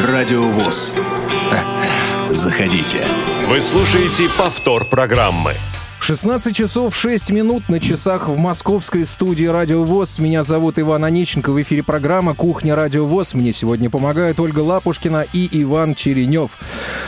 Радиовоз. 0.00 0.94
Заходите. 2.30 3.04
Вы 3.46 3.60
слушаете 3.60 4.28
повтор 4.38 4.86
программы. 4.86 5.54
16 6.08 6.56
часов 6.56 6.96
6 6.96 7.32
минут 7.32 7.68
на 7.68 7.80
часах 7.80 8.28
в 8.28 8.36
московской 8.38 9.04
студии 9.04 9.44
Радио 9.44 9.84
ВОЗ. 9.84 10.20
Меня 10.20 10.42
зовут 10.42 10.78
Иван 10.78 11.04
Онищенко. 11.04 11.52
В 11.52 11.60
эфире 11.60 11.82
программа 11.82 12.34
«Кухня 12.34 12.74
Радио 12.74 13.04
ВОЗ». 13.04 13.34
Мне 13.34 13.52
сегодня 13.52 13.90
помогают 13.90 14.40
Ольга 14.40 14.60
Лапушкина 14.60 15.26
и 15.34 15.46
Иван 15.64 15.92
Черенев. 15.92 16.52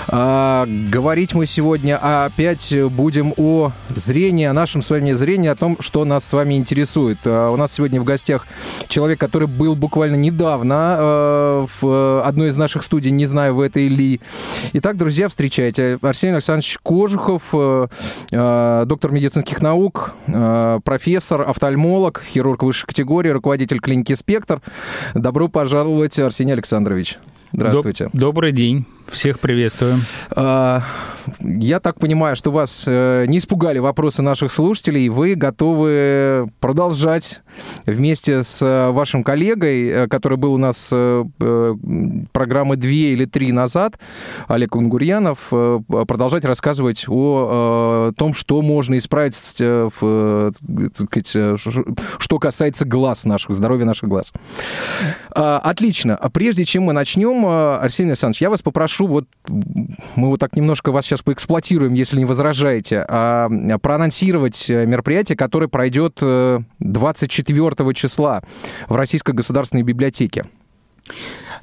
А, 0.06 0.66
говорить 0.68 1.32
мы 1.32 1.46
сегодня 1.46 1.96
опять 1.96 2.74
будем 2.90 3.32
о 3.38 3.72
зрении, 3.88 4.44
о 4.44 4.52
нашем 4.52 4.82
с 4.82 4.90
вами 4.90 5.12
зрении, 5.12 5.48
о 5.48 5.56
том, 5.56 5.78
что 5.80 6.04
нас 6.04 6.26
с 6.26 6.34
вами 6.34 6.58
интересует. 6.58 7.20
А, 7.24 7.48
у 7.48 7.56
нас 7.56 7.72
сегодня 7.72 8.02
в 8.02 8.04
гостях 8.04 8.46
человек, 8.88 9.18
который 9.18 9.48
был 9.48 9.76
буквально 9.76 10.16
недавно 10.16 10.74
а, 10.76 11.66
в 11.80 12.22
одной 12.22 12.50
из 12.50 12.58
наших 12.58 12.84
студий, 12.84 13.12
не 13.12 13.24
знаю, 13.24 13.54
в 13.54 13.60
этой 13.60 13.88
ли. 13.88 14.20
Итак, 14.74 14.98
друзья, 14.98 15.30
встречайте. 15.30 15.98
Арсений 16.02 16.34
Александрович 16.34 16.76
Кожухов, 16.82 17.44
а, 17.54 17.88
доктор 18.90 19.12
медицинских 19.12 19.62
наук, 19.62 20.14
а, 20.26 20.80
профессор, 20.80 21.42
офтальмолог, 21.42 22.24
хирург 22.28 22.64
высшей 22.64 22.88
категории, 22.88 23.28
руководитель 23.28 23.78
клиники 23.78 24.14
«Спектр». 24.16 24.62
Добро 25.14 25.46
пожаловать, 25.46 26.18
Арсений 26.18 26.54
Александрович. 26.54 27.18
Здравствуйте. 27.52 28.10
Добрый 28.12 28.50
день. 28.50 28.86
Всех 29.10 29.40
приветствую. 29.40 29.96
А, 30.30 30.82
я 31.40 31.80
так 31.80 31.98
понимаю, 31.98 32.36
что 32.36 32.52
вас 32.52 32.84
э, 32.86 33.24
не 33.26 33.38
испугали 33.38 33.78
вопросы 33.78 34.22
наших 34.22 34.52
слушателей. 34.52 35.08
Вы 35.08 35.34
готовы 35.34 36.48
продолжать 36.60 37.42
вместе 37.86 38.44
с 38.44 38.62
э, 38.62 38.90
вашим 38.90 39.24
коллегой, 39.24 39.88
э, 39.88 40.06
который 40.08 40.38
был 40.38 40.54
у 40.54 40.58
нас 40.58 40.94
программы 42.32 42.76
две 42.76 43.12
или 43.12 43.24
три 43.24 43.52
назад, 43.52 43.98
Олег 44.48 44.76
Унгурьянов, 44.76 45.48
продолжать 45.48 46.44
рассказывать 46.44 47.06
о 47.08 48.12
том, 48.16 48.34
что 48.34 48.62
можно 48.62 48.98
исправить, 48.98 49.34
что 49.34 50.52
касается 52.40 52.84
глаз 52.84 53.24
наших, 53.24 53.54
здоровья 53.54 53.84
наших 53.84 54.08
глаз. 54.08 54.32
А, 55.30 55.58
отлично. 55.58 56.18
Прежде 56.32 56.64
чем 56.64 56.84
мы 56.84 56.92
начнем, 56.92 57.46
Арсений 57.46 58.10
Александрович, 58.10 58.42
я 58.42 58.50
вас 58.50 58.62
попрошу 58.62 58.99
прошу, 59.00 59.06
вот 59.06 59.26
мы 60.16 60.28
вот 60.28 60.40
так 60.40 60.56
немножко 60.56 60.92
вас 60.92 61.06
сейчас 61.06 61.22
поэксплуатируем, 61.22 61.94
если 61.94 62.18
не 62.18 62.24
возражаете, 62.24 63.04
а, 63.08 63.48
проанонсировать 63.82 64.68
мероприятие, 64.68 65.36
которое 65.36 65.68
пройдет 65.68 66.20
24 66.20 67.90
э, 67.90 67.94
числа 67.94 68.42
в 68.88 68.96
Российской 68.96 69.32
государственной 69.32 69.82
библиотеке. 69.82 70.44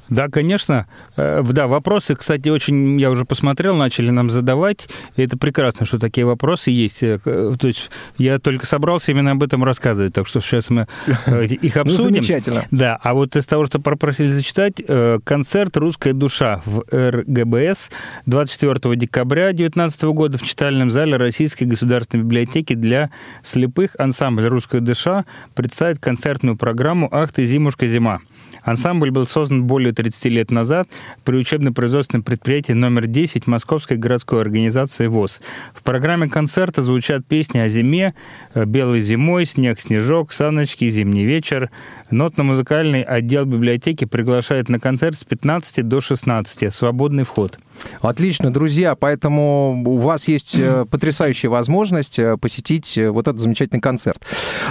Да, 0.08 0.28
конечно. 0.28 0.86
Э, 1.16 1.42
да, 1.44 1.66
вопросы, 1.66 2.14
кстати, 2.14 2.48
очень, 2.48 3.00
я 3.00 3.10
уже 3.10 3.24
посмотрел, 3.24 3.76
начали 3.76 4.10
нам 4.10 4.30
задавать. 4.30 4.88
И 5.16 5.22
это 5.22 5.36
прекрасно, 5.36 5.86
что 5.86 5.98
такие 5.98 6.26
вопросы 6.26 6.70
есть. 6.70 7.02
Э, 7.02 7.18
то 7.24 7.66
есть 7.66 7.90
я 8.16 8.38
только 8.38 8.66
собрался 8.66 9.12
именно 9.12 9.32
об 9.32 9.42
этом 9.42 9.64
рассказывать, 9.64 10.14
так 10.14 10.26
что 10.26 10.40
сейчас 10.40 10.70
мы 10.70 10.86
э, 11.26 11.44
их 11.46 11.74
ну, 11.74 11.82
обсудим. 11.82 12.04
Ну, 12.04 12.22
замечательно. 12.22 12.64
Да, 12.70 12.98
а 13.02 13.14
вот 13.14 13.36
из 13.36 13.46
того, 13.46 13.66
что 13.66 13.80
попросили 13.80 14.30
зачитать, 14.30 14.82
концерт 15.24 15.76
«Русская 15.76 16.12
душа» 16.12 16.62
в 16.64 16.84
РГБС 16.90 17.90
24 18.26 18.96
декабря 18.96 19.46
2019 19.46 20.02
года 20.04 20.38
в 20.38 20.42
читальном 20.42 20.90
зале 20.90 21.16
Российской 21.16 21.64
государственной 21.64 22.24
библиотеки 22.24 22.74
для 22.74 23.10
слепых 23.42 23.90
ансамбль 23.98 24.46
«Русская 24.46 24.80
душа» 24.80 25.24
представит 25.54 25.98
концертную 25.98 26.56
программу 26.56 27.08
«Ах 27.12 27.32
ты, 27.32 27.44
зимушка, 27.44 27.86
зима». 27.86 28.20
Ансамбль 28.62 29.10
был 29.10 29.26
создан 29.26 29.64
более 29.64 29.92
30 29.92 30.24
лет 30.26 30.50
назад 30.50 30.88
при 31.24 31.36
учебно-производственном 31.36 32.22
предприятии 32.22 32.72
номер 32.72 33.06
10 33.06 33.46
Московской 33.46 33.96
городской 33.96 34.40
организации 34.40 35.06
ВОЗ. 35.06 35.40
В 35.74 35.82
программе 35.82 36.28
концерта 36.28 36.82
звучат 36.82 37.26
песни 37.26 37.58
о 37.58 37.68
зиме, 37.68 38.14
э, 38.54 38.64
«Белой 38.64 39.00
зимой», 39.00 39.44
«Снег, 39.44 39.80
снежок», 39.80 40.32
«Саночки», 40.32 40.88
«Зимний 40.88 41.24
вечер». 41.24 41.70
Нотно-музыкальный 42.10 43.02
отдел 43.02 43.44
библиотеки 43.44 44.04
приглашает 44.04 44.68
на 44.68 44.78
концерт 44.80 45.16
с 45.16 45.24
15 45.24 45.86
до 45.86 46.00
16. 46.00 46.72
Свободный 46.72 47.24
вход. 47.24 47.58
Отлично, 48.00 48.52
друзья, 48.52 48.94
поэтому 48.94 49.82
у 49.84 49.98
вас 49.98 50.28
есть 50.28 50.56
э, 50.58 50.86
потрясающая 50.90 51.50
возможность 51.50 52.18
э, 52.18 52.36
посетить 52.36 52.96
э, 52.96 53.10
вот 53.10 53.26
этот 53.26 53.40
замечательный 53.40 53.80
концерт. 53.80 54.22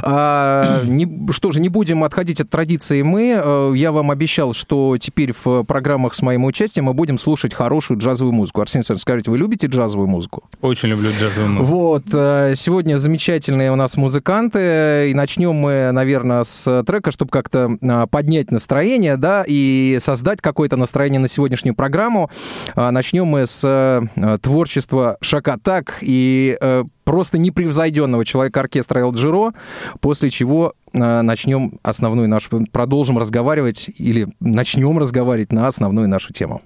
А, 0.01 0.83
не, 0.83 1.31
что 1.31 1.51
же, 1.51 1.59
не 1.59 1.69
будем 1.69 2.03
отходить 2.03 2.41
от 2.41 2.49
традиции 2.49 3.01
мы. 3.01 3.73
Я 3.75 3.91
вам 3.91 4.11
обещал, 4.11 4.53
что 4.53 4.97
теперь 4.97 5.33
в 5.33 5.63
программах 5.63 6.15
с 6.15 6.21
моим 6.21 6.45
участием 6.45 6.85
мы 6.85 6.93
будем 6.93 7.17
слушать 7.17 7.53
хорошую 7.53 7.99
джазовую 7.99 8.33
музыку. 8.33 8.61
Арсений 8.61 8.81
Александрович, 8.81 9.01
скажите, 9.01 9.31
вы 9.31 9.37
любите 9.37 9.67
джазовую 9.67 10.07
музыку? 10.07 10.43
Очень 10.61 10.89
люблю 10.89 11.09
джазовую 11.11 11.51
музыку. 11.51 11.75
Вот, 11.75 12.05
сегодня 12.57 12.97
замечательные 12.97 13.71
у 13.71 13.75
нас 13.75 13.97
музыканты, 13.97 15.09
и 15.11 15.13
начнем 15.13 15.53
мы, 15.53 15.91
наверное, 15.91 16.43
с 16.43 16.83
трека, 16.83 17.11
чтобы 17.11 17.31
как-то 17.31 17.77
поднять 18.09 18.51
настроение, 18.51 19.17
да, 19.17 19.43
и 19.47 19.97
создать 19.99 20.41
какое-то 20.41 20.77
настроение 20.77 21.19
на 21.19 21.27
сегодняшнюю 21.27 21.75
программу 21.75 22.29
Начнем 22.97 23.27
мы 23.27 23.45
с 23.45 23.63
э, 23.63 24.37
творчества 24.41 25.17
Шакатак 25.21 25.99
и 26.01 26.57
э, 26.59 26.83
просто 27.03 27.37
непревзойденного 27.37 28.25
человека 28.25 28.59
оркестра 28.61 29.01
Эл 29.01 29.13
Джиро, 29.13 29.53
после 30.01 30.31
чего 30.31 30.73
э, 30.93 31.21
начнем 31.21 31.77
основную 31.83 32.27
нашу, 32.27 32.65
продолжим 32.71 33.19
разговаривать 33.19 33.91
или 33.99 34.27
начнем 34.39 34.97
разговаривать 34.97 35.51
на 35.51 35.67
основную 35.67 36.09
нашу 36.09 36.33
тему. 36.33 36.63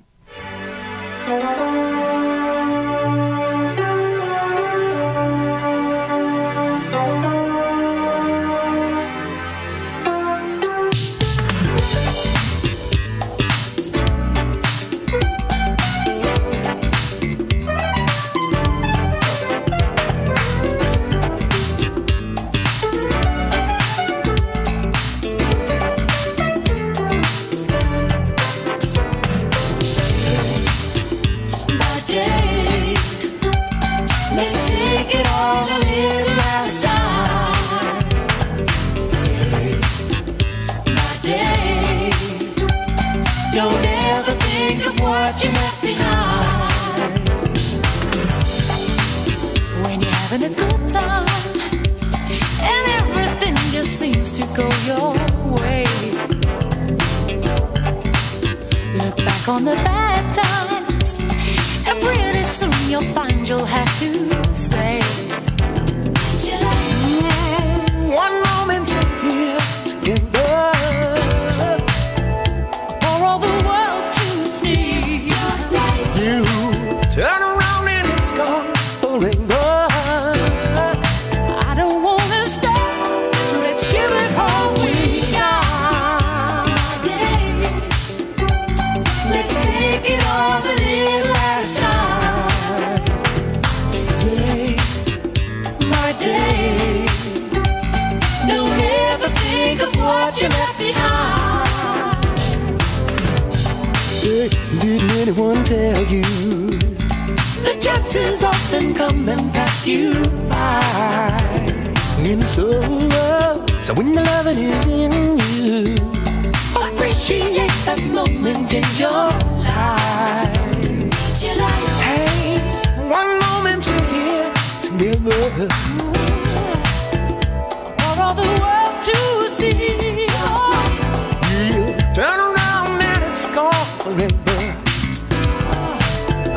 forever. 134.15 134.75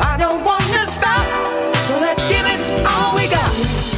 I 0.01 0.17
don't 0.17 0.43
wanna 0.43 0.87
stop, 0.87 1.25
so 1.87 1.99
let's 1.99 2.23
give 2.25 2.45
it 2.45 2.85
all 2.85 3.15
we 3.15 3.27
got. 3.27 3.94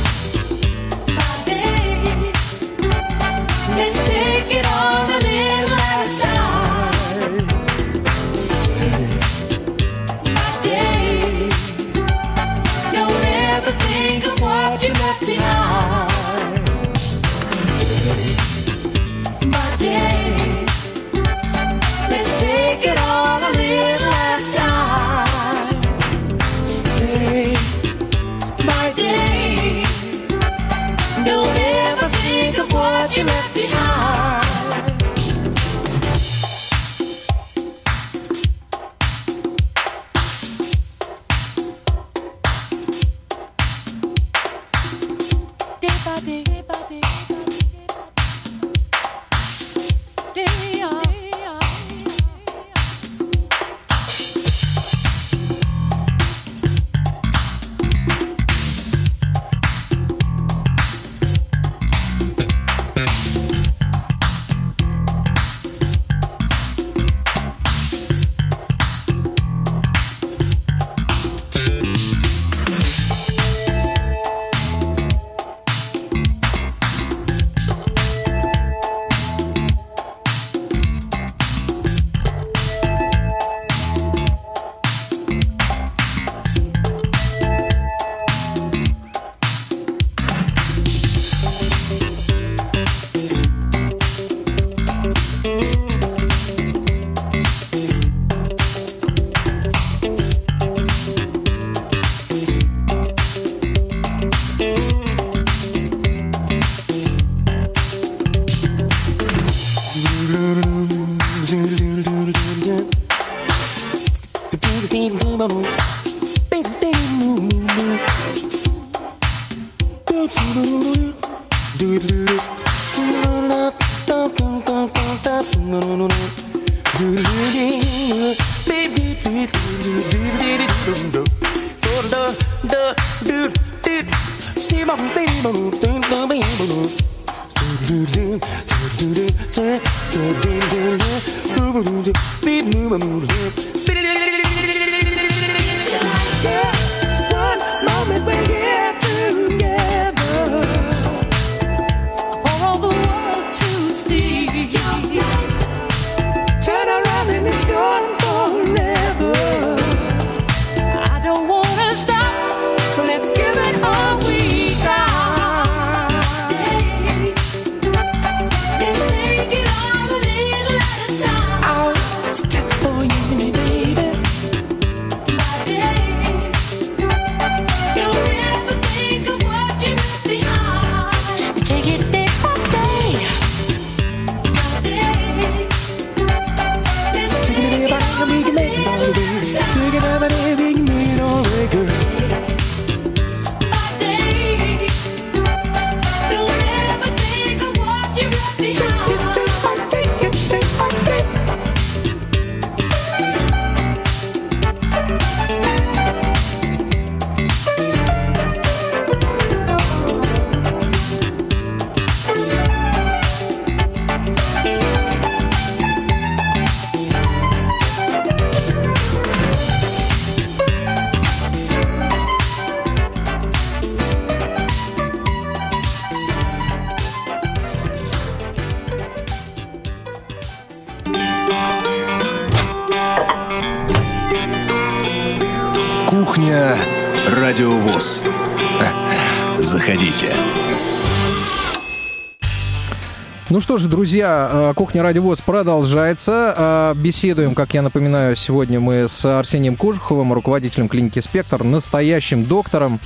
что 243.79 243.89
друзья, 243.89 244.49
э, 244.51 244.73
кухня 244.75 245.03
Радио 245.03 245.21
ВОЗ 245.21 245.41
продолжается. 245.41 246.55
Э, 246.57 246.93
беседуем, 246.95 247.53
как 247.53 247.73
я 247.73 247.81
напоминаю, 247.81 248.35
сегодня 248.35 248.79
мы 248.79 249.07
с 249.07 249.23
Арсением 249.25 249.75
Кожуховым, 249.75 250.33
руководителем 250.33 250.87
клиники 250.87 251.19
«Спектр», 251.19 251.63
настоящим 251.63 252.43
доктором 252.43 252.99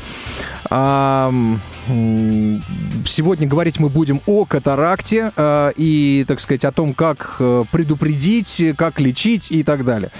говорить 3.20 3.80
мы 3.80 3.90
будем 3.90 4.22
о 4.26 4.46
катаракте 4.46 5.32
э, 5.36 5.72
и, 5.76 6.26
так 6.28 6.40
сказать, 6.40 6.66
о 6.66 6.72
том, 6.72 6.94
как 6.94 7.36
э, 7.40 7.64
предупредить, 7.72 8.64
как 8.78 9.00
лечить 9.00 9.52
и 9.52 9.64
так 9.64 9.86
далее. 9.86 10.12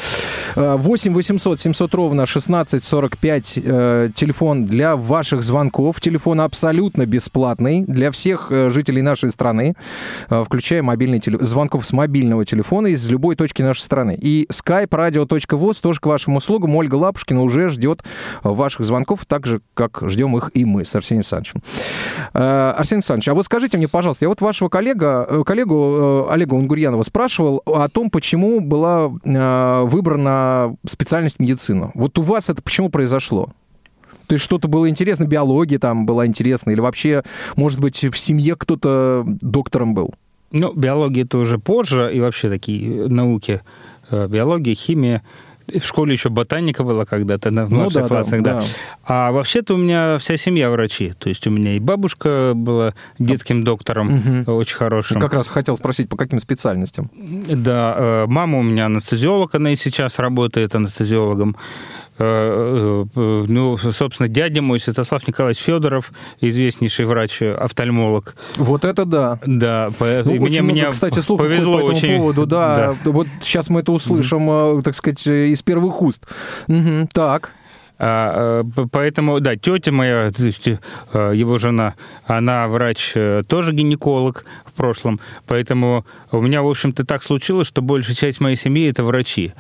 Э, 0.56 0.76
8 0.78 1.14
800 1.14 1.60
700 1.60 1.96
ровно 1.96 2.26
16 2.26 2.84
45 2.84 3.54
э, 3.58 4.10
телефон 4.14 4.66
для 4.66 4.96
ваших 4.96 5.44
звонков. 5.44 6.02
Телефон 6.02 6.42
абсолютно 6.42 7.06
бесплатный 7.06 7.82
для 7.82 8.12
всех 8.12 8.48
э, 8.52 8.70
жителей 8.70 9.02
нашей 9.02 9.32
страны, 9.32 9.76
э, 10.30 10.44
включая 10.46 10.84
мобильный 10.84 11.20
теле... 11.20 11.38
звонков 11.42 11.86
с 11.86 11.94
мобильного 11.94 12.46
телефона 12.46 12.88
из 12.88 13.08
любой 13.10 13.36
точки 13.36 13.62
нашей 13.62 13.82
страны. 13.82 14.18
И 14.22 14.48
skype 14.52 14.90
radio.voz 14.90 15.82
тоже 15.82 16.00
к 16.00 16.06
вашим 16.06 16.36
услугам. 16.36 16.76
Ольга 16.76 16.96
Лапушкина 16.96 17.42
уже 17.42 17.70
ждет 17.70 18.04
ваших 18.44 18.86
звонков, 18.86 19.26
так 19.26 19.46
же, 19.46 19.62
как 19.74 20.02
ждем 20.08 20.36
их 20.38 20.52
и 20.54 20.66
мы 20.66 20.86
с 20.86 20.96
Арсением 20.96 21.22
Александровичем. 21.22 21.62
Э, 22.34 22.74
Арсений 22.82 22.98
Александрович, 23.00 23.28
а 23.30 23.34
вот 23.36 23.46
скажите 23.46 23.78
мне, 23.78 23.88
пожалуйста, 23.88 24.26
я 24.26 24.30
вот 24.30 24.42
вашего 24.42 24.68
коллега, 24.68 25.26
э, 25.30 25.44
коллегу 25.46 26.26
э, 26.28 26.34
Олега 26.34 26.56
Унгурьянова 26.56 27.04
спрашивал 27.04 27.62
о 27.66 27.88
том, 27.90 28.10
почему 28.10 28.60
была 28.60 29.12
э, 29.24 29.84
выбрана 29.86 30.76
специальность 30.86 31.40
медицина. 31.40 31.92
Вот 31.94 32.18
у 32.18 32.24
вас 32.24 32.50
это 32.50 32.62
почему 32.64 32.90
произошло? 32.90 33.50
То 34.26 34.34
есть 34.34 34.44
что-то 34.44 34.68
было 34.68 34.90
интересно, 34.90 35.26
биология 35.26 35.78
там 35.78 36.06
была 36.06 36.26
интересна, 36.26 36.72
или 36.72 36.80
вообще, 36.80 37.24
может 37.56 37.80
быть, 37.80 38.04
в 38.04 38.18
семье 38.18 38.56
кто-то 38.56 39.24
доктором 39.26 39.94
был? 39.94 40.16
Ну, 40.52 40.74
биология 40.74 41.24
это 41.24 41.38
уже 41.38 41.60
позже, 41.60 42.12
и 42.14 42.20
вообще 42.20 42.50
такие 42.50 43.08
науки, 43.08 43.62
биология, 44.10 44.74
химия. 44.74 45.22
В 45.68 45.86
школе 45.86 46.14
еще 46.14 46.30
ботаника 46.30 46.84
была 46.84 47.06
когда-то, 47.06 47.52
на 47.52 47.66
в 47.66 47.72
Ну 47.72 47.78
младших 47.84 48.02
да, 48.04 48.08
классах, 48.08 48.42
да. 48.42 48.60
да. 48.60 48.66
А 49.06 49.32
вообще-то 49.32 49.74
у 49.76 49.78
меня 49.78 50.18
вся 50.18 50.38
семья 50.38 50.70
врачи. 50.70 51.14
То 51.18 51.30
есть 51.30 51.46
у 51.48 51.50
меня 51.50 51.76
и 51.76 51.80
бабушка 51.80 52.54
была 52.56 52.94
детским 53.20 53.64
доктором, 53.64 54.08
Мгм. 54.08 54.44
очень 54.54 54.76
хорошим. 54.78 55.20
Как 55.22 55.34
раз 55.34 55.48
хотел 55.48 55.78
спросить, 55.78 56.10
по 56.10 56.18
каким 56.18 56.40
специальностям? 56.40 57.10
Да, 57.48 57.96
э, 57.98 58.26
мама 58.28 58.60
у 58.60 58.64
меня 58.64 58.86
анестезиолог, 58.88 59.56
она 59.56 59.72
и 59.72 59.76
сейчас 59.76 60.20
работает 60.20 60.76
анестезиологом. 60.76 61.56
Э, 62.22 63.06
э, 63.16 63.46
Ну, 63.48 63.78
собственно, 63.78 64.30
дядя 64.30 64.62
мой, 64.62 64.80
Святослав 64.80 65.28
Николаевич 65.28 65.60
Федоров, 65.64 66.12
известнейший 66.40 67.06
врач-офтальмолог. 67.06 68.36
Вот 68.58 68.86
это 68.86 69.06
да. 69.06 69.40
Да, 69.46 69.90
по- 69.98 70.22
Ну, 70.26 70.34
мне, 70.36 70.62
много, 70.62 70.72
мне 70.82 70.90
кстати, 70.92 71.20
слухов 71.20 71.48
повезло 71.48 71.74
по 71.80 71.84
этому 71.84 71.98
очень. 71.98 72.18
поводу, 72.18 72.46
да. 72.46 72.96
Вот 73.06 73.28
сейчас 73.42 73.70
мы 73.70 73.80
это 73.82 73.92
услышим, 73.92 74.50
э, 74.50 74.82
так 74.84 74.96
сказать, 74.96 75.26
из 75.28 75.62
первых 75.64 76.02
уст. 76.02 76.28
Мгм, 76.68 77.08
так. 77.08 77.52
А, 78.04 78.64
Поэтому, 78.92 79.40
да, 79.42 79.56
тетя 79.56 79.92
моя, 79.92 80.32
то 80.32 80.44
есть 80.46 80.66
его 80.68 81.60
жена, 81.60 81.94
она 82.26 82.68
врач, 82.68 83.14
тоже 83.48 83.74
гинеколог 83.74 84.46
в 84.66 84.74
прошлом, 84.74 85.20
поэтому 85.46 86.04
у 86.32 86.42
меня, 86.42 86.64
в 86.64 86.68
общем-то, 86.70 87.06
так 87.06 87.22
случилось, 87.22 87.68
что 87.68 87.84
большая 87.84 88.16
часть 88.16 88.40
моей 88.40 88.56
семьи 88.56 88.90
это 88.90 89.04
врачи. 89.04 89.54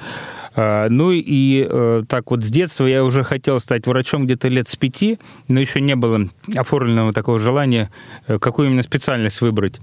А, 0.55 0.87
Ну 0.89 1.11
и 1.11 1.65
э, 1.69 2.03
так 2.07 2.29
вот 2.31 2.43
с 2.43 2.49
детства 2.49 2.85
я 2.85 3.03
уже 3.03 3.23
хотел 3.23 3.59
стать 3.59 3.87
врачом 3.87 4.25
где-то 4.25 4.47
лет 4.49 4.67
с 4.67 4.75
пяти, 4.75 5.19
но 5.47 5.59
еще 5.59 5.79
не 5.81 5.95
было 5.95 6.27
оформленного 6.55 7.13
такого 7.13 7.39
желания, 7.39 7.89
э, 8.27 8.37
какую 8.39 8.67
именно 8.69 8.83
специальность 8.83 9.41
выбрать. 9.41 9.79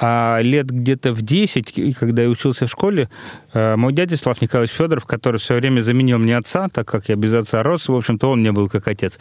А 0.00 0.38
лет 0.40 0.66
где-то 0.70 1.12
в 1.12 1.22
10, 1.22 1.76
и 1.76 1.92
когда 1.92 2.22
я 2.22 2.28
учился 2.28 2.66
в 2.66 2.70
школе, 2.70 3.10
э, 3.52 3.74
мой 3.74 3.92
дядя 3.92 4.16
Слав 4.16 4.40
Николаевич 4.40 4.72
Федоров, 4.76 5.04
который 5.06 5.38
все 5.38 5.54
время 5.54 5.80
заменил 5.80 6.18
мне 6.18 6.36
отца, 6.36 6.68
так 6.72 6.86
как 6.86 7.08
я 7.08 7.16
без 7.16 7.34
отца 7.34 7.64
рос, 7.64 7.88
в 7.88 7.94
общем-то, 7.96 8.30
он 8.30 8.38
мне 8.40 8.52
был 8.52 8.68
как 8.68 8.86
отец. 8.86 9.18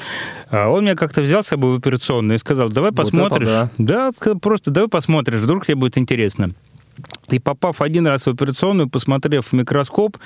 Он 0.51 0.83
меня 0.83 0.93
как-то 0.95 1.21
взял 1.23 1.43
с 1.43 1.47
собой 1.47 1.73
в 1.73 1.79
операционную 1.79 2.35
и 2.35 2.39
сказал, 2.39 2.69
давай 2.69 2.91
Вот 2.91 2.97
посмотришь. 2.97 3.47
да. 3.47 3.71
да, 3.79 4.09
ска- 4.09 4.37
просто 4.37 4.69
давай 4.69 4.87
посмотришь, 4.87 5.39
вдруг 5.39 5.65
тебе 5.65 5.75
будет 5.75 5.97
интересно. 5.97 6.51
И 7.29 7.39
попав 7.39 7.81
один 7.81 8.05
раз 8.07 8.25
в 8.25 8.29
операционную, 8.29 8.87
посмотрев 8.89 9.47
в 9.47 9.53
микроскоп, 9.53 10.17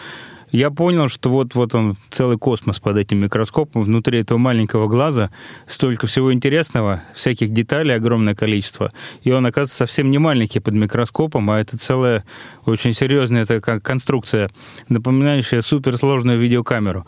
я 0.52 0.70
понял, 0.70 1.08
что 1.08 1.30
вот, 1.30 1.56
вот 1.56 1.76
он, 1.76 1.96
целый 2.10 2.38
космос 2.38 2.80
под 2.80 2.98
этим 2.98 3.20
микроскопом, 3.20 3.84
внутри 3.84 4.20
этого 4.20 4.38
маленького 4.38 4.88
глаза 4.88 5.32
столько 5.66 6.08
всего 6.08 6.34
интересного, 6.34 7.02
всяких 7.16 7.52
деталей 7.52 7.96
огромное 7.96 8.36
количество. 8.36 8.92
И 9.24 9.32
он, 9.32 9.46
оказывается, 9.46 9.78
совсем 9.78 10.12
не 10.12 10.18
маленький 10.18 10.60
под 10.60 10.74
микроскопом, 10.74 11.50
а 11.52 11.60
это 11.60 11.78
целая 11.78 12.24
очень 12.66 12.94
серьезная 12.94 13.46
такая 13.46 13.80
конструкция, 13.80 14.50
напоминающая 14.90 15.62
суперсложную 15.62 16.38
видеокамеру. 16.38 17.06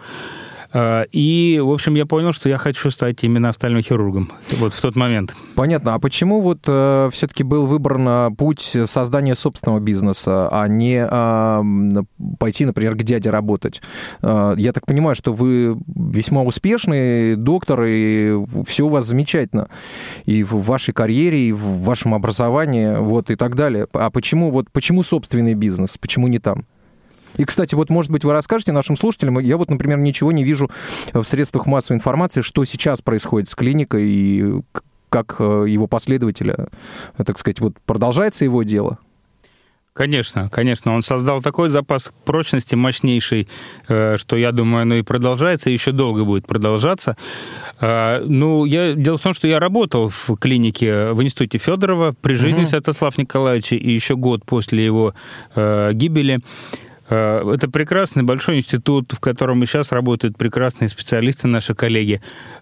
А, 0.73 1.03
И, 1.11 1.59
в 1.63 1.71
общем, 1.71 1.95
я 1.95 2.05
понял, 2.05 2.31
что 2.33 2.49
я 2.49 2.57
хочу 2.57 2.89
стать 2.89 3.23
именно 3.23 3.49
офтальмохирургом 3.49 4.31
вот 4.57 4.73
в 4.73 4.81
тот 4.81 4.95
момент. 4.95 5.35
Понятно. 5.55 5.93
А 5.93 5.99
почему 5.99 6.41
вот 6.41 6.61
все-таки 6.63 7.43
был 7.43 7.67
выбран 7.67 8.07
э, 8.07 8.29
путь 8.35 8.75
создания 8.85 9.35
собственного 9.35 9.79
бизнеса, 9.79 10.49
а 10.51 10.67
не 10.67 10.95
м, 10.97 12.07
пойти, 12.39 12.65
например, 12.65 12.95
к 12.95 13.03
дяде 13.03 13.29
работать? 13.29 13.81
Э, 14.21 14.55
Я 14.57 14.73
так 14.73 14.85
понимаю, 14.87 15.15
что 15.15 15.31
вы 15.33 15.77
весьма 15.87 16.41
успешный 16.41 17.35
доктор, 17.35 17.83
и 17.87 18.35
все 18.65 18.85
у 18.85 18.89
вас 18.89 19.05
замечательно. 19.05 19.67
И 20.25 20.43
в 20.43 20.55
вашей 20.65 20.93
карьере, 20.93 21.49
и 21.49 21.51
в 21.51 21.83
вашем 21.83 22.13
образовании, 22.15 22.95
вот, 22.97 23.29
и 23.29 23.35
так 23.35 23.55
далее. 23.55 23.87
А 23.93 24.09
почему, 24.09 24.51
вот, 24.51 24.71
почему 24.71 25.03
собственный 25.03 25.53
бизнес? 25.53 25.97
Почему 25.99 26.27
не 26.27 26.39
там? 26.39 26.65
И, 27.37 27.45
кстати, 27.45 27.75
вот, 27.75 27.89
может 27.89 28.11
быть, 28.11 28.23
вы 28.23 28.33
расскажете 28.33 28.71
нашим 28.71 28.95
слушателям, 28.95 29.39
я 29.39 29.57
вот, 29.57 29.69
например, 29.69 29.97
ничего 29.97 30.31
не 30.31 30.43
вижу 30.43 30.69
в 31.13 31.23
средствах 31.23 31.65
массовой 31.65 31.97
информации, 31.97 32.41
что 32.41 32.63
сейчас 32.65 33.01
происходит 33.01 33.49
с 33.49 33.55
клиникой 33.55 34.09
и 34.09 34.61
как 35.09 35.35
э, 35.37 35.65
его 35.67 35.85
последователя, 35.85 36.69
э, 37.17 37.23
так 37.23 37.37
сказать, 37.37 37.59
вот 37.59 37.73
продолжается 37.85 38.45
его 38.45 38.63
дело? 38.63 38.97
Конечно, 39.93 40.49
конечно. 40.49 40.95
Он 40.95 41.03
создал 41.03 41.39
такой 41.43 41.69
запас 41.69 42.11
прочности 42.25 42.73
мощнейший, 42.73 43.47
э, 43.87 44.17
что, 44.17 44.37
я 44.37 44.51
думаю, 44.51 44.81
оно 44.81 44.95
и 44.95 45.03
продолжается, 45.03 45.69
и 45.69 45.73
еще 45.73 45.91
долго 45.91 46.23
будет 46.23 46.47
продолжаться. 46.47 47.15
Э, 47.79 48.23
Ну, 48.25 48.65
я, 48.65 48.93
дело 48.93 49.17
в 49.17 49.21
том, 49.21 49.35
что 49.35 49.47
я 49.47 49.59
работал 49.59 50.09
в 50.09 50.35
клинике 50.37 51.11
в 51.11 51.21
институте 51.21 51.59
Федорова 51.59 52.15
при 52.19 52.33
жизни 52.33 52.61
Мгм. 52.61 52.69
Святослава 52.69 53.13
Николаевича 53.17 53.75
и 53.75 53.91
еще 53.91 54.15
год 54.15 54.43
после 54.45 54.83
его 54.83 55.13
гибели. 55.55 56.39
Э, 57.09 57.53
Это 57.53 57.69
прекрасный 57.69 58.23
большой 58.23 58.57
институт, 58.57 59.13
в 59.13 59.19
котором 59.19 59.61
и 59.63 59.65
сейчас 59.65 59.91
работают 59.91 60.37
прекрасные 60.37 60.87
специалисты, 60.87 61.47
наши 61.47 61.73
коллеги. 61.75 62.21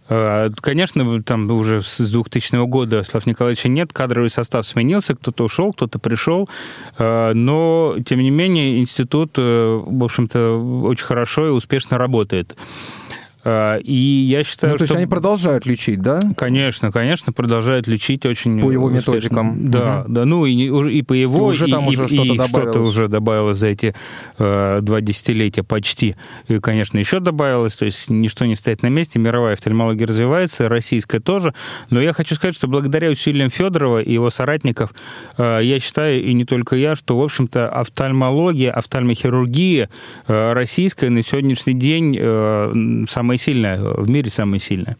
Э, 0.10 0.50
Конечно, 0.60 1.22
там 1.24 1.50
уже 1.52 1.82
с 1.82 2.00
2000 2.00 2.66
года 2.68 3.04
Слав 3.04 3.26
Николаевича 3.26 3.70
нет, 3.70 3.94
кадровый 3.94 4.30
состав 4.30 4.66
сменился, 4.66 5.16
кто-то 5.16 5.44
ушел, 5.44 5.74
кто-то 5.74 6.00
пришел, 6.00 6.50
Э, 6.98 7.34
но, 7.34 7.96
тем 8.06 8.20
не 8.20 8.32
менее, 8.32 8.80
институт, 8.80 9.38
в 9.38 10.04
общем-то, 10.04 10.84
очень 10.84 11.06
хорошо 11.06 11.48
и 11.48 11.52
успешно 11.52 11.98
работает. 11.98 12.56
Э, 13.44 13.80
И 13.82 13.94
я 13.96 14.44
считаю, 14.44 14.74
ну, 14.74 14.78
то 14.78 14.84
есть 14.84 14.92
что... 14.92 14.98
они 15.00 15.08
продолжают 15.08 15.66
лечить, 15.66 16.02
да? 16.02 16.20
Конечно, 16.38 16.92
конечно, 16.92 17.34
продолжают 17.34 17.88
лечить 17.88 18.26
очень 18.26 18.60
По 18.62 18.70
его 18.72 18.86
успешно. 18.86 19.12
методикам. 19.12 19.72
Да, 19.72 20.04
Мгм. 20.04 20.14
да, 20.14 20.26
ну 20.26 20.46
и, 20.46 20.54
и 20.98 21.02
по 21.02 21.14
его, 21.14 21.48
И 21.50 21.54
уже 21.54 21.68
и, 21.68 21.72
там 21.72 21.86
и- 21.86 21.88
уже 21.90 22.06
и 22.06 22.08
что-то 22.08 22.36
что-то 22.36 22.48
добавилось. 22.52 22.90
уже 22.90 23.08
добавилось 23.08 23.58
за 23.58 23.68
эти 23.68 23.96
э, 24.38 24.80
два 24.82 25.02
десятилетия 25.02 25.64
почти. 25.64 26.16
И, 26.48 26.60
конечно, 26.60 27.00
еще 27.00 27.20
добавилось, 27.20 27.76
то 27.76 27.86
есть 27.86 28.10
ничто 28.10 28.46
не 28.46 28.56
стоит 28.56 28.84
на 28.84 28.88
месте, 28.88 29.20
мировая 29.20 29.54
офтальмология 29.54 30.06
развивается, 30.08 30.70
российская 30.70 31.20
тоже. 31.20 31.54
Но 31.90 32.00
я 32.02 32.14
хочу 32.14 32.36
сказать, 32.36 32.56
что 32.56 32.68
благодаря 32.68 33.10
усилиям 33.10 33.50
Федорова 33.50 34.02
и 34.02 34.14
его 34.14 34.30
соратников, 34.30 34.94
э, 35.38 35.60
я 35.64 35.80
считаю, 35.80 36.24
и 36.24 36.34
не 36.34 36.46
только 36.46 36.76
я, 36.76 36.96
что, 36.96 37.18
в 37.18 37.24
общем-то, 37.24 37.68
офтальмология, 37.70 38.72
офтальмохирургия 38.72 39.90
э, 40.28 40.54
российская 40.54 41.10
на 41.10 41.24
сегодняшний 41.24 41.74
день 41.74 42.18
э, 42.20 43.04
самая 43.08 43.31
сильная, 43.38 43.80
в 43.80 44.10
мире 44.10 44.30
самая 44.30 44.60
сильная. 44.60 44.98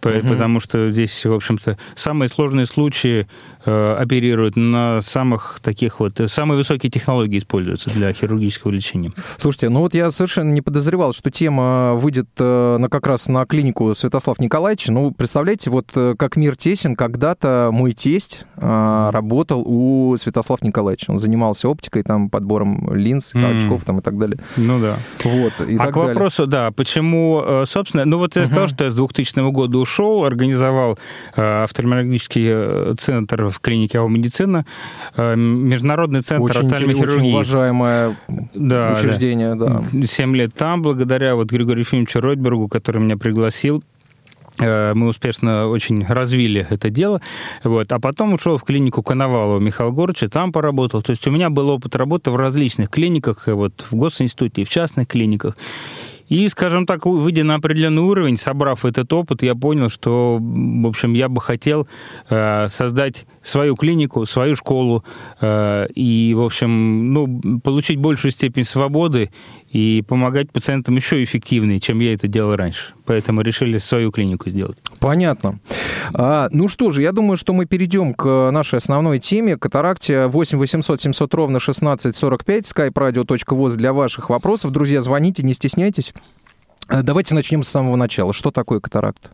Потому 0.00 0.58
что 0.58 0.90
здесь, 0.90 1.24
в 1.24 1.32
общем-то, 1.32 1.78
самые 1.94 2.28
сложные 2.28 2.66
случаи 2.66 3.28
оперируют 3.70 4.56
на 4.56 5.00
самых 5.00 5.60
таких 5.62 6.00
вот... 6.00 6.20
э, 6.20 6.28
Самые 6.28 6.56
высокие 6.58 6.90
технологии 6.90 7.38
используются 7.38 7.90
для 7.90 8.12
хирургического 8.12 8.70
лечения. 8.70 9.12
Слушайте, 9.38 9.68
ну 9.68 9.80
вот 9.80 9.94
я 9.94 10.10
совершенно 10.10 10.50
не 10.52 10.62
подозревал, 10.62 11.12
что 11.12 11.30
тема 11.30 11.94
выйдет 11.94 12.28
э, 12.38 12.76
на, 12.78 12.88
как 12.88 13.06
раз 13.06 13.28
на 13.28 13.44
клинику 13.46 13.94
Святослав 13.94 14.38
Николаевич. 14.40 14.88
Ну, 14.88 15.10
представляете, 15.12 15.70
вот 15.70 15.86
э, 15.94 16.14
как 16.18 16.36
мир 16.36 16.56
тесен, 16.56 16.96
когда-то 16.96 17.70
мой 17.72 17.92
тесть 17.92 18.46
э, 18.56 19.08
работал 19.12 19.62
у 19.66 20.16
Святослава 20.16 20.58
Николаевича. 20.62 21.10
Он 21.10 21.18
занимался 21.18 21.68
оптикой, 21.68 22.02
там, 22.02 22.30
подбором 22.30 22.94
линз, 22.94 23.34
Мгм. 23.34 23.56
очков 23.58 23.84
там, 23.84 23.98
и 24.00 24.02
так 24.02 24.18
далее. 24.18 24.38
Ну 24.56 24.78
да. 24.80 24.96
Вот, 25.24 25.52
и 25.68 25.76
а 25.76 25.78
так 25.84 25.90
к 25.92 25.94
далее. 25.94 26.12
вопросу, 26.14 26.46
да, 26.46 26.70
почему, 26.70 27.42
э, 27.44 27.64
собственно, 27.66 28.04
ну 28.04 28.18
вот 28.18 28.36
я 28.36 28.42
Мгм. 28.42 28.50
сказал, 28.50 28.68
что 28.68 28.84
я 28.84 28.90
с 28.90 28.96
2000 28.96 29.50
года 29.50 29.78
ушел, 29.78 30.24
организовал 30.24 30.98
э, 31.36 31.62
офтальмологический 31.64 32.46
э, 32.48 32.94
центр 32.98 33.51
в 33.52 33.60
клинике 33.60 33.98
АО 33.98 34.08
«Медицина», 34.08 34.66
э, 35.16 35.36
международный 35.36 36.20
центр 36.20 36.50
Очень, 36.50 36.66
очень 36.66 36.66
офтальмохирургии. 36.68 37.32
уважаемое 37.32 38.16
Да, 38.54 38.92
учреждение, 38.92 39.54
да. 39.54 39.82
Семь 40.06 40.34
лет 40.36 40.54
там, 40.54 40.82
благодаря 40.82 41.36
вот 41.36 41.50
Григорию 41.50 41.84
Ефимовичу 41.84 42.20
Ройтбергу, 42.20 42.68
который 42.68 43.00
меня 43.00 43.16
пригласил 43.16 43.82
Э, 44.58 44.92
Мы 44.94 45.08
успешно 45.08 45.68
очень 45.68 46.04
развили 46.04 46.66
это 46.68 46.90
дело. 46.90 47.20
Вот. 47.64 47.90
А 47.92 47.98
потом 47.98 48.34
ушел 48.34 48.58
в 48.58 48.64
клинику 48.64 49.02
Коновалова 49.02 49.58
Михаила 49.58 49.90
Горча, 49.90 50.28
там 50.28 50.52
поработал. 50.52 51.02
То 51.02 51.10
есть 51.10 51.26
у 51.26 51.30
меня 51.30 51.50
был 51.50 51.68
опыт 51.70 51.96
работы 51.96 52.30
в 52.30 52.36
различных 52.36 52.90
клиниках, 52.90 53.46
вот 53.46 53.84
в 53.90 53.94
госинституте, 53.94 54.62
и 54.62 54.64
в 54.64 54.68
частных 54.68 55.08
клиниках. 55.08 55.56
И, 56.32 56.48
скажем 56.48 56.86
так, 56.86 57.04
выйдя 57.04 57.44
на 57.44 57.56
определенный 57.56 58.00
уровень, 58.00 58.38
собрав 58.38 58.86
этот 58.86 59.12
опыт, 59.12 59.42
я 59.42 59.54
понял, 59.54 59.90
что, 59.90 60.38
в 60.40 60.86
общем, 60.86 61.12
я 61.12 61.28
бы 61.28 61.42
хотел 61.42 61.86
э, 62.30 62.68
создать 62.68 63.26
свою 63.42 63.76
клинику, 63.76 64.24
свою 64.24 64.56
школу 64.56 65.04
э, 65.42 65.88
и, 65.94 66.32
в 66.34 66.40
общем, 66.40 67.12
ну, 67.12 67.60
получить 67.62 67.98
большую 67.98 68.32
степень 68.32 68.64
свободы 68.64 69.28
и 69.72 70.04
помогать 70.06 70.52
пациентам 70.52 70.96
еще 70.96 71.24
эффективнее, 71.24 71.80
чем 71.80 71.98
я 72.00 72.12
это 72.12 72.28
делал 72.28 72.54
раньше. 72.54 72.92
Поэтому 73.06 73.40
решили 73.40 73.78
свою 73.78 74.12
клинику 74.12 74.50
сделать. 74.50 74.76
Понятно. 75.00 75.60
А, 76.12 76.48
ну 76.52 76.68
что 76.68 76.90
же, 76.90 77.00
я 77.00 77.12
думаю, 77.12 77.38
что 77.38 77.54
мы 77.54 77.64
перейдем 77.64 78.12
к 78.12 78.50
нашей 78.52 78.78
основной 78.78 79.18
теме. 79.18 79.56
Катаракте 79.56 80.26
8 80.26 80.58
800 80.58 81.00
700 81.00 81.34
ровно 81.34 81.56
1645, 81.56 82.64
skype-radio.voz 82.64 83.76
для 83.76 83.94
ваших 83.94 84.28
вопросов. 84.28 84.72
Друзья, 84.72 85.00
звоните, 85.00 85.42
не 85.42 85.54
стесняйтесь. 85.54 86.12
А, 86.88 87.02
Давайте 87.02 87.34
начнем 87.34 87.62
с 87.62 87.68
самого 87.68 87.96
начала. 87.96 88.34
Что 88.34 88.50
такое 88.50 88.80
катаракт? 88.80 89.30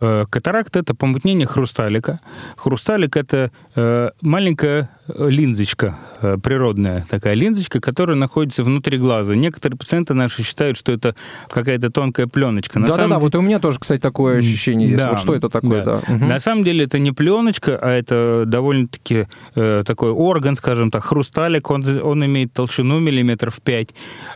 Э, 0.00 0.26
Катаракт– 0.30 0.76
это 0.76 0.94
помутнение 0.94 1.46
хрусталика. 1.46 2.20
Хрусталик– 2.56 3.16
это 3.16 3.50
э, 3.74 4.10
маленькая 4.20 4.90
линзочка, 5.16 5.96
э, 6.20 6.36
природная 6.42 7.04
такая 7.08 7.34
линзочка, 7.34 7.80
которая 7.80 8.16
находится 8.16 8.62
внутри 8.62 8.98
глаза. 8.98 9.34
Некоторые 9.34 9.76
пациенты 9.76 10.14
наши 10.14 10.42
считают, 10.42 10.76
что 10.76 10.92
это 10.92 11.16
какая-то 11.48 11.90
тонкая 11.90 12.26
пленочка. 12.26 12.78
Да-да-да, 12.80 13.02
самом 13.02 13.20
вот 13.20 13.34
и 13.34 13.38
у 13.38 13.40
меня 13.40 13.58
тоже, 13.58 13.78
кстати, 13.80 14.00
такое 14.00 14.38
ощущение 14.38 14.88
есть. 14.90 15.02
Да, 15.02 15.10
Вот 15.10 15.20
что 15.20 15.34
это 15.34 15.48
такое, 15.48 15.84
да. 15.84 16.00
Мгм. 16.06 16.28
На 16.28 16.38
самом 16.38 16.64
деле 16.64 16.84
это 16.84 16.98
не 16.98 17.12
пленочка, 17.12 17.78
а 17.80 17.90
это 17.90 18.44
довольно-таки 18.46 19.26
э, 19.54 19.82
такой 19.84 20.10
орган, 20.10 20.56
скажем 20.56 20.90
так, 20.90 21.04
хрусталик. 21.04 21.70
Он, 21.70 21.84
он 22.02 22.24
имеет 22.24 22.52
толщину 22.52 23.00
миллиметров 23.00 23.60
5. 23.62 23.88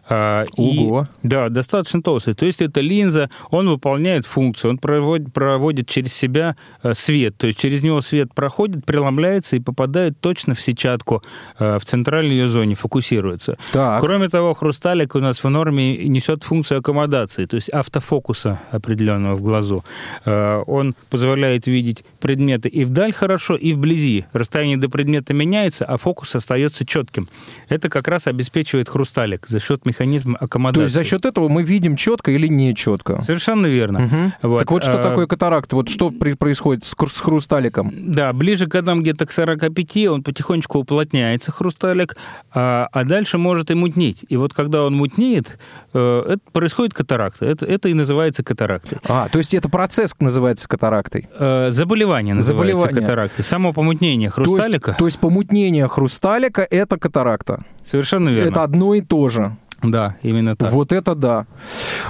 Ого. 0.09 1.09
да, 1.23 1.49
достаточно 1.49 2.03
толстый. 2.03 2.35
То 2.35 2.47
есть 2.47 2.61
это 2.61 2.81
линза, 2.81 3.31
он 3.51 3.69
выполняет 3.69 4.27
функцию, 4.27 4.73
он 4.73 4.79
проводит, 4.79 5.33
проводит 5.33 5.52
через 5.89 6.13
себя 6.15 6.57
э, 6.83 6.95
свет. 6.95 7.37
То 7.37 7.47
есть 7.47 7.59
через 7.59 7.83
него 7.83 8.01
свет 8.01 8.35
проходит, 8.35 8.85
преломляется 8.85 9.57
и 9.57 9.61
попадает 9.61 10.21
точно 10.21 10.55
в 10.55 10.61
сетчатку 10.61 11.23
э, 11.59 11.79
в 11.79 11.85
центральной 11.85 12.35
ее 12.35 12.49
зоне, 12.49 12.75
фокусируется. 12.75 13.57
Так. 13.73 14.01
Кроме 14.01 14.29
того, 14.29 14.55
хрусталик 14.55 15.15
у 15.15 15.21
нас 15.21 15.43
в 15.43 15.49
норме 15.49 15.97
несет 16.09 16.45
функцию 16.45 16.79
аккомодации, 16.79 17.45
то 17.45 17.57
есть 17.57 17.69
автофокуса 17.71 18.61
определенного 18.71 19.37
в 19.37 19.43
глазу. 19.43 19.85
Э, 20.25 20.63
Он 20.67 20.95
позволяет 21.11 21.67
видеть 21.67 22.05
предметы 22.21 22.69
и 22.69 22.85
вдаль 22.85 23.13
хорошо, 23.13 23.57
и 23.57 23.73
вблизи. 23.73 24.27
Расстояние 24.33 24.77
до 24.77 24.89
предмета 24.89 25.35
меняется, 25.35 25.85
а 25.85 25.97
фокус 25.99 26.35
остается 26.35 26.85
четким. 26.87 27.29
Это 27.69 27.89
как 27.89 28.09
раз 28.09 28.27
обеспечивает 28.27 28.89
хрусталик 28.89 29.47
за 29.49 29.61
счет 29.61 29.87
механизма 29.87 30.37
аккомодации. 30.39 30.81
То 30.81 30.85
есть 30.85 30.95
за 30.95 31.05
счет 31.05 31.25
этого 31.25 31.49
мы 31.49 31.63
видим 31.63 31.97
четко 31.97 32.31
или 32.31 32.47
не 32.47 32.75
четко? 32.75 33.21
Совершенно 33.21 33.67
верно. 33.67 34.01
Мгм. 34.01 34.33
Вот, 34.43 34.59
Так 34.59 34.71
вот, 34.71 34.83
что 34.83 34.95
э, 34.95 35.03
такое 35.03 35.27
катаракт? 35.43 35.73
Вот 35.73 35.89
что 35.89 36.11
при- 36.11 36.35
происходит 36.35 36.85
с, 36.85 36.95
хру- 36.95 37.09
с 37.11 37.21
хрусталиком? 37.21 37.93
Да, 38.13 38.33
ближе 38.33 38.67
к 38.67 38.71
годам 38.71 39.03
где-то 39.03 39.27
к 39.27 39.33
45 39.33 40.07
он 40.09 40.23
потихонечку 40.23 40.79
уплотняется, 40.79 41.51
хрусталик, 41.51 42.17
а, 42.55 42.87
а 42.93 43.05
дальше 43.05 43.39
может 43.39 43.71
и 43.71 43.75
мутнеть. 43.75 44.25
И 44.29 44.37
вот 44.37 44.53
когда 44.55 44.85
он 44.85 44.95
мутнеет, 44.95 45.59
э, 45.95 46.23
это 46.29 46.41
происходит 46.53 46.95
катаракта. 46.95 47.45
Это, 47.47 47.67
это 47.67 47.89
и 47.89 47.95
называется 47.95 48.45
катарактой. 48.45 48.99
А, 49.09 49.29
то 49.29 49.39
есть 49.39 49.53
это 49.53 49.69
процесс 49.69 50.15
называется 50.21 50.69
катарактой. 50.69 51.29
Э, 51.37 51.71
Заболевание 51.71 52.35
называется 52.35 52.77
Заболевание. 52.77 53.01
катарактой. 53.01 53.45
Само 53.45 53.73
помутнение 53.73 54.31
То 54.31 54.43
есть, 54.43 54.53
хрусталика. 54.53 54.95
то 54.97 55.07
есть 55.07 55.19
помутнение 55.19 55.89
хрусталика– 55.89 56.65
это 56.71 56.99
катаракта. 56.99 57.65
Совершенно 57.85 58.29
верно. 58.29 58.49
Это 58.51 58.63
одно 58.63 58.95
и 58.95 59.01
то 59.01 59.29
же. 59.29 59.57
Да, 59.83 60.17
именно 60.23 60.57
так. 60.57 60.73
Вот 60.73 60.93
это 60.93 61.15
да. 61.15 61.47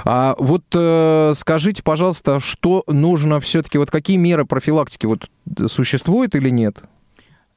А 0.05 0.35
вот 0.37 0.63
э, 0.73 1.33
скажите, 1.35 1.81
пожалуйста, 1.83 2.39
что 2.39 2.83
нужно 2.87 3.39
все-таки, 3.39 3.77
вот 3.77 3.89
какие 3.89 4.17
меры 4.17 4.45
профилактики 4.45 5.05
вот 5.05 5.29
существуют 5.67 6.35
или 6.35 6.49
нет, 6.49 6.83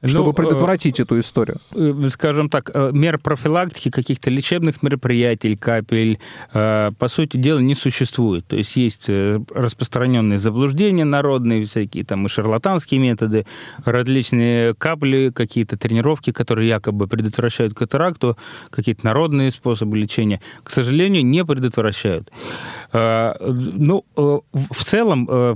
чтобы 0.05 0.25
Ну, 0.25 0.31
э, 0.31 0.33
предотвратить 0.33 0.99
эту 0.99 1.19
историю? 1.19 1.59
э, 1.73 2.07
скажем 2.09 2.49
так, 2.49 2.69
э, 2.73 2.91
мер 2.93 3.17
профилактики, 3.17 3.89
каких-то 3.89 4.29
лечебных 4.29 4.83
мероприятий, 4.83 5.55
капель, 5.55 6.19
э, 6.53 6.91
по 6.97 7.07
сути 7.07 7.37
дела, 7.37 7.59
не 7.59 7.73
существует. 7.75 8.45
То 8.47 8.55
есть 8.55 8.75
есть 8.75 9.05
э, 9.09 9.39
распространенные 9.53 10.37
заблуждения 10.37 11.05
народные, 11.05 11.65
всякие 11.65 12.03
там 12.03 12.25
и 12.25 12.29
шарлатанские 12.29 12.99
методы, 12.99 13.45
различные 13.85 14.73
капли, 14.75 15.31
какие-то 15.33 15.77
тренировки, 15.77 16.31
которые 16.31 16.67
якобы 16.67 17.07
предотвращают 17.07 17.73
катаракту, 17.73 18.37
какие-то 18.69 19.05
народные 19.05 19.51
способы 19.51 19.97
лечения, 19.97 20.41
к 20.63 20.69
сожалению, 20.71 21.25
не 21.25 21.43
предотвращают. 21.43 22.31
Э, 22.93 23.33
Ну, 23.39 24.05
э, 24.15 24.39
в 24.53 24.83
целом, 24.83 25.27
э, 25.29 25.55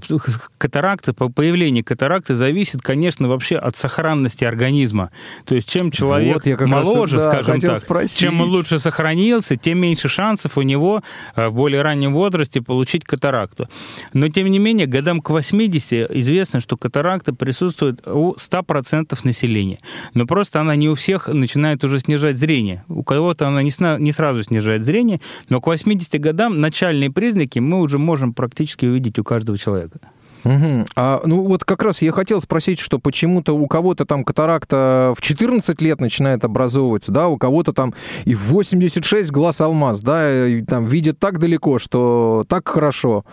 катаракта, 0.57 1.13
по- 1.13 1.29
появление 1.29 1.83
катаракты 1.83 2.35
зависит, 2.35 2.81
конечно, 2.81 3.27
вообще 3.27 3.55
от 3.57 3.75
сохранности 3.77 4.43
организма. 4.45 5.11
То 5.45 5.55
есть 5.55 5.69
чем 5.69 5.91
человек 5.91 6.35
Вот 6.35 6.45
я 6.45 6.57
как 6.57 6.67
раз 6.67 6.85
моложе, 6.85 7.17
это, 7.17 7.25
да, 7.25 7.31
скажем 7.31 7.59
так, 7.61 7.79
спросить. 7.79 8.19
чем 8.19 8.41
он 8.41 8.49
лучше 8.49 8.79
сохранился, 8.79 9.55
тем 9.55 9.79
меньше 9.79 10.09
шансов 10.09 10.57
у 10.57 10.61
него 10.61 11.01
в 11.35 11.49
более 11.51 11.81
раннем 11.81 12.13
возрасте 12.13 12.61
получить 12.61 13.03
катаракту. 13.05 13.67
Но, 14.13 14.27
тем 14.29 14.47
не 14.47 14.59
менее, 14.59 14.85
годам 14.87 15.21
к 15.21 15.29
80 15.29 16.11
известно, 16.11 16.59
что 16.59 16.77
катаракта 16.77 17.33
присутствует 17.33 18.05
у 18.07 18.35
100% 18.37 19.17
населения. 19.23 19.79
Но 20.13 20.25
просто 20.25 20.59
она 20.59 20.75
не 20.75 20.89
у 20.89 20.95
всех 20.95 21.27
начинает 21.27 21.83
уже 21.83 21.99
снижать 21.99 22.35
зрение. 22.37 22.83
У 22.87 23.03
кого-то 23.03 23.47
она 23.47 23.63
не, 23.63 23.71
сна- 23.71 23.97
не 23.97 24.11
сразу 24.11 24.43
снижает 24.43 24.83
зрение, 24.83 25.21
но 25.49 25.61
к 25.61 25.67
80 25.67 26.19
годам 26.19 26.59
начальные 26.59 27.09
признаки 27.21 27.59
мы 27.59 27.79
уже 27.81 27.99
можем 27.99 28.33
практически 28.33 28.87
увидеть 28.87 29.19
у 29.19 29.23
каждого 29.23 29.55
человека. 29.55 29.99
Мгм. 30.43 30.85
А, 30.95 31.21
ну 31.25 31.43
вот 31.43 31.63
как 31.63 31.83
раз 31.83 32.01
я 32.01 32.11
хотел 32.11 32.41
спросить, 32.41 32.79
что 32.79 32.99
почему-то 32.99 33.53
у 33.53 33.67
кого-то 33.67 34.05
там 34.05 34.23
катаракта 34.23 35.13
в 35.17 35.21
14 35.21 35.81
лет 35.81 35.99
начинает 35.99 36.43
образовываться, 36.43 37.11
да, 37.11 37.27
у 37.27 37.37
кого-то 37.37 37.73
там 37.73 37.93
и 38.25 38.35
в 38.35 38.43
86 38.51 39.31
глаз 39.31 39.61
алмаз, 39.61 40.01
да, 40.01 40.47
и 40.47 40.61
там 40.61 40.85
видят 40.85 41.19
так 41.19 41.39
далеко, 41.39 41.79
что 41.79 42.43
так 42.47 42.67
хорошо, 42.67 43.25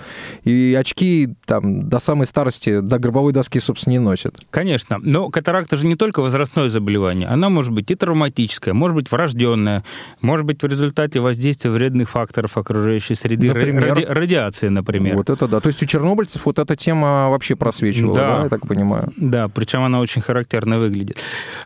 и 0.45 0.77
очки 0.79 1.29
там 1.47 1.89
до 1.89 1.99
самой 1.99 2.27
старости, 2.27 2.81
до 2.81 2.99
гробовой 2.99 3.33
доски, 3.33 3.61
собственно, 3.61 3.93
не 3.93 3.99
носят. 4.01 4.37
Конечно, 4.51 4.99
но 5.01 5.31
катаракта 5.31 5.77
же 5.77 5.87
не 5.87 5.97
только 5.97 6.21
возрастное 6.21 6.69
заболевание, 6.69 7.29
она 7.29 7.49
может 7.49 7.73
быть 7.73 7.91
и 7.91 7.95
травматическая, 7.95 8.75
может 8.75 8.95
быть 8.95 9.11
врожденная, 9.11 9.85
может 10.21 10.45
быть 10.47 10.63
в 10.63 10.67
результате 10.67 11.21
воздействия 11.21 11.71
вредных 11.71 12.11
факторов 12.11 12.57
окружающей 12.59 13.15
среды, 13.15 13.49
Например? 13.49 13.95
ради- 13.95 14.05
радиации, 14.05 14.69
например. 14.69 15.17
Вот 15.17 15.31
это 15.31 15.49
да. 15.49 15.61
То 15.61 15.69
есть 15.69 15.83
у 15.83 15.87
чернобыльцев 15.87 16.45
вот 16.45 16.59
эта 16.59 16.77
тема 16.77 16.98
вообще 17.03 17.57
просвечивала, 17.57 18.15
да, 18.17 18.37
Да. 18.37 18.43
я 18.45 18.49
так 18.49 18.67
понимаю. 18.67 19.13
Да, 19.17 19.49
причем 19.49 19.83
она 19.83 20.01
очень 20.01 20.23
характерно 20.23 20.79
выглядит. 20.79 21.19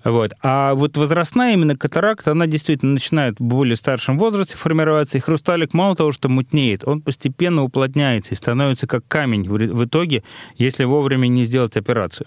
Вот. 0.05 0.33
А 0.43 0.75
вот 0.75 0.97
возрастная 0.97 1.55
именно 1.55 1.77
катаракта, 1.77 2.33
она 2.33 2.47
действительно 2.47 2.93
начинает 2.93 3.39
в 3.39 3.43
более 3.43 3.77
старшем 3.77 4.19
возрасте 4.19 4.57
формироваться, 4.57 5.19
и 5.19 5.21
хрусталик 5.21 5.75
мало 5.75 5.95
того, 5.95 6.13
что 6.13 6.29
мутнеет, 6.29 6.87
он 6.87 7.01
постепенно 7.01 7.63
уплотняется 7.63 8.35
и 8.35 8.37
становится 8.37 8.87
как 8.87 9.07
камень 9.09 9.49
в 9.49 9.85
итоге, 9.85 10.23
если 10.57 10.85
вовремя 10.85 11.29
не 11.29 11.45
сделать 11.45 11.77
операцию. 11.77 12.27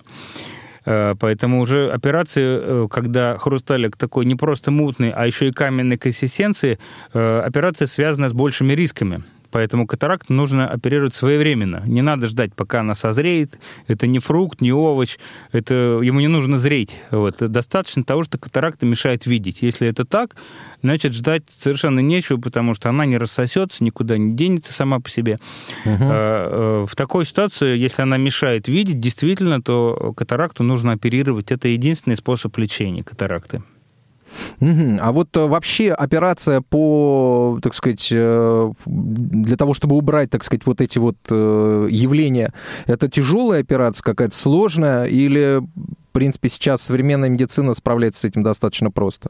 Э, 0.85 1.15
Поэтому 1.19 1.61
уже 1.61 1.89
операции, 1.91 2.43
э, 2.45 2.87
когда 2.89 3.37
хрусталик 3.37 3.97
такой 3.97 4.25
не 4.25 4.35
просто 4.35 4.71
мутный, 4.71 5.11
а 5.11 5.25
еще 5.25 5.47
и 5.47 5.51
каменной 5.51 5.97
консистенции, 5.97 6.77
э, 7.13 7.39
операция 7.39 7.87
связана 7.87 8.29
с 8.29 8.33
большими 8.33 8.73
рисками. 8.73 9.23
Поэтому 9.55 9.87
катаракт 9.87 10.29
нужно 10.29 10.67
оперировать 10.67 11.13
своевременно. 11.13 11.81
Не 11.85 12.01
надо 12.01 12.27
ждать, 12.27 12.53
пока 12.53 12.81
она 12.81 12.93
созреет. 12.93 13.57
Это 13.87 14.05
не 14.05 14.19
фрукт, 14.19 14.59
не 14.59 14.73
овощ. 14.73 15.17
Это, 15.53 16.01
ему 16.03 16.19
не 16.19 16.27
нужно 16.27 16.57
зреть. 16.57 16.97
Вот. 17.09 17.37
Достаточно 17.39 18.03
того, 18.03 18.23
что 18.23 18.37
катаракта 18.37 18.85
мешает 18.85 19.25
видеть. 19.25 19.59
Если 19.61 19.87
это 19.87 20.03
так, 20.03 20.35
значит, 20.81 21.13
ждать 21.13 21.43
совершенно 21.47 22.01
нечего, 22.01 22.35
потому 22.37 22.73
что 22.73 22.89
она 22.89 23.05
не 23.05 23.17
рассосется, 23.17 23.81
никуда 23.81 24.17
не 24.17 24.35
денется 24.35 24.73
сама 24.73 24.99
по 24.99 25.09
себе. 25.09 25.39
Э, 25.85 26.85
В 26.85 26.93
такой 26.97 27.25
ситуации, 27.25 27.77
если 27.77 28.01
она 28.01 28.17
мешает 28.17 28.67
видеть, 28.67 28.99
действительно, 28.99 29.61
то 29.61 30.13
катаракту 30.17 30.63
нужно 30.63 30.91
оперировать. 30.91 31.53
Это 31.53 31.69
единственный 31.69 32.17
способ 32.17 32.57
лечения 32.57 33.03
катаракты. 33.03 33.63
Мгм. 34.60 35.00
А 35.02 35.12
вот 35.12 35.36
э, 35.38 35.45
вообще 35.45 35.91
операция 35.91 36.62
по, 36.62 37.60
так 37.62 37.74
сказать, 37.74 38.10
э, 38.12 38.71
для 38.86 39.58
того, 39.58 39.74
чтобы 39.74 39.95
убрать, 39.95 40.30
так 40.30 40.43
сказать, 40.43 40.65
вот 40.65 40.82
эти 40.82 40.98
вот 40.98 41.17
э, 41.30 41.88
явления, 41.89 42.54
это 42.86 43.10
тяжелая 43.10 43.62
операция 43.62 44.04
какая-то, 44.04 44.36
сложная, 44.36 45.06
или, 45.06 45.62
в 45.62 46.13
принципе, 46.13 46.50
сейчас 46.50 46.82
современная 46.82 47.30
медицина 47.30 47.74
справляется 47.74 48.21
с 48.21 48.26
этим 48.26 48.43
достаточно 48.43 48.91
просто? 48.91 49.30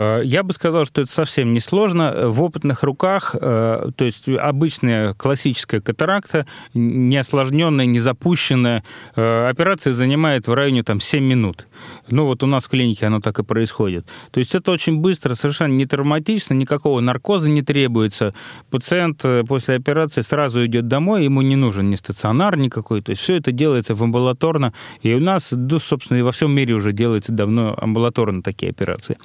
Э, 0.00 0.22
Я 0.24 0.42
бы 0.42 0.52
сказал, 0.52 0.84
что 0.86 1.02
это 1.02 1.12
совсем 1.12 1.52
не 1.52 1.60
сложно. 1.60 2.30
В 2.30 2.42
опытных 2.42 2.82
руках, 2.82 3.36
э, 3.38 3.90
то 3.94 4.04
есть 4.04 4.28
обычная 4.28 5.12
классическая 5.14 5.80
катаракта, 5.80 6.46
не 6.74 7.16
осложненная, 7.18 7.86
не 7.86 8.00
запущенная, 8.00 8.82
э, 9.14 9.48
операция 9.48 9.92
занимает 9.92 10.48
в 10.48 10.54
районе 10.54 10.82
там, 10.82 11.00
7 11.00 11.22
минут. 11.22 11.66
Ну 12.08 12.24
вот 12.24 12.42
у 12.42 12.46
нас 12.46 12.64
в 12.64 12.68
клинике 12.68 13.06
оно 13.06 13.20
так 13.20 13.38
и 13.38 13.42
происходит. 13.42 14.06
То 14.30 14.40
есть 14.40 14.54
это 14.54 14.72
очень 14.72 14.96
быстро, 14.96 15.34
совершенно 15.34 15.74
не 15.74 15.84
травматично, 15.84 16.54
никакого 16.54 17.00
наркоза 17.00 17.50
не 17.50 17.62
требуется. 17.62 18.34
Пациент 18.70 19.20
э, 19.24 19.44
после 19.46 19.76
операции 19.76 20.22
сразу 20.22 20.64
идет 20.64 20.88
домой, 20.88 21.24
ему 21.24 21.42
не 21.42 21.56
нужен 21.56 21.90
ни 21.90 21.96
стационар 21.96 22.56
никакой. 22.56 23.02
То 23.02 23.10
есть 23.10 23.22
все 23.22 23.36
это 23.36 23.52
делается 23.52 23.94
в 23.94 24.02
амбулаторно. 24.02 24.72
И 25.02 25.12
у 25.12 25.20
нас, 25.20 25.52
да, 25.52 25.78
собственно, 25.78 26.18
и 26.18 26.22
во 26.22 26.32
всем 26.32 26.52
мире 26.52 26.72
уже 26.74 26.92
делается 26.92 27.32
давно 27.32 27.74
амбулаторно 27.78 28.42
такие 28.42 28.70
операции. 28.70 29.18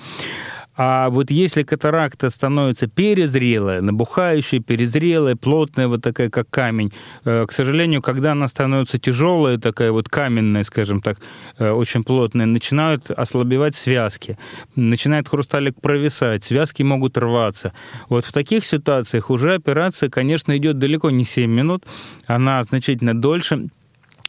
А 0.77 1.09
вот 1.09 1.31
если 1.31 1.63
катаракта 1.63 2.29
становится 2.29 2.87
перезрелая, 2.87 3.81
набухающая, 3.81 4.59
перезрелая, 4.59 5.35
плотная, 5.35 5.87
вот 5.87 6.01
такая, 6.01 6.29
как 6.29 6.49
камень, 6.49 6.91
э, 7.23 7.45
к 7.47 7.51
сожалению, 7.51 8.01
когда 8.01 8.33
она 8.33 8.47
становится 8.47 8.97
тяжелая, 8.97 9.57
такая 9.57 9.91
вот 9.91 10.09
каменная, 10.09 10.63
скажем 10.63 11.01
так, 11.01 11.19
э, 11.59 11.69
очень 11.69 12.03
плотная, 12.03 12.45
начинают 12.45 13.09
ослабевать 13.09 13.75
связки, 13.75 14.37
начинает 14.75 15.29
хрусталик 15.29 15.79
провисать, 15.79 16.43
связки 16.43 16.83
могут 16.83 17.17
рваться. 17.17 17.73
Вот 18.09 18.25
в 18.25 18.33
таких 18.33 18.65
ситуациях 18.65 19.29
уже 19.29 19.53
операция, 19.55 20.09
конечно, 20.09 20.55
идет 20.57 20.77
далеко 20.77 21.09
не 21.09 21.23
7 21.23 21.49
минут, 21.49 21.85
она 22.27 22.61
значительно 22.63 23.19
дольше, 23.19 23.69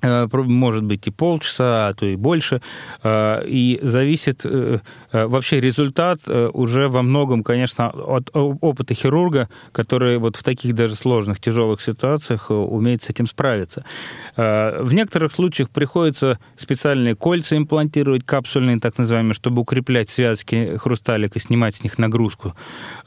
может 0.03 0.85
быть 0.85 1.07
и 1.07 1.11
полчаса, 1.11 1.89
а 1.89 1.95
то 1.95 2.07
и 2.07 2.17
больше, 2.17 2.61
э, 3.03 3.47
и 3.47 3.79
зависит 3.83 4.43
э, 4.45 4.79
вообще 5.13 5.61
результат 5.61 6.21
уже 6.29 6.89
во 6.89 7.03
многом, 7.03 7.43
конечно, 7.43 7.89
от 7.89 8.31
опыта 8.33 8.95
хирурга, 8.95 9.49
который 9.73 10.19
вот 10.19 10.37
в 10.37 10.43
таких 10.43 10.75
даже 10.75 10.95
сложных, 10.95 11.41
тяжелых 11.41 11.81
ситуациях 11.81 12.51
умеет 12.51 13.03
с 13.03 13.11
этим 13.11 13.27
справиться. 13.27 13.85
В 14.37 14.89
некоторых 14.93 15.33
случаях 15.33 15.71
приходится 15.71 16.39
специальные 16.57 17.15
кольца 17.15 17.57
имплантировать, 17.57 18.25
капсульные, 18.25 18.79
так 18.79 18.99
называемые, 18.99 19.35
чтобы 19.35 19.63
укреплять 19.63 20.11
связки 20.11 20.77
хрусталика, 20.77 21.39
снимать 21.41 21.77
с 21.77 21.85
них 21.85 21.99
нагрузку. 21.99 22.55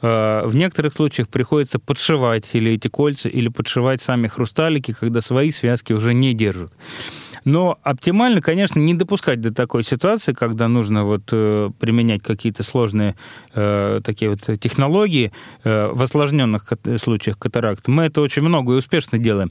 В 0.00 0.50
некоторых 0.52 0.94
случаях 0.94 1.28
приходится 1.28 1.78
подшивать 1.78 2.50
или 2.54 2.72
эти 2.72 2.88
кольца, 2.88 3.28
или 3.28 3.48
подшивать 3.48 4.02
сами 4.02 4.26
хрусталики, 4.26 4.92
когда 4.98 5.20
свои 5.20 5.50
связки 5.50 5.92
уже 5.92 6.14
не 6.14 6.34
держат. 6.34 6.72
Но 7.44 7.78
оптимально, 7.82 8.40
конечно, 8.40 8.78
не 8.78 8.94
допускать 8.94 9.40
до 9.40 9.52
такой 9.52 9.82
ситуации, 9.82 10.32
когда 10.32 10.68
нужно 10.68 11.04
вот 11.04 11.22
э, 11.32 11.70
применять 11.78 12.22
какие-то 12.22 12.62
сложные 12.62 13.16
э, 13.54 14.00
такие 14.04 14.30
вот 14.30 14.40
технологии 14.60 15.32
э, 15.64 15.90
в 15.92 16.02
осложненных 16.02 16.64
случаях 16.98 17.38
катаракты. 17.38 17.90
Мы 17.90 18.04
это 18.04 18.20
очень 18.20 18.42
много 18.42 18.74
и 18.74 18.76
успешно 18.76 19.18
делаем. 19.18 19.50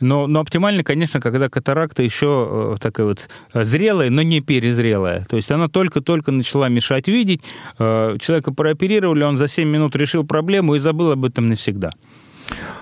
Но, 0.00 0.26
но 0.26 0.40
оптимально, 0.40 0.84
конечно, 0.84 1.20
когда 1.20 1.48
катаракта 1.48 2.02
еще 2.02 2.74
э, 2.74 2.76
такая 2.80 3.06
вот 3.06 3.28
зрелая, 3.54 4.10
но 4.10 4.22
не 4.22 4.40
перезрелая. 4.40 5.24
То 5.24 5.36
есть 5.36 5.50
она 5.50 5.68
только-только 5.68 6.32
начала 6.32 6.68
мешать 6.68 7.08
видеть. 7.08 7.40
Э, 7.78 8.16
человека 8.20 8.52
прооперировали, 8.52 9.24
он 9.24 9.36
за 9.36 9.48
7 9.48 9.68
минут 9.68 9.96
решил 9.96 10.26
проблему 10.26 10.74
и 10.74 10.78
забыл 10.78 11.12
об 11.12 11.24
этом 11.24 11.48
навсегда. 11.48 11.90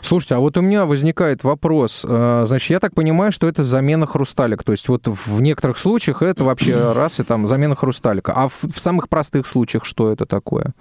Слушайте, 0.03 0.35
а 0.37 0.41
вот 0.41 0.57
у 0.57 0.61
меня 0.61 0.87
возникает 0.87 1.45
вопрос. 1.45 2.05
Э, 2.09 2.45
Значит, 2.47 2.71
я 2.71 2.81
так 2.81 2.95
понимаю, 2.95 3.33
что 3.33 3.49
это 3.49 3.63
замена 3.63 4.07
хрусталика. 4.07 4.65
То 4.65 4.73
есть 4.73 4.89
вот 4.89 5.07
в 5.07 5.41
некоторых 5.41 5.79
случаях 5.79 6.23
это 6.23 6.45
вообще 6.45 6.93
раз 6.93 7.21
и 7.21 7.25
там 7.25 7.47
замена 7.47 7.75
хрусталика. 7.75 8.33
А 8.35 8.49
в, 8.49 8.65
в 8.65 8.79
самых 8.79 9.09
простых 9.09 9.47
случаях 9.47 9.85
что 9.85 10.11
это 10.13 10.27
такое? 10.27 10.75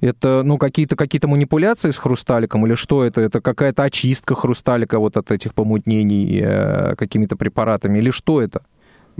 Это, 0.00 0.42
ну, 0.44 0.56
какие-то 0.56 0.96
какие 0.96 1.20
манипуляции 1.26 1.90
с 1.90 1.98
хрусталиком 1.98 2.66
или 2.66 2.74
что 2.74 3.04
это? 3.04 3.20
Это 3.20 3.40
какая-то 3.40 3.82
очистка 3.82 4.34
хрусталика 4.34 4.98
вот 4.98 5.16
от 5.16 5.30
этих 5.30 5.54
помутнений 5.54 6.40
э, 6.42 6.94
какими-то 6.96 7.36
препаратами 7.36 7.98
или 7.98 8.10
что 8.10 8.40
это? 8.40 8.62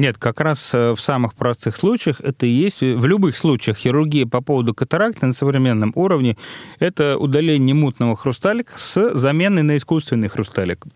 Нет, 0.00 0.16
как 0.16 0.40
раз 0.40 0.72
э, 0.72 0.92
в 0.92 1.00
самых 1.02 1.34
простых 1.34 1.76
случаях 1.76 2.22
это 2.22 2.46
и 2.46 2.48
есть, 2.48 2.80
в 2.80 3.04
любых 3.04 3.36
случаях 3.36 3.76
хирургии 3.76 4.24
по 4.24 4.40
поводу 4.40 4.72
катаракты 4.72 5.26
на 5.26 5.32
современном 5.32 5.92
уровне, 5.94 6.38
это 6.78 7.18
удаление 7.18 7.74
мутного 7.74 8.16
хрусталика 8.16 8.78
с 8.78 9.12
заменой 9.14 9.62
на 9.62 9.76
искусственный 9.76 10.28
хрусталик. 10.28 10.86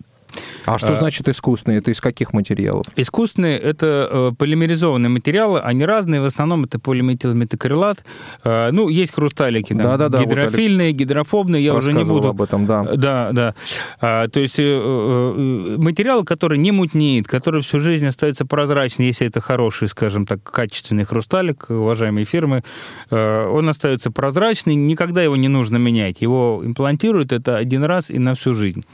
А 0.65 0.79
что 0.79 0.95
значит 0.95 1.29
искусственные? 1.29 1.79
Это 1.79 1.91
из 1.91 2.01
каких 2.01 2.33
материалов? 2.33 2.87
Искусственные– 2.97 3.59
это 3.61 4.09
э, 4.11 4.33
полимеризованные 4.37 5.11
материалы, 5.11 5.61
они 5.61 5.85
разные, 5.85 6.21
в 6.21 6.25
основном 6.25 6.65
это 6.65 6.79
полиметилметакрилат. 6.79 8.05
Э, 8.45 8.71
ну, 8.71 8.89
есть 8.89 9.15
хрусталики, 9.15 9.75
там, 9.75 9.83
Да-да-да, 9.83 10.19
вот 10.19 10.27
гидрофильные, 10.27 10.93
гидрофобные, 10.93 11.63
я 11.63 11.75
уже 11.75 11.93
не 11.93 12.05
буду... 12.05 12.29
об 12.29 12.43
этом, 12.43 12.67
да. 12.67 12.85
Да, 12.97 13.31
да. 13.33 13.55
А, 14.01 14.29
то 14.29 14.41
есть 14.41 14.59
э, 14.59 14.63
э, 14.63 15.77
материал, 15.79 16.25
который 16.25 16.59
не 16.59 16.73
мутнеет, 16.73 17.27
который 17.27 17.63
всю 17.63 17.81
жизнь 17.81 18.07
остается 18.07 18.47
прозрачным, 18.47 19.07
если 19.07 19.27
это 19.27 19.41
хороший, 19.41 19.89
скажем 19.89 20.27
так, 20.27 20.43
качественный 20.43 21.05
хрусталик, 21.05 21.67
уважаемые 21.69 22.25
фирмы, 22.25 22.63
э, 23.11 23.47
он 23.47 23.69
остается 23.69 24.11
прозрачный, 24.11 24.75
никогда 24.75 25.23
его 25.23 25.37
не 25.37 25.49
нужно 25.49 25.77
менять. 25.77 26.21
Его 26.21 26.63
имплантируют 26.65 27.33
это 27.33 27.57
один 27.57 27.85
раз 27.85 28.11
и 28.11 28.19
на 28.19 28.35
всю 28.35 28.55
жизнь. 28.55 28.85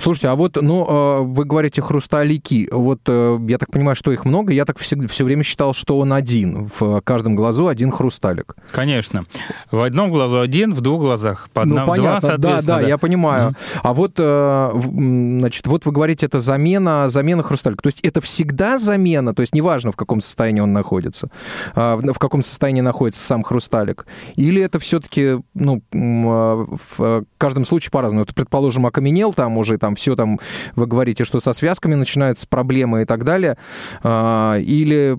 Слушайте, 0.00 0.28
а 0.28 0.34
вот, 0.34 0.58
ну, 0.60 0.83
э, 0.88 1.22
вы 1.22 1.44
говорите 1.44 1.82
хрусталики. 1.82 2.68
Вот 2.70 3.00
э, 3.06 3.38
я 3.48 3.58
так 3.58 3.70
понимаю, 3.70 3.96
что 3.96 4.12
их 4.12 4.24
много. 4.24 4.52
Я 4.52 4.64
так 4.64 4.78
все, 4.78 4.96
все 5.08 5.24
время 5.24 5.42
считал, 5.42 5.74
что 5.74 5.98
он 5.98 6.12
один. 6.12 6.68
В 6.78 7.00
каждом 7.02 7.36
глазу 7.36 7.68
один 7.68 7.90
хрусталик. 7.90 8.56
Конечно. 8.70 9.24
В 9.70 9.80
одном 9.80 10.10
глазу 10.10 10.40
один, 10.40 10.74
в 10.74 10.80
двух 10.80 11.02
глазах 11.02 11.48
по 11.52 11.62
одному, 11.62 11.80
ну, 11.80 11.86
понятно, 11.86 12.20
два, 12.20 12.20
да, 12.20 12.50
соответственно. 12.50 12.80
да, 12.80 12.88
я 12.88 12.98
понимаю. 12.98 13.54
А 13.82 13.94
вот, 13.94 14.14
э, 14.18 14.70
значит, 14.74 15.66
вот 15.66 15.86
вы 15.86 15.92
говорите, 15.92 16.26
это 16.26 16.38
замена, 16.38 17.08
замена 17.08 17.42
хрусталика. 17.42 17.82
То 17.82 17.88
есть 17.88 18.00
это 18.00 18.20
всегда 18.20 18.78
замена, 18.78 19.34
то 19.34 19.40
есть 19.40 19.54
неважно, 19.54 19.92
в 19.92 19.96
каком 19.96 20.20
состоянии 20.20 20.60
он 20.60 20.72
находится, 20.72 21.28
в 21.74 22.18
каком 22.18 22.42
состоянии 22.42 22.80
находится 22.80 23.22
сам 23.24 23.42
хрусталик. 23.42 24.06
Или 24.36 24.62
это 24.62 24.78
все-таки, 24.78 25.40
ну, 25.54 25.82
в 25.92 27.24
каждом 27.38 27.64
случае 27.64 27.90
по-разному. 27.90 28.24
Вот, 28.26 28.34
предположим, 28.34 28.86
окаменел 28.86 29.32
там 29.32 29.58
уже, 29.58 29.78
там 29.78 29.94
все 29.94 30.16
там, 30.16 30.38
вы 30.76 30.86
говорите, 30.86 31.24
что 31.24 31.40
со 31.40 31.52
связками 31.52 31.94
начинаются 31.94 32.46
проблемы 32.48 33.02
и 33.02 33.04
так 33.04 33.24
далее. 33.24 33.56
А, 34.02 34.58
Или 34.58 35.18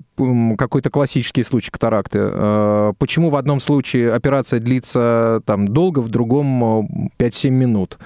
какой-то 0.56 0.90
классический 0.90 1.44
случай 1.44 1.70
катаракты. 1.70 2.18
А, 2.22 2.92
Почему 2.98 3.30
в 3.30 3.36
одном 3.36 3.60
случае 3.60 4.12
операция 4.12 4.60
длится 4.60 5.42
там 5.44 5.68
долго, 5.68 6.00
в 6.00 6.08
другом 6.08 7.08
э, 7.18 7.22
5-7 7.24 7.50
минут? 7.50 7.98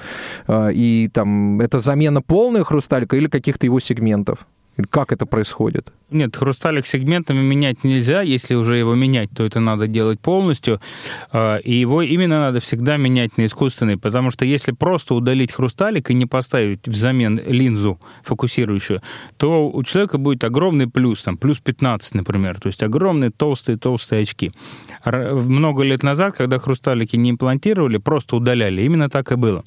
А, 0.46 0.68
И 0.68 1.08
там 1.08 1.60
это 1.60 1.78
замена 1.78 2.22
полная 2.22 2.64
хрусталика 2.64 3.16
или 3.16 3.28
каких-то 3.28 3.66
его 3.66 3.80
сегментов? 3.80 4.46
Как 4.88 5.12
это 5.12 5.26
происходит? 5.26 5.92
Нет, 6.10 6.36
хрусталик 6.36 6.86
сегментами 6.86 7.40
менять 7.40 7.84
нельзя. 7.84 8.22
Если 8.22 8.56
уже 8.56 8.76
его 8.76 8.96
менять, 8.96 9.30
то 9.30 9.44
это 9.44 9.60
надо 9.60 9.86
делать 9.86 10.18
полностью. 10.18 10.80
А, 11.30 11.58
И 11.58 11.72
его 11.74 12.02
именно 12.02 12.40
надо 12.40 12.58
всегда 12.58 12.96
менять 12.96 13.38
на 13.38 13.46
искусственный, 13.46 13.96
потому 13.96 14.30
что 14.32 14.44
если 14.44 14.72
просто 14.72 15.14
удалить 15.14 15.52
хрусталик 15.52 16.10
и 16.10 16.14
не 16.14 16.26
поставить 16.26 16.88
взамен 16.88 17.40
линзу 17.46 18.00
фокусирующую, 18.24 19.02
то 19.36 19.70
у 19.70 19.82
человека 19.84 20.18
будет 20.18 20.42
огромный 20.42 20.88
плюс, 20.88 21.22
там, 21.22 21.36
плюс 21.36 21.58
15, 21.58 22.14
например. 22.14 22.58
То 22.60 22.66
есть 22.66 22.82
огромные 22.82 23.30
толстые-толстые 23.30 24.22
очки. 24.22 24.50
Много 25.04 25.84
лет 25.84 26.02
назад, 26.02 26.36
когда 26.36 26.58
хрусталики 26.58 27.16
не 27.16 27.30
имплантировали, 27.30 27.98
просто 27.98 28.36
удаляли. 28.36 28.82
Именно 28.82 29.08
так 29.10 29.30
и 29.30 29.36
было. 29.36 29.62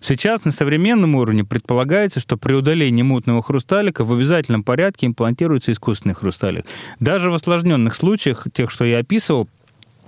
Сейчас 0.00 0.44
на 0.44 0.52
современном 0.52 1.16
уровне 1.16 1.44
предполагается, 1.44 2.20
что 2.20 2.36
при 2.36 2.54
удалении 2.54 3.02
мутного 3.02 3.42
хрусталика 3.42 4.04
в 4.04 4.12
обязательном 4.12 4.57
порядке 4.62 5.06
имплантируется 5.06 5.72
искусственный 5.72 6.14
хрусталик. 6.14 6.64
Даже 7.00 7.30
в 7.30 7.34
осложненных 7.34 7.94
случаях, 7.94 8.46
тех, 8.52 8.70
что 8.70 8.84
я 8.84 8.98
описывал, 8.98 9.48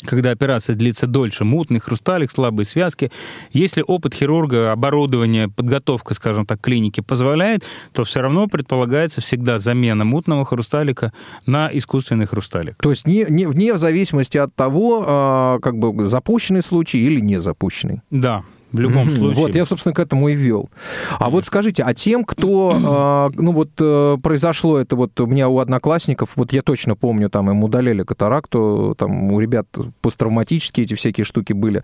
когда 0.05 0.31
операция 0.31 0.77
длится 0.77 1.07
дольше, 1.07 1.45
мутный 1.45 1.81
хрусталик, 1.81 2.31
слабые 2.31 2.65
связки. 2.65 3.11
Если 3.53 3.85
опыт 3.87 4.15
хирурга, 4.15 4.73
оборудование, 4.73 5.49
подготовка, 5.49 6.15
скажем 6.15 6.47
так, 6.47 6.61
клиники 6.61 7.01
позволяет, 7.01 7.65
то 7.93 8.05
все 8.05 8.21
равно 8.21 8.47
предполагается 8.47 9.21
всегда 9.21 9.59
замена 9.59 10.05
мутного 10.05 10.45
хрусталика 10.45 11.13
на 11.47 11.71
искусственный 11.73 12.27
хрусталик. 12.27 12.77
То 12.77 12.91
есть 12.91 13.07
не, 13.07 13.27
не, 13.29 13.47
вне 13.47 13.77
зависимости 13.77 14.39
от 14.39 14.55
того, 14.55 15.05
а, 15.07 15.59
как 15.61 15.77
бы 15.79 16.07
запущенный 16.07 16.63
случай 16.63 16.99
или 16.99 17.21
не 17.21 17.41
запущенный. 17.41 18.01
Да, 18.11 18.45
в 18.73 18.79
любом 18.81 19.07
Мгм. 19.09 19.17
случае. 19.17 19.35
Вот, 19.43 19.55
я, 19.55 19.65
собственно, 19.65 19.95
к 19.95 19.99
этому 19.99 20.29
и 20.29 20.35
вел. 20.35 20.71
А 21.19 21.31
вот 21.31 21.45
скажите, 21.47 21.83
а 21.83 21.95
тем, 21.95 22.25
кто, 22.25 22.73
а, 22.85 23.31
ну 23.35 23.53
вот 23.53 23.71
э, 23.81 24.17
произошло 24.23 24.79
это 24.79 24.97
вот 24.97 25.19
у 25.21 25.27
меня 25.27 25.49
у 25.49 25.59
одноклассников, 25.59 26.31
вот 26.37 26.53
я 26.53 26.63
точно 26.63 26.97
помню, 26.97 27.31
там 27.31 27.51
им 27.51 27.65
удаляли 27.65 28.03
катаракту, 28.05 28.95
там 28.99 29.33
у 29.33 29.41
ребят 29.41 29.67
посттравматические 30.03 30.85
эти 30.87 30.95
всякие 30.95 31.25
штуки 31.25 31.53
были. 31.53 31.83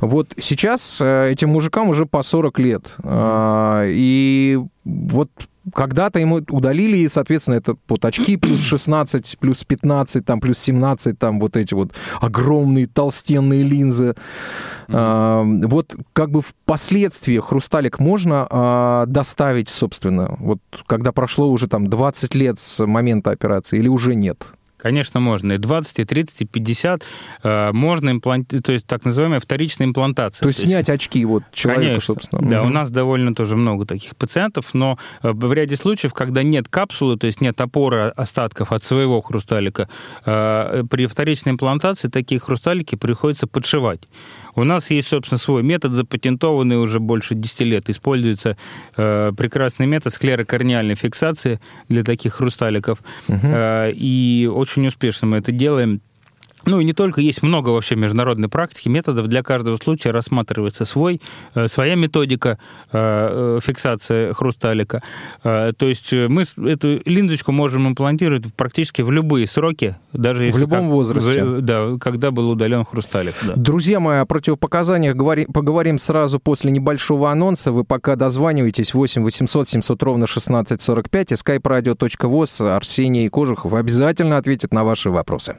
Вот 0.00 0.32
сейчас 0.38 1.00
э, 1.00 1.30
этим 1.32 1.50
мужикам 1.50 1.88
уже 1.88 2.06
по 2.06 2.22
40 2.22 2.58
лет. 2.58 2.84
А, 3.02 3.84
И 3.86 4.58
вот 4.84 5.30
когда-то 5.72 6.18
ему 6.18 6.42
удалили, 6.50 6.98
и, 6.98 7.08
соответственно, 7.08 7.56
это 7.56 7.76
вот 7.88 8.04
очки 8.04 8.36
плюс 8.36 8.60
16, 8.60 9.38
плюс 9.38 9.64
15, 9.64 10.24
там, 10.24 10.40
плюс 10.40 10.58
17, 10.58 11.18
там 11.18 11.40
вот 11.40 11.56
эти 11.56 11.74
вот 11.74 11.92
огромные 12.20 12.86
толстенные 12.86 13.62
линзы. 13.62 14.14
А, 14.88 15.42
вот 15.44 15.96
как 16.12 16.30
бы 16.30 16.42
впоследствии 16.42 17.38
хрусталик 17.38 17.98
можно 17.98 18.46
а, 18.50 19.06
доставить, 19.06 19.68
собственно, 19.68 20.36
вот 20.38 20.58
когда 20.86 21.12
прошло 21.12 21.50
уже 21.50 21.68
там 21.68 21.88
20 21.88 22.34
лет 22.34 22.58
с 22.58 22.84
момента 22.86 23.30
операции 23.30 23.78
или 23.78 23.88
уже 23.88 24.14
нет? 24.14 24.46
Конечно, 24.84 25.18
можно. 25.18 25.54
И 25.54 25.56
20, 25.56 26.00
и 26.00 26.04
30, 26.04 26.42
и 26.42 26.44
50 26.44 27.04
э, 27.42 27.72
можно 27.72 28.10
имплантировать, 28.10 28.66
то 28.66 28.72
есть 28.72 28.86
так 28.86 29.06
называемая 29.06 29.40
вторичная 29.40 29.86
имплантация. 29.86 30.42
То 30.42 30.48
есть 30.48 30.60
снять 30.60 30.90
очки 30.90 31.24
вот 31.24 31.42
человеку, 31.54 31.84
Конечно. 31.86 32.14
собственно. 32.14 32.50
Да, 32.50 32.60
Мгм. 32.60 32.70
у 32.70 32.74
нас 32.74 32.90
довольно 32.90 33.34
тоже 33.34 33.56
много 33.56 33.86
таких 33.86 34.14
пациентов, 34.14 34.74
но 34.74 34.98
э, 35.22 35.30
в 35.32 35.52
ряде 35.54 35.76
случаев, 35.76 36.12
когда 36.12 36.42
нет 36.42 36.68
капсулы, 36.68 37.16
то 37.16 37.26
есть 37.26 37.40
нет 37.40 37.58
опоры 37.62 38.08
остатков 38.14 38.72
от 38.72 38.84
своего 38.84 39.22
хрусталика, 39.22 39.88
э, 40.26 40.82
при 40.90 41.06
вторичной 41.06 41.52
имплантации 41.52 42.08
такие 42.08 42.38
хрусталики 42.38 42.94
приходится 42.94 43.46
подшивать. 43.46 44.02
У 44.56 44.64
нас 44.64 44.90
есть, 44.90 45.08
собственно, 45.08 45.38
свой 45.38 45.62
метод, 45.62 45.94
запатентованный 45.94 46.76
уже 46.76 47.00
больше 47.00 47.34
10 47.34 47.60
лет. 47.62 47.88
Используется 47.90 48.56
э, 48.96 49.32
прекрасный 49.36 49.86
метод 49.86 50.12
склерокорниальной 50.12 50.94
фиксации 50.94 51.58
для 51.88 52.04
таких 52.04 52.34
хрусталиков. 52.34 52.98
Э, 53.28 53.90
и 53.92 54.46
очень 54.52 54.73
успешно 54.88 55.26
мы 55.28 55.38
это 55.38 55.52
делаем. 55.52 56.00
Ну 56.66 56.80
и 56.80 56.84
не 56.84 56.92
только, 56.92 57.20
есть 57.20 57.42
много 57.42 57.70
вообще 57.70 57.94
международной 57.96 58.48
практики, 58.48 58.88
методов. 58.88 59.28
Для 59.28 59.42
каждого 59.42 59.76
случая 59.76 60.10
рассматривается 60.12 60.84
свой, 60.84 61.20
э, 61.54 61.68
своя 61.68 61.94
методика 61.94 62.58
э, 62.92 63.56
э, 63.56 63.60
фиксации 63.62 64.32
хрусталика. 64.32 65.02
То 65.42 65.74
есть 65.80 66.12
мы 66.12 66.44
эту 66.68 67.00
линзочку 67.04 67.52
можем 67.52 67.86
имплантировать 67.88 68.44
практически 68.54 69.02
в 69.02 69.10
любые 69.10 69.46
сроки, 69.46 69.96
даже 70.12 70.46
если 70.46 70.60
любом 70.60 70.80
как- 70.80 70.88
возрасте. 70.90 71.44
в- 71.44 71.60
Да, 71.60 71.96
когда 72.00 72.30
был 72.30 72.50
удален 72.50 72.84
хрусталик. 72.84 73.34
да. 73.46 73.54
Друзья 73.56 74.00
мои, 74.00 74.18
о 74.18 74.26
противопоказаниях 74.26 75.14
говори- 75.16 75.46
поговорим 75.52 75.98
сразу 75.98 76.38
после 76.40 76.70
небольшого 76.70 77.30
анонса. 77.30 77.72
Вы 77.72 77.84
пока 77.84 78.16
дозваниваетесь 78.16 78.94
8 78.94 79.22
800 79.22 79.68
700 79.68 80.02
ровно 80.02 80.26
1645 80.26 81.32
и 81.32 81.34
skype-radio.voz. 81.34 82.74
Арсений 82.74 83.28
Кожухов 83.28 83.74
обязательно 83.74 84.36
ответит 84.38 84.72
на 84.72 84.84
ваши 84.84 85.10
вопросы. 85.10 85.58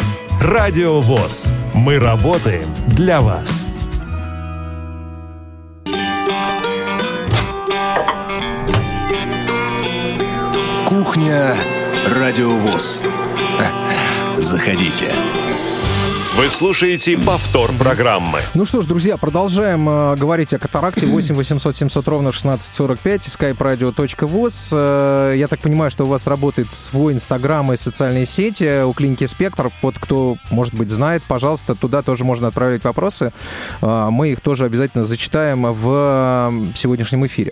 Радио 0.43 0.99
ВОЗ. 0.99 1.53
Мы 1.75 1.99
работаем 1.99 2.65
для 2.87 3.21
вас. 3.21 3.67
Кухня 10.87 11.53
Радиовоз. 12.07 13.03
Заходите. 14.39 15.13
Вы 16.37 16.49
слушаете 16.49 17.17
повтор 17.17 17.73
программы. 17.73 18.39
Ну 18.53 18.63
что 18.63 18.81
ж, 18.81 18.85
друзья, 18.85 19.17
продолжаем 19.17 19.87
э, 19.89 20.15
говорить 20.15 20.53
о 20.53 20.59
катаракте. 20.59 21.05
8 21.05 21.35
800 21.35 21.75
700 21.75 22.07
ровно 22.07 22.29
1645, 22.29 23.27
skype-radio.voz. 23.27 24.69
Э, 24.71 25.33
я 25.35 25.49
так 25.49 25.59
понимаю, 25.59 25.91
что 25.91 26.05
у 26.05 26.07
вас 26.07 26.27
работает 26.27 26.73
свой 26.73 27.11
инстаграм 27.11 27.73
и 27.73 27.75
социальные 27.75 28.25
сети 28.25 28.81
у 28.81 28.93
клиники 28.93 29.25
«Спектр». 29.25 29.71
Вот 29.81 29.95
кто, 29.99 30.37
может 30.51 30.73
быть, 30.73 30.89
знает, 30.89 31.21
пожалуйста, 31.27 31.75
туда 31.75 32.01
тоже 32.01 32.23
можно 32.23 32.47
отправлять 32.47 32.85
вопросы. 32.85 33.33
Э, 33.81 34.07
мы 34.09 34.29
их 34.29 34.39
тоже 34.39 34.63
обязательно 34.63 35.03
зачитаем 35.03 35.63
в 35.73 35.89
э, 35.91 36.63
сегодняшнем 36.75 37.25
эфире. 37.25 37.51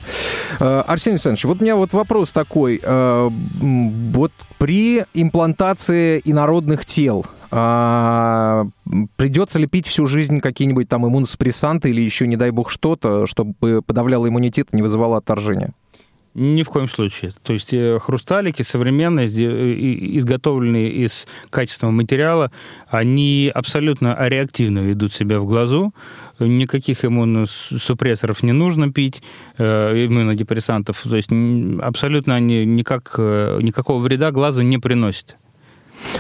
Э, 0.62 0.84
Арсений 0.88 1.16
Александрович, 1.16 1.44
вот 1.44 1.60
у 1.60 1.64
меня 1.66 1.76
вот 1.76 1.92
вопрос 1.92 2.32
такой. 2.32 2.80
Э, 2.82 3.30
Вот 3.30 4.32
при 4.58 5.04
имплантации 5.14 6.22
инородных 6.24 6.86
тел 6.86 7.26
а, 7.52 8.68
придется 9.16 9.60
ли 9.60 9.68
пить 9.68 9.88
всю 9.88 10.06
жизнь 10.06 10.40
какие-нибудь 10.40 10.88
там 10.88 11.06
иммуносупрессанты 11.06 11.90
или 11.90 12.02
еще, 12.02 12.28
не 12.28 12.36
дай 12.36 12.52
бог, 12.52 12.70
что-то, 12.70 13.28
чтобы 13.28 13.82
подавляло 13.82 14.28
иммунитет 14.28 14.70
и 14.72 14.76
не 14.76 14.82
вызывало 14.82 15.18
отторжения? 15.18 15.74
Ни 16.36 16.62
в 16.62 16.70
коем 16.70 16.88
случае. 16.88 17.34
То 17.44 17.54
есть 17.54 17.74
э, 17.74 17.98
хрусталики 18.00 18.62
современные, 18.62 19.28
э, 19.28 20.18
изготовленные 20.18 20.92
из 20.92 21.28
качественного 21.50 21.96
материала, 21.96 22.52
они 22.88 23.52
абсолютно 23.54 24.16
реактивно 24.28 24.80
ведут 24.80 25.12
себя 25.14 25.40
в 25.40 25.46
глазу. 25.46 25.92
Никаких 26.38 27.04
иммуносупрессоров 27.04 28.44
не 28.44 28.54
нужно 28.54 28.94
пить, 28.94 29.24
э, 29.58 30.06
иммунодепрессантов. 30.06 31.02
То 31.02 31.18
есть 31.18 31.30
абсолютно 31.82 32.36
они 32.36 32.64
никак, 32.64 33.16
никакого 33.18 34.00
вреда 34.00 34.32
глазу 34.32 34.62
не 34.62 34.78
приносят. 34.78 35.36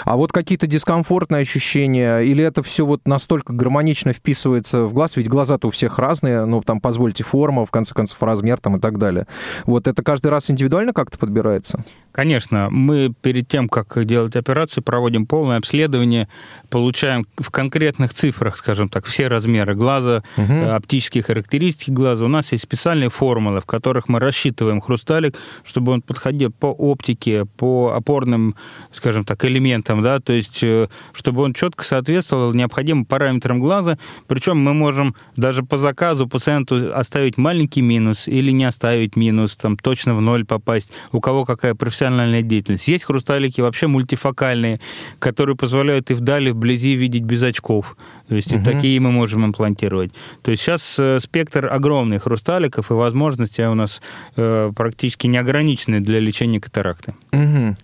А 0.06 0.16
вот 0.16 0.32
какие-то 0.32 0.68
дискомфортные 0.68 1.42
ощущения, 1.42 2.20
или 2.20 2.44
это 2.44 2.64
все 2.64 2.86
вот 2.86 3.08
настолько 3.08 3.54
гармонично 3.54 4.14
вписывается 4.14 4.86
в 4.86 4.94
глаз, 4.94 5.18
ведь 5.18 5.28
глаза-то 5.28 5.68
у 5.68 5.72
всех 5.72 6.00
разные, 6.00 6.46
ну, 6.46 6.62
там, 6.62 6.82
позвольте, 6.82 7.24
форма, 7.24 7.66
в 7.66 7.72
конце 7.72 7.94
концов, 7.94 8.22
размер 8.22 8.60
там 8.60 8.78
и 8.78 8.80
так 8.80 8.98
далее. 8.98 9.28
Вот 9.66 9.88
это 9.88 10.04
каждый 10.04 10.28
раз 10.28 10.50
индивидуально 10.50 10.94
как-то 10.94 11.18
подбирается? 11.18 11.84
Конечно, 12.20 12.68
мы 12.70 13.14
перед 13.22 13.48
тем, 13.48 13.70
как 13.70 14.04
делать 14.04 14.36
операцию, 14.36 14.84
проводим 14.84 15.26
полное 15.26 15.56
обследование, 15.56 16.28
получаем 16.70 17.26
в 17.38 17.50
конкретных 17.50 18.14
цифрах, 18.14 18.58
скажем 18.58 18.90
так, 18.90 19.06
все 19.06 19.30
размеры 19.30 19.74
глаза, 19.74 20.22
э, 20.36 20.66
оптические 20.66 21.24
характеристики 21.24 21.92
глаза. 21.92 22.26
У 22.26 22.28
нас 22.28 22.52
есть 22.52 22.66
специальные 22.66 23.10
формулы, 23.10 23.62
в 23.62 23.66
которых 23.66 24.10
мы 24.10 24.20
рассчитываем 24.20 24.82
хрусталик, 24.82 25.38
чтобы 25.64 25.94
он 25.94 26.02
подходил 26.02 26.52
по 26.52 26.66
оптике, 26.66 27.46
по 27.46 27.94
опорным, 27.96 28.56
скажем 28.92 29.24
так, 29.24 29.46
элементам, 29.46 30.04
да, 30.04 30.20
то 30.20 30.34
есть 30.34 30.62
э, 30.62 30.90
чтобы 31.14 31.44
он 31.44 31.54
четко 31.54 31.86
соответствовал 31.86 32.54
необходимым 32.54 33.06
параметрам 33.06 33.62
глаза. 33.62 33.98
Причем 34.28 34.58
мы 34.58 34.74
можем 34.74 35.16
даже 35.38 35.64
по 35.64 35.78
заказу 35.78 36.28
пациенту 36.28 36.94
оставить 36.94 37.38
маленький 37.38 37.82
минус 37.82 38.28
или 38.28 38.52
не 38.52 38.66
оставить 38.66 39.16
минус, 39.16 39.56
там 39.56 39.78
точно 39.78 40.16
в 40.16 40.22
ноль 40.22 40.44
попасть. 40.44 40.92
У 41.14 41.22
кого 41.22 41.46
какая 41.46 41.76
профессиональная 41.76 42.09
деятельность. 42.42 42.88
Есть 42.88 43.06
хрусталики 43.06 43.62
вообще 43.62 43.88
мультифокальные, 43.88 44.80
которые 45.20 45.56
позволяют 45.56 46.12
и 46.12 46.14
вдали, 46.14 46.52
вблизи 46.52 46.94
видеть 46.96 47.24
без 47.24 47.44
очков. 47.44 47.98
То 48.28 48.36
есть 48.36 48.54
и 48.54 48.60
такие 48.60 49.00
мы 49.00 49.12
можем 49.12 49.46
имплантировать. 49.46 50.12
То 50.44 50.52
есть 50.52 50.64
сейчас 50.64 50.98
э, 51.00 51.20
спектр 51.20 51.66
огромный 51.66 52.20
хрусталиков, 52.20 52.92
и 52.92 52.94
возможности 52.94 53.62
у 53.62 53.74
нас 53.74 54.02
э, 54.36 54.72
практически 54.76 55.28
неограничены 55.28 56.00
для 56.00 56.20
лечения 56.20 56.60
катаракты. 56.60 57.16
Мгм. 57.32 57.76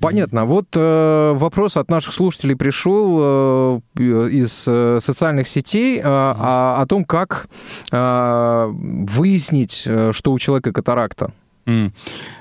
Понятно. 0.00 0.44
Вот 0.44 0.66
э, 0.74 1.32
вопрос 1.34 1.76
от 1.76 1.90
наших 1.90 2.12
слушателей 2.12 2.54
пришел 2.54 3.18
э, 3.20 3.80
из 3.98 4.66
э, 4.68 4.98
социальных 5.00 5.48
сетей 5.48 5.98
э, 5.98 6.02
о, 6.04 6.82
о 6.82 6.86
том, 6.86 7.04
как 7.04 7.48
э, 7.90 8.66
выяснить, 8.70 9.84
э, 9.86 10.12
что 10.12 10.32
у 10.32 10.38
человека 10.38 10.72
катаракта. 10.72 11.32
М. 11.68 11.92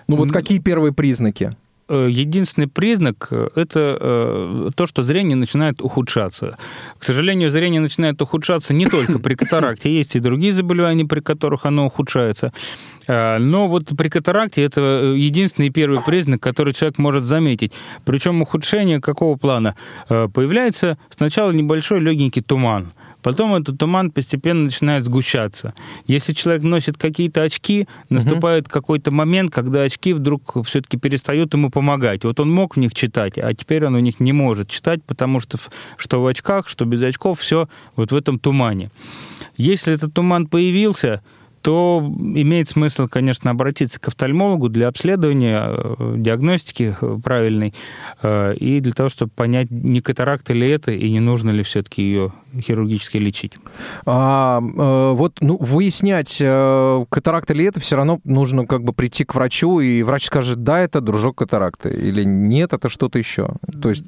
Ну 0.08 0.16
вот 0.16 0.32
какие 0.32 0.60
первые 0.60 0.94
признаки? 0.94 1.56
Э, 1.90 2.08
Единственный 2.10 2.68
признак 2.68 3.28
э,– 3.32 3.50
это 3.56 3.98
э, 4.00 4.70
то, 4.76 4.88
что 4.88 5.04
зрение 5.04 5.36
начинает 5.38 5.82
ухудшаться. 5.82 6.58
К 6.98 7.04
сожалению, 7.04 7.50
зрение 7.50 7.80
начинает 7.80 8.22
ухудшаться 8.22 8.74
не 8.74 8.86
только 8.86 9.20
при 9.20 9.36
катаракте, 9.36 9.90
есть 9.94 10.16
и 10.16 10.20
другие 10.20 10.52
заболевания, 10.52 11.06
при 11.06 11.22
которых 11.22 11.66
оно 11.66 11.86
ухудшается. 11.86 12.52
Э, 13.08 13.38
Но 13.38 13.68
вот 13.68 13.86
при 13.98 14.10
катаракте 14.10 14.64
это 14.64 15.14
единственный 15.16 15.70
первый 15.70 16.02
признак, 16.02 16.42
который 16.42 16.74
человек 16.74 16.98
может 16.98 17.24
заметить. 17.24 17.72
Причем 18.06 18.42
ухудшение 18.42 19.00
какого 19.00 19.38
плана? 19.38 19.76
Появляется 20.08 20.98
сначала 21.10 21.52
небольшой 21.52 22.00
легенький 22.00 22.42
туман. 22.42 22.92
Потом 23.28 23.56
этот 23.56 23.78
туман 23.78 24.12
постепенно 24.12 24.64
начинает 24.64 25.04
сгущаться. 25.04 25.74
Если 26.06 26.32
человек 26.32 26.64
носит 26.64 26.98
какие-то 26.98 27.42
очки, 27.42 27.86
наступает 28.10 28.70
какой-то 28.70 29.12
момент, 29.12 29.52
когда 29.54 29.82
очки 29.82 30.14
вдруг 30.14 30.66
все-таки 30.66 30.96
перестают 30.96 31.54
ему 31.54 31.70
помогать. 31.70 32.24
Вот 32.24 32.40
он 32.40 32.50
мог 32.50 32.78
в 32.78 32.80
них 32.80 32.94
читать, 32.94 33.38
а 33.38 33.54
теперь 33.54 33.86
он 33.86 33.98
в 33.98 34.00
них 34.00 34.22
не 34.22 34.32
может 34.32 34.70
читать, 34.70 35.04
потому 35.04 35.42
что 35.42 35.58
что 35.98 36.24
в 36.24 36.26
очках, 36.26 36.70
что 36.70 36.86
без 36.86 37.02
очков, 37.02 37.42
все 37.42 37.68
вот 37.98 38.14
в 38.14 38.16
этом 38.16 38.40
тумане. 38.40 38.92
Если 39.58 39.94
этот 39.94 40.14
туман 40.14 40.48
появился, 40.48 41.22
то 41.68 42.02
имеет 42.18 42.70
смысл, 42.70 43.10
конечно, 43.10 43.52
обратиться 43.52 44.00
к 44.00 44.08
офтальмологу 44.08 44.70
для 44.70 44.88
обследования, 44.88 45.66
э, 45.68 46.16
диагностики 46.16 46.96
э, 47.02 47.20
правильной, 47.22 47.74
э, 48.22 48.56
и 48.56 48.80
для 48.80 48.94
того, 48.94 49.10
чтобы 49.10 49.32
понять, 49.36 49.70
не 49.70 50.00
катаракта 50.00 50.54
ли 50.54 50.70
это, 50.70 50.94
и 50.94 51.12
не 51.12 51.20
нужно 51.20 51.50
ли 51.50 51.64
все-таки 51.64 52.04
ее 52.04 52.32
хирургически 52.60 53.18
лечить. 53.18 53.54
А, 54.06 54.60
э, 54.62 55.14
вот, 55.16 55.38
ну, 55.42 55.58
выяснять, 55.58 56.38
э, 56.40 57.06
катаракта 57.10 57.54
ли 57.54 57.66
это, 57.66 57.80
все 57.80 57.96
равно 57.96 58.20
нужно 58.24 58.66
как 58.66 58.84
бы 58.84 58.94
прийти 58.94 59.26
к 59.26 59.36
врачу, 59.36 59.80
и 59.80 60.04
врач 60.04 60.26
скажет, 60.26 60.64
да, 60.64 60.80
это 60.80 61.02
дружок 61.02 61.38
катаракты, 61.38 61.90
или 61.90 62.24
нет, 62.24 62.74
это 62.74 62.90
что-то 62.90 63.20
еще. 63.20 63.50
То 63.82 63.90
есть 63.90 64.04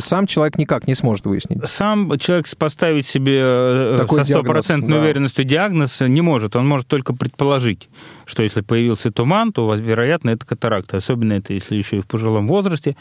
сам 0.00 0.26
человек 0.26 0.58
никак 0.58 0.86
не 0.86 0.94
сможет 0.94 1.26
выяснить. 1.26 1.58
Сам 1.68 2.18
человек 2.18 2.46
поставить 2.56 3.06
себе 3.06 3.40
э, 3.42 3.96
Такой 3.98 4.20
со 4.20 4.24
стопроцентной 4.24 4.96
да. 4.96 5.02
уверенностью 5.02 5.44
диагноз 5.44 6.00
не 6.00 6.20
может. 6.20 6.56
Он 6.56 6.66
может 6.66 6.86
только 6.88 7.14
предположить, 7.14 7.88
что 8.28 8.42
если 8.42 8.60
появился 8.60 9.10
туман, 9.10 9.52
то, 9.52 9.74
вероятно, 9.74 10.30
это 10.30 10.46
катаракта. 10.46 10.98
Особенно 10.98 11.32
это, 11.32 11.54
если 11.54 11.76
еще 11.76 11.96
и 11.96 12.00
в 12.00 12.06
пожилом 12.06 12.46
возрасте 12.46 12.94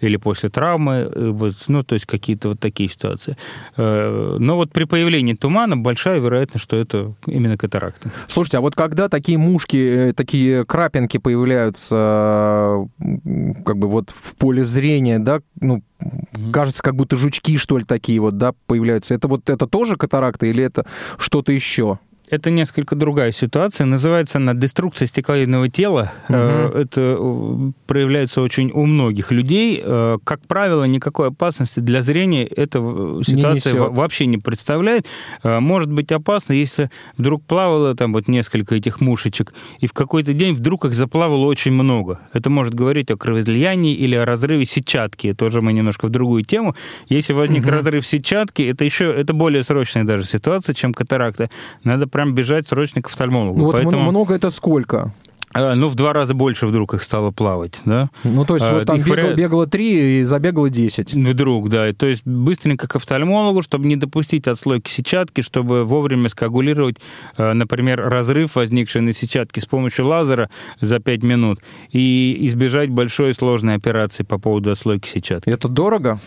или 0.00 0.16
после 0.16 0.50
травмы. 0.50 1.10
э, 1.10 1.30
Вот, 1.30 1.54
ну, 1.68 1.82
то 1.82 1.94
есть 1.94 2.04
какие-то 2.04 2.50
вот 2.50 2.60
такие 2.60 2.88
ситуации. 2.88 3.36
Э, 3.76 4.36
Но 4.38 4.56
вот 4.56 4.72
при 4.72 4.84
появлении 4.84 5.32
тумана 5.32 5.76
большая 5.78 6.20
вероятность, 6.20 6.62
что 6.62 6.76
это 6.76 7.14
именно 7.26 7.56
катаракта. 7.56 8.10
Слушайте, 8.28 8.58
а 8.58 8.60
вот 8.60 8.74
когда 8.74 9.08
такие 9.08 9.38
мушки, 9.38 9.76
э, 9.76 10.12
такие 10.12 10.66
крапинки 10.66 11.16
появляются 11.18 12.86
как 13.64 13.78
бы 13.78 13.88
вот 13.88 14.10
в 14.10 14.36
поле 14.36 14.62
зрения, 14.62 15.18
да, 15.18 15.40
ну, 15.60 15.82
кажется, 16.52 16.82
как 16.82 16.96
будто 16.96 17.16
жучки, 17.16 17.56
что 17.56 17.78
ли, 17.78 17.84
такие 17.84 18.20
вот, 18.20 18.36
да, 18.36 18.52
появляются. 18.66 19.14
Это 19.14 19.26
вот 19.26 19.48
это 19.48 19.66
тоже 19.66 19.96
катаракта 19.96 20.46
или 20.46 20.62
это 20.62 20.84
что-то 21.18 21.52
еще? 21.52 21.98
Это 22.28 22.50
несколько 22.50 22.96
другая 22.96 23.30
ситуация. 23.30 23.84
Называется 23.86 24.38
она 24.38 24.52
деструкция 24.52 25.06
стекловидного 25.06 25.68
тела. 25.68 26.12
Э, 26.28 26.82
Это 26.82 27.16
э, 27.18 27.70
проявляется 27.86 28.40
очень 28.42 28.70
у 28.72 28.84
многих 28.84 29.30
людей. 29.30 29.80
Э, 29.82 30.18
Как 30.24 30.40
правило, 30.46 30.82
никакой 30.84 31.28
опасности 31.28 31.78
для 31.80 32.02
зрения 32.02 32.44
эта 32.44 32.78
ситуация 33.24 33.54
несет. 33.54 33.74
во- 33.74 33.90
вообще 33.90 34.26
не 34.26 34.38
представляет. 34.38 35.06
Может 35.44 35.92
быть 35.92 36.10
опасно, 36.10 36.52
если 36.54 36.90
вдруг 37.16 37.44
плавало 37.44 37.94
там 37.94 38.12
вот 38.12 38.26
несколько 38.28 38.74
этих 38.74 39.00
мушечек, 39.00 39.54
и 39.78 39.86
в 39.86 39.92
какой-то 39.92 40.32
день 40.32 40.54
вдруг 40.54 40.84
их 40.84 40.94
заплавало 40.94 41.46
очень 41.46 41.72
много. 41.72 42.18
Это 42.32 42.50
может 42.50 42.74
говорить 42.74 43.10
о 43.12 43.16
кровоизлиянии 43.16 43.94
или 43.94 44.16
о 44.16 44.24
разрыве 44.24 44.64
сетчатки. 44.64 45.32
Тоже 45.32 45.60
мы 45.60 45.72
немножко 45.72 46.06
в 46.06 46.10
другую 46.10 46.42
тему. 46.42 46.74
Если 47.08 47.32
возник 47.34 47.62
Мгм. 47.62 47.70
разрыв 47.70 48.06
сетчатки, 48.06 48.62
это 48.62 48.84
еще 48.84 49.12
это 49.12 49.32
более 49.32 49.62
срочная 49.62 50.02
даже 50.04 50.24
ситуация, 50.24 50.74
чем 50.74 50.92
катаракта. 50.92 51.50
Надо 51.84 52.06
прям 52.16 52.34
бежать 52.34 52.66
срочно 52.66 53.02
к 53.02 53.08
офтальмологу. 53.08 53.58
Ну 53.58 53.64
вот 53.64 53.72
Поэтому, 53.74 53.98
мно- 53.98 54.10
много 54.10 54.34
это 54.34 54.48
сколько? 54.50 55.12
э, 55.54 55.74
ну, 55.74 55.88
в 55.88 55.94
два 55.94 56.14
раза 56.14 56.32
больше 56.32 56.66
вдруг 56.66 56.94
их 56.94 57.02
стало 57.02 57.30
плавать, 57.30 57.78
да? 57.84 58.08
Ну, 58.24 58.46
то 58.46 58.54
есть 58.54 58.66
А, 58.66 58.72
вот 58.72 58.86
там 58.86 58.96
их 58.96 59.06
бегало, 59.06 59.34
бегало 59.34 59.66
3 59.66 60.20
и 60.20 60.22
забегало 60.24 60.70
10. 60.70 61.14
Вдруг, 61.14 61.68
да. 61.68 61.92
То 61.92 62.06
есть 62.06 62.26
быстренько 62.26 62.88
к 62.88 62.96
офтальмологу, 62.96 63.60
чтобы 63.60 63.86
не 63.86 63.96
допустить 63.96 64.48
отслойки 64.48 64.90
сетчатки, 64.90 65.42
чтобы 65.42 65.84
вовремя 65.84 66.30
скоагулировать, 66.30 66.96
э, 67.36 67.52
например, 67.52 68.00
разрыв, 68.00 68.56
возникший 68.56 69.02
на 69.02 69.12
сетчатке 69.12 69.60
с 69.60 69.66
помощью 69.66 70.06
лазера 70.06 70.48
за 70.80 71.00
5 71.00 71.22
минут, 71.22 71.60
и 71.90 72.46
избежать 72.48 72.88
большой 72.88 73.30
и 73.30 73.32
сложной 73.34 73.74
операции 73.74 74.24
по 74.24 74.38
поводу 74.38 74.70
отслойки 74.70 75.06
сетчатки. 75.06 75.50
Это 75.50 75.68
дорого? 75.68 76.18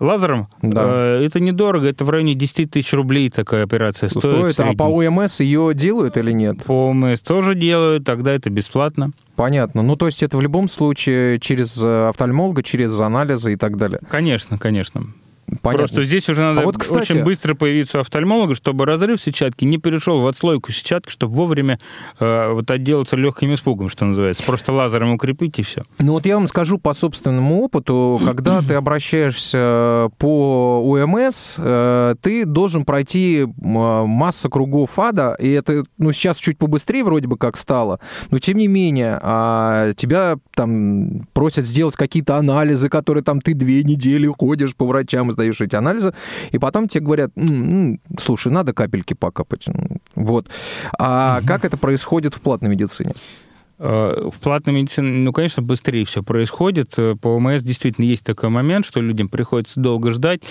Лазером? 0.00 0.48
Да. 0.62 0.82
Э, 0.84 1.24
Это 1.24 1.40
недорого, 1.40 1.86
это 1.88 2.04
в 2.04 2.10
районе 2.10 2.34
10 2.34 2.70
тысяч 2.70 2.92
рублей 2.92 3.30
такая 3.30 3.64
операция 3.64 4.08
стоит. 4.08 4.52
Стоит, 4.54 4.60
а 4.60 4.74
по 4.74 4.84
ОМС 4.84 5.40
ее 5.40 5.72
делают 5.74 6.16
или 6.16 6.32
нет? 6.32 6.64
По 6.64 6.88
ОМС 6.88 7.20
тоже 7.20 7.54
делают, 7.54 8.04
тогда 8.04 8.32
это 8.32 8.50
бесплатно. 8.50 9.12
Понятно. 9.36 9.82
Ну, 9.82 9.96
то 9.96 10.06
есть 10.06 10.22
это 10.22 10.36
в 10.36 10.40
любом 10.40 10.68
случае 10.68 11.40
через 11.40 11.82
э, 11.82 12.08
офтальмолога, 12.08 12.62
через 12.62 12.98
анализы 13.00 13.52
и 13.52 13.56
так 13.56 13.76
далее. 13.76 14.00
Конечно, 14.08 14.58
конечно. 14.58 15.06
Понятно. 15.62 15.78
Просто 15.86 16.04
здесь 16.04 16.28
уже 16.28 16.42
надо 16.42 16.60
А 16.62 16.64
вот, 16.64 16.78
кстати- 16.78 17.12
очень 17.12 17.24
быстро 17.24 17.54
появиться 17.54 17.98
у 17.98 18.00
офтальмолога, 18.00 18.54
чтобы 18.54 18.84
разрыв 18.86 19.20
сетчатки 19.20 19.64
не 19.64 19.78
перешел 19.78 20.20
в 20.20 20.26
отслойку 20.26 20.72
сетчатки, 20.72 21.10
чтобы 21.10 21.34
вовремя 21.34 21.78
э, 22.20 22.52
вот 22.52 22.70
отделаться 22.70 23.16
легким 23.16 23.52
испугом, 23.54 23.88
что 23.88 24.04
называется. 24.04 24.42
Просто 24.44 24.72
лазером 24.72 25.12
укрепить 25.12 25.58
и 25.58 25.62
все. 25.62 25.82
Ну 25.98 26.12
вот 26.12 26.26
я 26.26 26.36
вам 26.36 26.46
скажу 26.46 26.78
по 26.78 26.92
собственному 26.94 27.60
опыту, 27.62 28.20
когда 28.24 28.62
ты 28.66 28.74
обращаешься 28.74 30.10
по 30.18 30.80
УМС, 30.84 31.56
э, 31.58 32.14
ты 32.20 32.44
должен 32.44 32.84
пройти 32.84 33.40
м, 33.42 33.50
масса 34.08 34.48
кругов 34.48 34.98
ада, 34.98 35.34
и 35.38 35.50
это, 35.50 35.84
ну, 35.98 36.12
сейчас 36.12 36.38
чуть 36.38 36.58
побыстрее 36.58 37.04
вроде 37.04 37.28
бы 37.28 37.36
как 37.36 37.56
стало, 37.56 38.00
но 38.30 38.38
тем 38.38 38.58
не 38.58 38.68
менее, 38.68 39.18
а, 39.22 39.92
тебя 39.94 40.36
там 40.54 41.26
просят 41.32 41.64
сделать 41.64 41.96
какие-то 41.96 42.36
анализы, 42.36 42.88
которые 42.88 43.22
там 43.24 43.40
ты 43.40 43.54
две 43.54 43.82
недели 43.82 44.26
ходишь 44.26 44.74
по 44.76 44.86
врачам, 44.86 45.30
сдаешь 45.44 45.60
эти 45.60 45.76
анализы, 45.76 46.14
и 46.50 46.58
потом 46.58 46.88
тебе 46.88 47.04
говорят, 47.04 47.30
«М, 47.36 47.92
м, 47.92 48.00
слушай, 48.18 48.50
надо 48.50 48.72
капельки 48.72 49.14
покапать. 49.14 49.68
Вот. 50.14 50.48
А 50.98 51.40
как 51.46 51.64
это 51.64 51.76
происходит 51.76 52.34
в 52.34 52.40
платной 52.40 52.70
медицине? 52.70 53.14
Э, 53.78 54.30
В 54.32 54.40
платной 54.40 54.74
медицине, 54.76 55.08
ну, 55.10 55.32
конечно, 55.32 55.60
быстрее 55.62 56.04
все 56.04 56.22
происходит. 56.22 56.94
Э, 56.96 57.16
По 57.20 57.28
ОМС 57.36 57.62
действительно 57.62 58.04
есть 58.06 58.24
такой 58.24 58.48
момент, 58.48 58.86
что 58.86 59.00
людям 59.00 59.28
приходится 59.28 59.80
долго 59.80 60.10
ждать. 60.12 60.42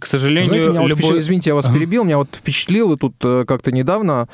К 0.00 0.06
сожалению, 0.06 0.46
Знаете, 0.46 0.70
меня 0.70 0.80
вот 0.80 0.88
любой- 0.88 1.02
впечатлило- 1.02 1.18
извините, 1.20 1.50
я 1.50 1.54
вас 1.54 1.66
Ага. 1.66 1.74
перебил, 1.76 2.04
меня 2.04 2.18
вот 2.18 2.28
впечатлило 2.32 2.96
тут 2.96 3.14
э, 3.22 3.44
как-то 3.46 3.70
недавно 3.72 4.28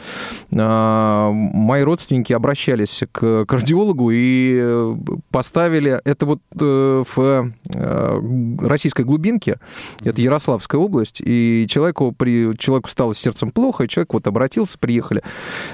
э, 0.52 1.30
мои 1.32 1.82
родственники 1.82 2.32
обращались 2.32 3.02
к 3.12 3.44
кардиологу 3.46 4.10
и 4.10 4.58
э, 4.60 4.96
поставили, 5.30 6.00
это 6.04 6.26
вот 6.26 6.40
э, 6.58 7.04
в 7.14 7.52
э, 7.74 8.20
российской 8.60 9.02
глубинке, 9.04 9.58
это 10.02 10.20
Ярославская 10.20 10.80
область, 10.80 11.20
и 11.24 11.66
человеку, 11.68 12.12
при, 12.12 12.56
человеку 12.56 12.88
стало 12.88 13.12
с 13.12 13.18
сердцем 13.18 13.50
плохо, 13.50 13.84
и 13.84 13.88
человек 13.88 14.14
вот 14.14 14.26
обратился, 14.26 14.78
приехали, 14.78 15.22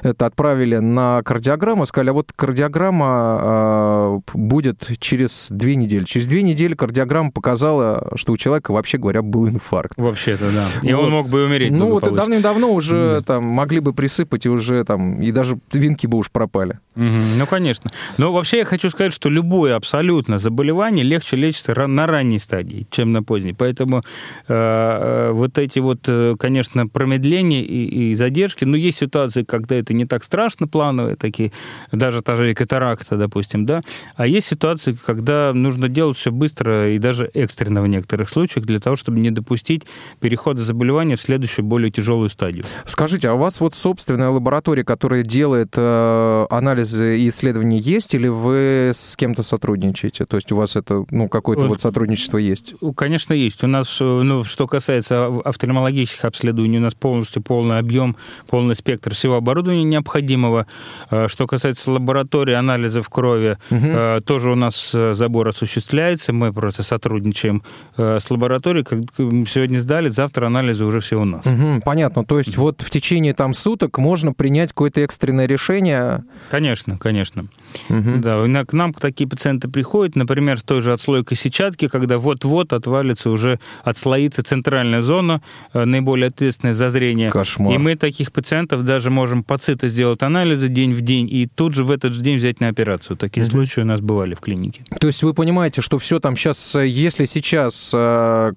это 0.03 0.27
отправили 0.27 0.77
на 0.77 1.23
кардиограмму, 1.23 1.87
сказали, 1.87 2.11
а 2.11 2.13
вот 2.13 2.33
кардиограмма 2.35 4.21
э, 4.35 4.39
будет 4.39 4.89
через 4.99 5.49
две 5.51 5.77
недели. 5.77 6.05
Через 6.05 6.27
две 6.27 6.43
недели 6.43 6.75
кардиограмма 6.75 7.31
показала, 7.31 8.13
что 8.17 8.33
у 8.33 8.37
человека, 8.37 8.73
вообще 8.73 8.99
говоря, 8.99 9.23
был 9.23 9.44
инфаркт. 9.49 9.97
Вообще-то, 9.99 10.45
да. 10.53 10.89
И 10.89 10.93
Вот. 10.93 11.05
он 11.05 11.11
мог 11.11 11.29
бы 11.29 11.45
умереть 11.45 11.73
Ну, 11.73 11.91
вот 11.91 12.13
давным-давно 12.13 12.73
уже 12.73 13.23
там 13.27 13.45
могли 13.45 13.81
бы 13.81 13.93
присыпать, 13.93 14.47
и 14.47 14.49
уже 14.49 14.85
там, 14.85 15.21
и 15.23 15.31
даже 15.33 15.59
винки 15.73 16.07
бы 16.07 16.19
уж 16.19 16.31
пропали. 16.31 16.79
Мгм, 16.95 17.39
Ну, 17.39 17.47
конечно. 17.47 17.91
Но 18.19 18.33
вообще 18.33 18.59
я 18.59 18.65
хочу 18.65 18.91
сказать, 18.91 19.13
что 19.13 19.29
любое 19.29 19.75
абсолютно 19.77 20.39
заболевание 20.39 21.05
легче 21.05 21.37
лечится 21.37 21.75
на 21.87 22.07
ранней 22.07 22.39
стадии, 22.39 22.87
чем 22.91 23.11
на 23.11 23.23
поздней. 23.23 23.53
Поэтому 23.53 23.99
э, 23.99 24.53
э, 24.55 25.31
вот 25.33 25.59
эти 25.59 25.81
вот, 25.81 26.01
э, 26.07 26.37
конечно, 26.39 26.87
промедления 26.87 27.63
и, 27.63 28.11
и 28.11 28.15
задержки, 28.15 28.65
но 28.65 28.77
есть 28.77 28.99
ситуации, 28.99 29.43
когда 29.43 29.77
это 29.77 29.93
не 29.93 30.07
так 30.07 30.25
страшно 30.25 30.69
плановые, 30.69 31.17
такие, 31.17 31.53
даже 31.93 32.23
та 32.23 32.37
же 32.37 32.55
катаракта, 32.55 33.17
допустим, 33.17 33.67
да, 33.67 33.81
а 34.17 34.27
есть 34.27 34.47
ситуации, 34.47 34.97
когда 35.05 35.53
нужно 35.53 35.89
делать 35.89 36.17
все 36.17 36.31
быстро 36.31 36.95
и 36.95 36.99
даже 36.99 37.31
экстренно 37.35 37.83
в 37.83 37.89
некоторых 37.89 38.29
случаях 38.29 38.67
для 38.67 38.79
того, 38.79 38.97
чтобы 38.97 39.21
не 39.21 39.31
допустить 39.35 39.83
перехода 40.21 40.63
заболевания 40.63 41.17
в 41.17 41.21
следующую, 41.21 41.65
более 41.65 41.91
тяжелую 41.91 42.29
стадию. 42.29 42.65
Скажите, 42.87 43.29
а 43.29 43.35
у 43.35 43.39
вас 43.39 43.61
вот 43.61 43.75
собственная 43.75 44.31
лаборатория, 44.31 44.85
которая 44.85 45.23
делает 45.23 45.75
э, 45.77 46.47
анализы 46.51 47.19
и 47.19 47.29
исследования, 47.29 47.79
есть, 47.79 48.15
или 48.15 48.29
вы 48.29 48.93
с 48.95 49.17
кем-то 49.17 49.43
сотрудничаете? 49.43 50.25
То 50.25 50.37
есть 50.37 50.53
у 50.53 50.57
вас 50.57 50.77
это, 50.77 51.05
ну, 51.11 51.29
какое-то 51.29 51.63
Вот. 51.63 51.69
вот 51.69 51.81
сотрудничество 51.81 52.39
есть? 52.39 52.75
Конечно, 52.97 53.33
есть. 53.35 53.63
У 53.65 53.67
нас, 53.67 53.99
э, 54.01 54.05
ну, 54.05 54.45
что 54.45 54.67
касается 54.67 55.27
офтальмологических 55.45 56.25
обследований, 56.25 56.79
у 56.79 56.83
нас 56.83 56.95
полностью 56.95 57.43
полный 57.43 57.79
объем, 57.79 58.17
полный 58.49 58.75
спектр 58.75 59.15
всего 59.15 59.37
оборудования 59.37 59.85
необходимого. 59.85 60.67
Э, 61.11 61.27
Что 61.29 61.47
касается 61.47 61.91
лаборатории 61.91 62.55
анализов 62.55 63.09
крови, 63.09 63.57
э, 63.71 64.21
тоже 64.25 64.51
у 64.51 64.55
нас 64.55 64.93
э, 64.95 65.15
забор 65.15 65.49
осуществляется. 65.49 66.33
Мы 66.33 66.53
просто 66.53 66.83
сотрудничаем 66.83 67.63
э, 67.97 68.19
с 68.21 68.31
лабораторией. 68.31 68.85
Сегодня 69.17 69.79
сдали, 69.79 70.09
завтра 70.09 70.47
анализы 70.47 70.85
уже 70.85 71.01
все 71.01 71.21
у 71.21 71.25
нас. 71.25 71.45
Мгм, 71.45 71.83
понятно. 71.83 72.25
То 72.25 72.39
есть 72.39 72.57
вот 72.57 72.83
в 72.83 72.91
течение 72.91 73.35
там 73.35 73.55
суток 73.55 73.99
можно 73.99 74.33
принять 74.33 74.71
какое-то 74.71 75.01
экстренное 75.03 75.47
решение. 75.47 76.25
Конечно, 76.51 76.99
конечно. 76.99 77.47
Мгм. 77.89 78.21
Да, 78.21 78.65
к 78.65 78.73
нам 78.73 78.93
такие 78.93 79.29
пациенты 79.29 79.69
приходят, 79.69 80.17
например, 80.17 80.59
с 80.59 80.63
той 80.63 80.81
же 80.81 80.93
отслойкой 80.93 81.37
сетчатки, 81.37 81.89
когда 81.89 82.19
вот-вот 82.19 82.73
отвалится 82.73 83.31
уже, 83.31 83.59
отслоится 83.83 84.43
центральная 84.43 85.01
зона, 85.01 85.43
э, 85.73 85.85
наиболее 85.85 86.29
ответственная 86.29 86.73
за 86.73 86.91
зрение. 86.91 87.31
Кошмар. 87.31 87.75
И 87.75 87.79
мы 87.79 87.97
таких 87.97 88.33
пациентов 88.33 88.85
даже 88.85 89.11
можем 89.11 89.43
по 89.43 89.59
цито 89.59 89.89
сделать 89.89 90.23
анализы 90.23 90.69
день 90.69 90.95
в 90.95 91.01
день 91.01 91.29
и 91.31 91.47
тут 91.47 91.75
же 91.75 91.85
в 91.85 91.91
этот 91.91 92.13
же 92.15 92.21
день 92.23 92.37
взять 92.37 92.61
на 92.61 92.69
операцию. 92.69 93.17
Такие 93.17 93.43
Мгм. 93.43 93.53
случаи 93.53 93.81
у 93.81 93.85
нас 93.85 94.01
бывали 94.01 94.35
в 94.35 94.41
клинике. 94.41 94.85
То 95.01 95.07
есть 95.07 95.23
вы 95.23 95.35
понимаете, 95.35 95.81
что 95.83 95.99
все 95.99 96.21
там 96.21 96.37
сейчас, 96.37 96.75
если 96.77 97.25
сейчас 97.25 97.93
э, 97.95 98.53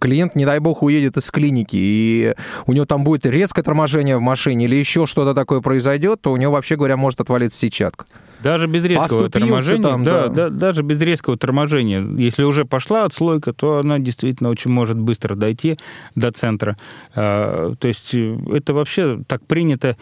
клиент, 0.00 0.34
не 0.34 0.44
дай 0.44 0.58
бог, 0.58 0.82
уедет 0.82 1.16
из 1.16 1.30
клиники, 1.30 1.76
и 1.76 2.34
у 2.66 2.72
него 2.72 2.86
там 2.86 3.04
будет 3.04 3.26
резкое 3.26 3.62
торможение 3.62 4.16
в 4.16 4.20
машине 4.20 4.64
или 4.66 4.76
еще 4.76 5.06
что-то 5.06 5.34
такое 5.34 5.60
произойдет, 5.60 6.20
то 6.22 6.32
у 6.32 6.36
него, 6.36 6.52
вообще 6.52 6.76
говоря, 6.76 6.96
может 6.96 7.20
отвалиться 7.20 7.58
сетчатка. 7.58 8.06
Даже 8.54 8.66
без 8.68 8.84
резкого 8.84 9.28
торможения, 9.28 9.82
там, 9.82 10.04
да, 10.04 10.28
да. 10.28 10.48
да, 10.48 10.48
даже 10.48 10.82
без 10.82 11.00
резкого 11.00 11.36
торможения, 11.36 12.06
если 12.16 12.44
уже 12.44 12.64
пошла 12.64 13.04
отслойка, 13.04 13.52
то 13.52 13.78
она 13.78 13.98
действительно 13.98 14.50
очень 14.50 14.70
может 14.70 14.96
быстро 14.96 15.34
дойти 15.34 15.76
до 16.14 16.30
центра. 16.30 16.76
А, 17.14 17.74
То 17.74 17.88
есть 17.88 18.14
э, 18.14 18.38
это 18.52 18.72
вообще 18.74 19.20
так 19.26 19.44
принято 19.46 19.96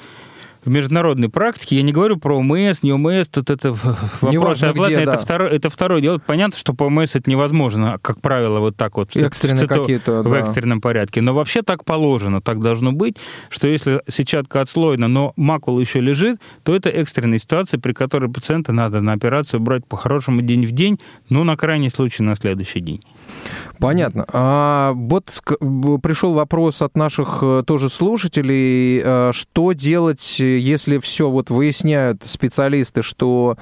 в 0.65 0.71
международной 0.71 1.29
практике. 1.29 1.77
Я 1.77 1.83
не 1.83 1.93
говорю 1.93 2.17
про 2.17 2.39
ОМС, 2.39 2.83
не 2.83 2.93
ОМС, 2.93 3.29
тут 3.29 3.51
это 3.51 3.75
оплаты, 4.69 4.95
где, 4.95 5.03
это, 5.03 5.13
да. 5.13 5.19
второе, 5.19 5.51
это 5.51 5.71
второе 5.71 6.01
дело. 6.01 6.21
Понятно, 6.25 6.57
что 6.57 6.75
по 6.75 6.85
ОМС 6.85 7.17
это 7.17 7.29
невозможно, 7.31 7.99
как 8.01 8.21
правило, 8.21 8.61
вот 8.61 8.77
так 8.77 8.97
вот 8.97 9.13
в 9.13 9.17
Экстренные 9.17 9.65
в 9.65 9.69
какие-то, 9.69 10.23
в 10.23 10.31
да. 10.31 10.39
экстренном 10.39 10.81
порядке. 10.81 11.21
Но 11.21 11.35
вообще 11.35 11.63
так 11.63 11.85
положено, 11.85 12.41
так 12.41 12.61
должно 12.61 12.93
быть, 12.93 13.17
что 13.49 13.69
если 13.69 14.03
сетчатка 14.09 14.61
отслоена, 14.61 15.09
но 15.09 15.33
макула 15.37 15.81
еще 15.81 16.01
лежит, 16.01 16.41
то 16.63 16.75
это 16.75 16.91
экстренная 16.91 17.39
ситуация, 17.39 17.81
при 17.81 17.93
которой 17.93 18.31
пациента 18.31 18.73
надо 18.73 19.01
на 19.01 19.13
операцию 19.13 19.61
брать 19.61 19.87
по-хорошему 19.87 20.43
день 20.43 20.67
в 20.67 20.73
день, 20.73 20.99
но 21.29 21.45
на 21.45 21.57
крайний 21.57 21.91
случай 21.91 22.23
на 22.23 22.37
следующий 22.37 22.81
день. 22.81 23.01
Понятно. 23.79 24.25
А 24.33 24.93
вот 24.95 25.43
пришел 26.03 26.35
вопрос 26.35 26.83
от 26.83 26.97
наших 26.97 27.39
э, 27.43 27.63
тоже 27.67 27.89
слушателей, 27.89 29.01
э, 29.05 29.31
что 29.33 29.73
делать, 29.73 30.39
если 30.39 30.99
все 30.99 31.31
вот 31.31 31.51
выясняют 31.51 32.23
специалисты, 32.25 33.03
что 33.03 33.57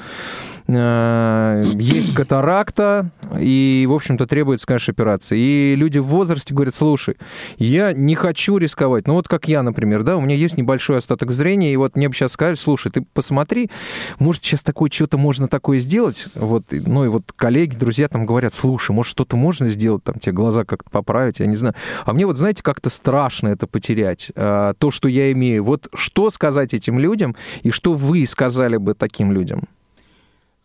э, 0.67 1.73
есть 1.75 2.15
катаракта, 2.15 3.11
и, 3.39 3.87
в 3.89 3.93
общем-то, 3.95 4.27
требуется, 4.27 4.67
конечно, 4.67 4.93
операция. 4.93 5.39
И 5.39 5.75
люди 5.77 5.99
в 5.99 6.07
возрасте 6.07 6.55
говорят, 6.55 6.75
слушай, 6.75 7.17
я 7.59 7.93
не 7.93 8.15
хочу 8.15 8.59
рисковать. 8.59 9.07
Ну, 9.07 9.15
вот 9.15 9.29
как 9.29 9.49
я, 9.49 9.63
например, 9.63 10.03
да, 10.03 10.17
у 10.17 10.21
меня 10.21 10.35
есть 10.35 10.57
небольшой 10.57 10.99
остаток 10.99 11.31
зрения, 11.33 11.73
и 11.73 11.77
вот 11.77 11.97
мне 11.97 12.09
бы 12.09 12.15
сейчас 12.15 12.33
сказали, 12.33 12.57
слушай, 12.57 12.91
ты 12.93 13.05
посмотри, 13.15 13.71
может, 14.19 14.45
сейчас 14.45 14.63
такое 14.63 14.91
что-то 14.91 15.17
можно 15.17 15.49
такое 15.49 15.79
сделать? 15.79 16.27
Вот, 16.35 16.65
ну, 16.71 17.05
и 17.05 17.09
вот 17.09 17.33
коллеги, 17.35 17.77
друзья 17.77 18.09
там 18.09 18.27
говорят, 18.27 18.53
слушай, 18.53 18.93
может, 18.93 19.11
что-то 19.11 19.37
можно 19.37 19.69
сделать, 19.71 20.05
там, 20.05 20.19
тебе 20.19 20.33
глаза 20.33 20.65
как-то 20.65 20.91
поправить, 20.91 21.41
я 21.41 21.47
не 21.47 21.57
знаю. 21.57 21.75
А 22.05 22.13
мне 22.13 22.27
вот, 22.27 22.37
знаете, 22.37 22.63
как-то 22.63 22.91
страшно 22.91 23.49
это 23.49 23.67
потерять, 23.67 24.31
а, 24.37 24.75
то, 24.79 24.91
что 24.91 25.09
я 25.09 25.33
имею. 25.33 25.65
Вот 25.65 25.89
что 25.95 26.31
сказать 26.31 26.75
этим 26.75 26.99
людям, 26.99 27.35
и 27.63 27.71
что 27.71 27.95
вы 27.95 28.27
сказали 28.27 28.77
бы 28.77 28.95
таким 28.95 29.33
людям? 29.33 29.63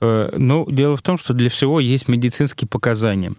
Э, 0.02 0.30
Ну, 0.38 0.66
дело 0.70 0.96
в 0.96 1.02
том, 1.02 1.18
что 1.18 1.34
для 1.34 1.50
всего 1.50 1.80
есть 1.80 2.08
медицинские 2.10 2.68
показания. 2.68 3.34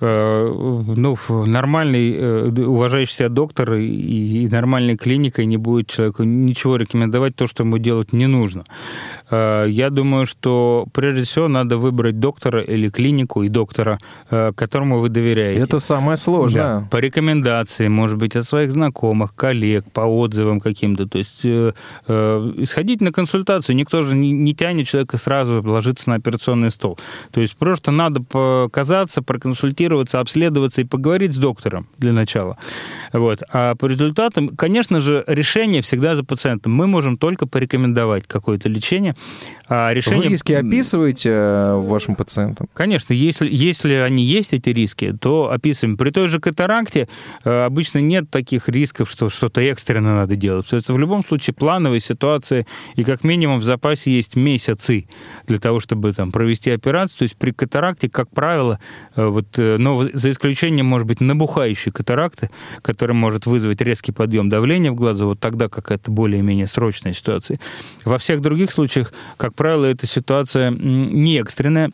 Э, 0.00 0.48
Ну, 0.96 1.16
нормальный, 1.46 2.14
э, 2.16 2.48
д- 2.50 2.66
уважающий 2.66 3.14
себя 3.16 3.28
доктор 3.28 3.74
и, 3.74 4.48
нормальной 4.50 4.96
клиникой 4.96 5.46
не 5.46 5.56
будет 5.58 5.86
человеку 5.88 6.24
ничего 6.24 6.76
рекомендовать, 6.76 7.36
то, 7.36 7.46
что 7.46 7.62
ему 7.64 7.78
делать 7.78 8.12
не 8.12 8.26
нужно. 8.26 8.64
Э, 9.32 9.66
Я 9.68 9.90
думаю, 9.90 10.26
что 10.26 10.86
прежде 10.92 11.22
всего 11.22 11.48
надо 11.48 11.76
выбрать 11.78 12.20
доктора 12.20 12.62
или 12.62 12.88
клинику 12.90 13.42
и 13.42 13.48
доктора, 13.48 13.98
э, 14.30 14.52
которому 14.54 14.98
вы 15.00 15.08
доверяете. 15.08 15.62
Это 15.62 15.80
самое 15.80 16.16
сложное. 16.16 16.62
Да, 16.62 16.88
по 16.90 16.98
рекомендации, 16.98 17.88
может 17.88 18.18
быть, 18.18 18.36
от 18.36 18.44
своих 18.44 18.70
знакомых, 18.72 19.34
коллег, 19.34 19.84
по 19.92 20.02
отзывам 20.02 20.60
каким-то. 20.60 21.06
То 21.06 21.18
есть 21.18 21.40
э, 21.44 21.72
э, 22.08 22.52
исходить 22.58 23.00
на 23.00 23.12
консультацию. 23.12 23.74
Никто 23.76 24.02
же 24.02 24.14
не, 24.14 24.32
не 24.32 24.54
тянет 24.54 24.86
человека 24.86 25.16
сразу 25.16 25.62
ложиться 25.64 26.10
на 26.10 26.16
операционный 26.16 26.70
стол. 26.70 26.98
То 27.30 27.40
есть 27.40 27.56
просто 27.56 27.90
надо 27.90 28.20
показаться, 28.22 29.22
проконсультироваться, 29.22 30.20
обследоваться 30.20 30.82
и 30.82 30.84
поговорить 30.84 31.34
с 31.34 31.38
доктором 31.38 31.86
для 31.98 32.12
начала. 32.12 32.56
Вот. 33.12 33.42
А 33.52 33.74
по 33.74 33.86
результатам, 33.86 34.48
конечно 34.48 35.00
же, 35.00 35.24
решение 35.26 35.80
всегда 35.80 36.14
за 36.16 36.24
пациентом. 36.24 36.72
Мы 36.72 36.86
можем 36.86 37.16
только 37.16 37.46
порекомендовать 37.46 38.26
какое-то 38.26 38.68
лечение. 38.68 39.14
А 39.74 39.94
решение... 39.94 40.24
Вы 40.24 40.28
риски 40.28 40.52
описываете 40.52 41.30
э, 41.30 41.76
вашим 41.76 42.14
пациентам? 42.14 42.68
Конечно, 42.74 43.14
если, 43.14 43.48
если 43.50 43.94
они 43.94 44.22
есть, 44.22 44.52
эти 44.52 44.68
риски, 44.68 45.16
то 45.18 45.50
описываем. 45.50 45.96
При 45.96 46.10
той 46.10 46.28
же 46.28 46.40
катаракте 46.40 47.08
э, 47.44 47.64
обычно 47.64 48.00
нет 48.00 48.28
таких 48.28 48.68
рисков, 48.68 49.10
что 49.10 49.30
что-то 49.30 49.62
экстренно 49.62 50.14
надо 50.14 50.36
делать. 50.36 50.66
То 50.66 50.76
есть 50.76 50.90
в 50.90 50.98
любом 50.98 51.24
случае 51.24 51.54
плановые 51.54 52.00
ситуации, 52.00 52.66
и 52.96 53.02
как 53.02 53.24
минимум 53.24 53.60
в 53.60 53.62
запасе 53.62 54.12
есть 54.12 54.36
месяцы 54.36 55.06
для 55.46 55.56
того, 55.56 55.80
чтобы 55.80 56.12
там, 56.12 56.32
провести 56.32 56.70
операцию. 56.70 57.20
То 57.20 57.22
есть 57.22 57.36
при 57.36 57.52
катаракте, 57.52 58.10
как 58.10 58.28
правило, 58.28 58.78
э, 59.16 59.24
вот, 59.24 59.46
но 59.56 60.04
за 60.12 60.30
исключением, 60.32 60.84
может 60.84 61.06
быть, 61.06 61.20
набухающей 61.20 61.92
катаракты, 61.92 62.50
которая 62.82 63.16
может 63.16 63.46
вызвать 63.46 63.80
резкий 63.80 64.12
подъем 64.12 64.50
давления 64.50 64.92
в 64.92 64.96
глазу, 64.96 65.28
вот 65.28 65.40
тогда 65.40 65.68
какая-то 65.68 66.10
более-менее 66.10 66.66
срочная 66.66 67.14
ситуация. 67.14 67.58
Во 68.04 68.18
всех 68.18 68.42
других 68.42 68.72
случаях, 68.72 69.11
как 69.36 69.54
правило, 69.54 69.86
эта 69.86 70.06
ситуация 70.06 70.70
не 70.70 71.38
экстренная, 71.38 71.90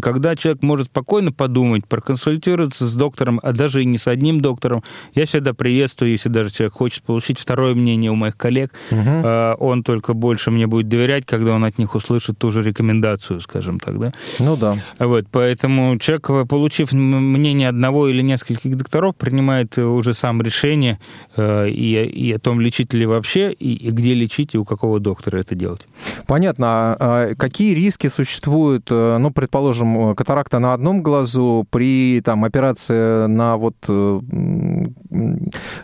когда 0.00 0.36
человек 0.36 0.62
может 0.62 0.86
спокойно 0.86 1.32
подумать, 1.32 1.86
проконсультироваться 1.86 2.86
с 2.86 2.94
доктором, 2.94 3.40
а 3.42 3.52
даже 3.52 3.82
и 3.82 3.84
не 3.84 3.98
с 3.98 4.06
одним 4.06 4.40
доктором. 4.40 4.82
Я 5.14 5.26
всегда 5.26 5.54
приветствую, 5.54 6.10
если 6.12 6.28
даже 6.28 6.50
человек 6.50 6.74
хочет 6.74 7.02
получить 7.02 7.38
второе 7.38 7.74
мнение 7.74 8.10
у 8.10 8.14
моих 8.14 8.36
коллег, 8.36 8.72
э, 8.90 9.54
он 9.58 9.82
только 9.82 10.14
больше 10.14 10.50
мне 10.50 10.66
будет 10.66 10.88
доверять, 10.88 11.26
когда 11.26 11.52
он 11.52 11.64
от 11.64 11.78
них 11.78 11.94
услышит 11.94 12.38
ту 12.38 12.50
же 12.50 12.62
рекомендацию, 12.62 13.40
скажем 13.40 13.80
так, 13.80 13.98
да. 13.98 14.12
Ну 14.38 14.56
да. 14.56 14.74
Вот, 14.98 15.26
поэтому 15.30 15.98
человек, 15.98 16.48
получив 16.48 16.92
мнение 16.92 17.68
одного 17.68 18.08
или 18.08 18.22
нескольких 18.22 18.76
докторов, 18.76 19.16
принимает 19.16 19.78
уже 19.78 20.14
сам 20.14 20.42
решение 20.42 20.98
э, 21.36 21.68
и, 21.68 22.02
и 22.04 22.32
о 22.32 22.38
том, 22.38 22.60
лечить 22.60 22.94
ли 22.94 23.06
вообще, 23.06 23.52
и, 23.52 23.74
и 23.74 23.90
где 23.90 24.14
лечить, 24.14 24.54
и 24.54 24.58
у 24.58 24.64
какого 24.64 25.00
доктора 25.00 25.38
это 25.38 25.54
делать. 25.54 25.82
Понятно. 26.26 26.66
А, 26.68 26.96
а 27.00 27.34
какие 27.34 27.74
риски 27.74 28.08
существуют, 28.08 28.86
э, 28.90 29.18
ну, 29.18 29.30
предположим, 29.30 29.85
э, 30.10 30.14
катаракта 30.14 30.58
на 30.58 30.72
одном 30.72 31.02
глазу 31.02 31.66
при 31.70 32.20
там, 32.24 32.44
операции 32.44 33.26
на 33.26 33.56
вот 33.56 33.76
э, 33.88 34.20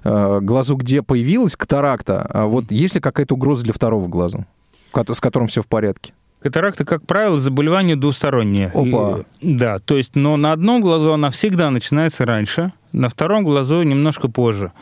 э, 0.04 0.40
глазу, 0.40 0.76
где 0.76 1.02
появилась 1.02 1.56
катаракта, 1.56 2.22
а 2.32 2.46
вот 2.46 2.70
есть 2.70 2.94
ли 2.94 3.00
какая-то 3.00 3.34
угроза 3.34 3.64
для 3.64 3.72
второго 3.72 4.08
глаза, 4.08 4.46
с 4.94 5.20
которым 5.20 5.48
все 5.48 5.62
в 5.62 5.66
порядке? 5.66 6.12
Катаракта, 6.40 6.84
как 6.84 7.06
правило, 7.06 7.38
заболевание 7.38 7.94
двустороннее. 7.94 8.72
Опа. 8.74 9.20
И- 9.40 9.56
да, 9.56 9.78
то 9.78 9.96
есть, 9.96 10.16
но 10.16 10.36
на 10.36 10.52
одном 10.52 10.80
глазу 10.80 11.12
она 11.12 11.30
всегда 11.30 11.70
начинается 11.70 12.24
раньше, 12.24 12.72
на 12.90 13.08
втором 13.08 13.44
глазу 13.44 13.82
немножко 13.82 14.28
позже. 14.28 14.72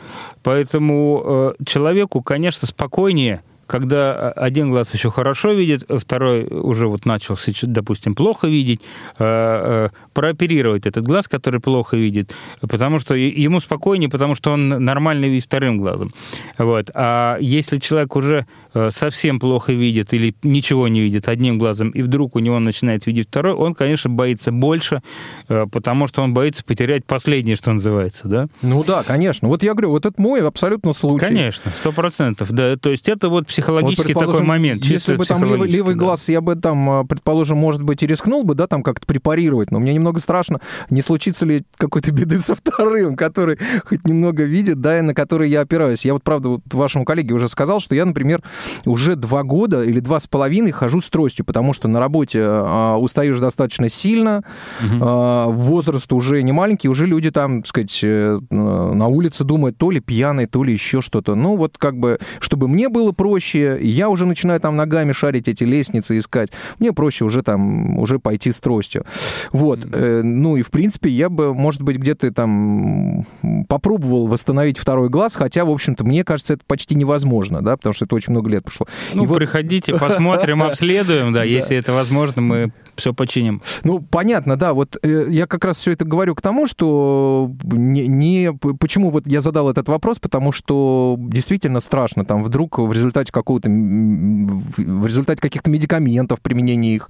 Поэтому 0.41 1.21
э, 1.59 1.63
человеку, 1.65 2.21
конечно, 2.23 2.67
спокойнее, 2.67 3.43
когда 3.71 4.31
один 4.31 4.69
глаз 4.69 4.93
еще 4.93 5.09
хорошо 5.09 5.53
видит, 5.53 5.85
второй 5.87 6.43
уже 6.43 6.87
вот 6.87 7.05
начал, 7.05 7.37
допустим, 7.61 8.15
плохо 8.15 8.47
видеть, 8.47 8.81
э, 9.17 9.23
э, 9.23 9.89
прооперировать 10.13 10.85
этот 10.85 11.05
глаз, 11.05 11.29
который 11.29 11.61
плохо 11.61 11.95
видит, 11.95 12.35
потому 12.59 12.99
что 12.99 13.15
ему 13.15 13.61
спокойнее, 13.61 14.09
потому 14.09 14.35
что 14.35 14.51
он 14.51 14.67
нормально 14.67 15.27
видит 15.27 15.45
вторым 15.45 15.77
глазом. 15.77 16.11
Вот. 16.57 16.91
А 16.93 17.37
если 17.39 17.77
человек 17.77 18.17
уже 18.17 18.45
э, 18.73 18.89
совсем 18.91 19.39
плохо 19.39 19.71
видит 19.71 20.13
или 20.13 20.35
ничего 20.43 20.89
не 20.89 20.99
видит 20.99 21.29
одним 21.29 21.57
глазом, 21.57 21.91
и 21.91 22.01
вдруг 22.01 22.35
у 22.35 22.39
него 22.39 22.59
начинает 22.59 23.05
видеть 23.05 23.27
второй, 23.27 23.53
он, 23.53 23.73
конечно, 23.73 24.09
боится 24.09 24.51
больше, 24.51 25.01
потому 25.47 26.07
что 26.07 26.23
он 26.23 26.33
боится 26.33 26.65
потерять 26.65 27.05
последнее, 27.05 27.55
что 27.55 27.71
называется, 27.71 28.27
да? 28.27 28.47
Ну 28.61 28.83
да, 28.83 29.03
конечно. 29.03 29.47
Вот 29.47 29.63
я 29.63 29.71
говорю, 29.71 29.91
вот 29.91 30.05
это 30.05 30.21
мой 30.21 30.45
абсолютно 30.45 30.91
случай. 30.91 31.25
Конечно, 31.25 31.71
сто 31.73 31.93
процентов, 31.93 32.51
да. 32.51 32.75
То 32.75 32.89
есть 32.89 33.07
это 33.07 33.29
вот 33.29 33.47
психологический 33.61 34.13
Вот, 34.13 34.25
такой 34.25 34.43
момент. 34.43 34.83
Если 34.83 35.15
бы 35.15 35.25
там 35.25 35.43
левый, 35.43 35.69
левый 35.69 35.95
да. 35.95 35.99
глаз, 35.99 36.29
я 36.29 36.41
бы 36.41 36.55
там, 36.55 36.89
а, 36.89 37.03
предположим, 37.03 37.57
может 37.57 37.81
быть, 37.83 38.03
и 38.03 38.07
рискнул 38.07 38.43
бы, 38.43 38.55
да, 38.55 38.67
там 38.67 38.83
как-то 38.83 39.05
препарировать, 39.05 39.71
но 39.71 39.79
мне 39.79 39.93
немного 39.93 40.19
страшно, 40.19 40.59
не 40.89 41.01
случится 41.01 41.45
ли 41.45 41.63
какой-то 41.77 42.11
беды 42.11 42.39
со 42.39 42.55
вторым, 42.55 43.15
который 43.15 43.57
хоть 43.85 44.05
немного 44.05 44.43
видит, 44.43 44.81
да, 44.81 44.99
и 44.99 45.01
на 45.01 45.13
который 45.13 45.49
я 45.49 45.61
опираюсь. 45.61 46.05
Я 46.05 46.13
вот, 46.13 46.23
правда, 46.23 46.49
вот 46.49 46.61
вашему 46.71 47.05
коллеге 47.05 47.33
уже 47.33 47.47
сказал, 47.47 47.79
что 47.79 47.95
я, 47.95 48.05
например, 48.05 48.41
уже 48.85 49.15
два 49.15 49.43
года 49.43 49.83
или 49.83 49.99
два 49.99 50.19
с 50.19 50.27
половиной 50.27 50.71
хожу 50.71 51.01
с 51.01 51.09
тростью, 51.09 51.45
потому 51.45 51.73
что 51.73 51.87
на 51.87 51.99
работе 51.99 52.41
а, 52.43 52.97
устаешь 52.97 53.39
достаточно 53.39 53.89
сильно, 53.89 54.43
а, 54.81 55.47
возраст 55.47 56.11
уже 56.13 56.41
не 56.41 56.51
маленький, 56.51 56.89
уже 56.89 57.05
люди 57.05 57.31
там, 57.31 57.61
так 57.61 57.67
сказать, 57.67 57.99
э, 58.03 58.39
на 58.49 59.07
улице 59.07 59.43
думают, 59.43 59.77
то 59.77 59.91
ли 59.91 59.99
пьяный, 59.99 60.45
то 60.45 60.63
ли 60.63 60.73
еще 60.73 61.01
что-то. 61.01 61.35
Ну, 61.35 61.55
вот 61.55 61.77
как 61.77 61.97
бы, 61.97 62.19
чтобы 62.39 62.67
мне 62.67 62.89
было 62.89 63.11
проще, 63.11 63.50
я 63.59 64.09
уже 64.09 64.25
начинаю 64.25 64.59
там 64.59 64.75
ногами 64.75 65.11
шарить 65.11 65.47
эти 65.47 65.63
лестницы 65.63 66.17
искать, 66.17 66.49
мне 66.79 66.93
проще 66.93 67.25
уже 67.25 67.41
там, 67.43 67.97
уже 67.99 68.19
пойти 68.19 68.51
с 68.51 68.59
тростью. 68.59 69.05
Вот. 69.51 69.79
Э, 69.91 70.21
Ну, 70.23 70.55
и 70.57 70.61
в 70.61 70.71
принципе, 70.71 71.09
я 71.09 71.29
бы, 71.29 71.53
может 71.53 71.81
быть, 71.81 71.97
где-то 71.97 72.31
там 72.31 73.25
попробовал 73.67 74.27
восстановить 74.27 74.77
второй 74.77 75.09
глаз, 75.09 75.35
хотя, 75.35 75.65
в 75.65 75.69
общем-то, 75.69 76.03
мне 76.03 76.23
кажется, 76.23 76.53
это 76.53 76.63
почти 76.67 76.95
невозможно, 76.95 77.61
да, 77.61 77.77
потому 77.77 77.93
что 77.93 78.05
это 78.05 78.15
очень 78.15 78.31
много 78.31 78.49
лет 78.49 78.63
прошло. 78.63 78.87
Ну, 79.13 79.23
И 79.23 79.27
вот- 79.27 79.37
приходите, 79.37 79.93
посмотрим, 79.97 80.63
обследуем, 80.63 81.33
да, 81.33 81.43
если 81.43 81.77
это 81.77 81.93
возможно, 81.93 82.41
мы 82.41 82.71
все 82.95 83.13
починим. 83.13 83.61
Ну, 83.83 83.99
понятно, 83.99 84.55
да. 84.57 84.73
Вот 84.73 84.97
э, 85.01 85.25
я 85.29 85.47
как 85.47 85.65
раз 85.65 85.77
все 85.77 85.91
это 85.91 86.05
говорю 86.05 86.35
к 86.35 86.41
тому, 86.41 86.67
что 86.67 87.51
не, 87.63 88.07
не- 88.07 88.53
почему 88.79 89.11
вот 89.11 89.27
я 89.27 89.41
задал 89.41 89.69
этот 89.69 89.87
вопрос, 89.89 90.19
потому 90.19 90.51
что 90.51 91.15
действительно 91.19 91.79
страшно. 91.79 92.25
Там 92.25 92.43
вдруг 92.43 92.79
в 92.79 92.91
результате 92.91 93.31
какого-то 93.31 93.69
в 93.69 95.05
результате 95.05 95.41
каких-то 95.41 95.69
медикаментов, 95.69 96.41
применения 96.41 96.95
их, 96.95 97.09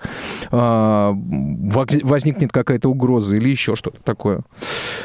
воз- 0.52 2.02
возникнет 2.04 2.52
какая-то 2.52 2.90
угроза 2.90 3.36
или 3.36 3.50
еще 3.50 3.76
что-то 3.76 4.00
такое. 4.04 4.42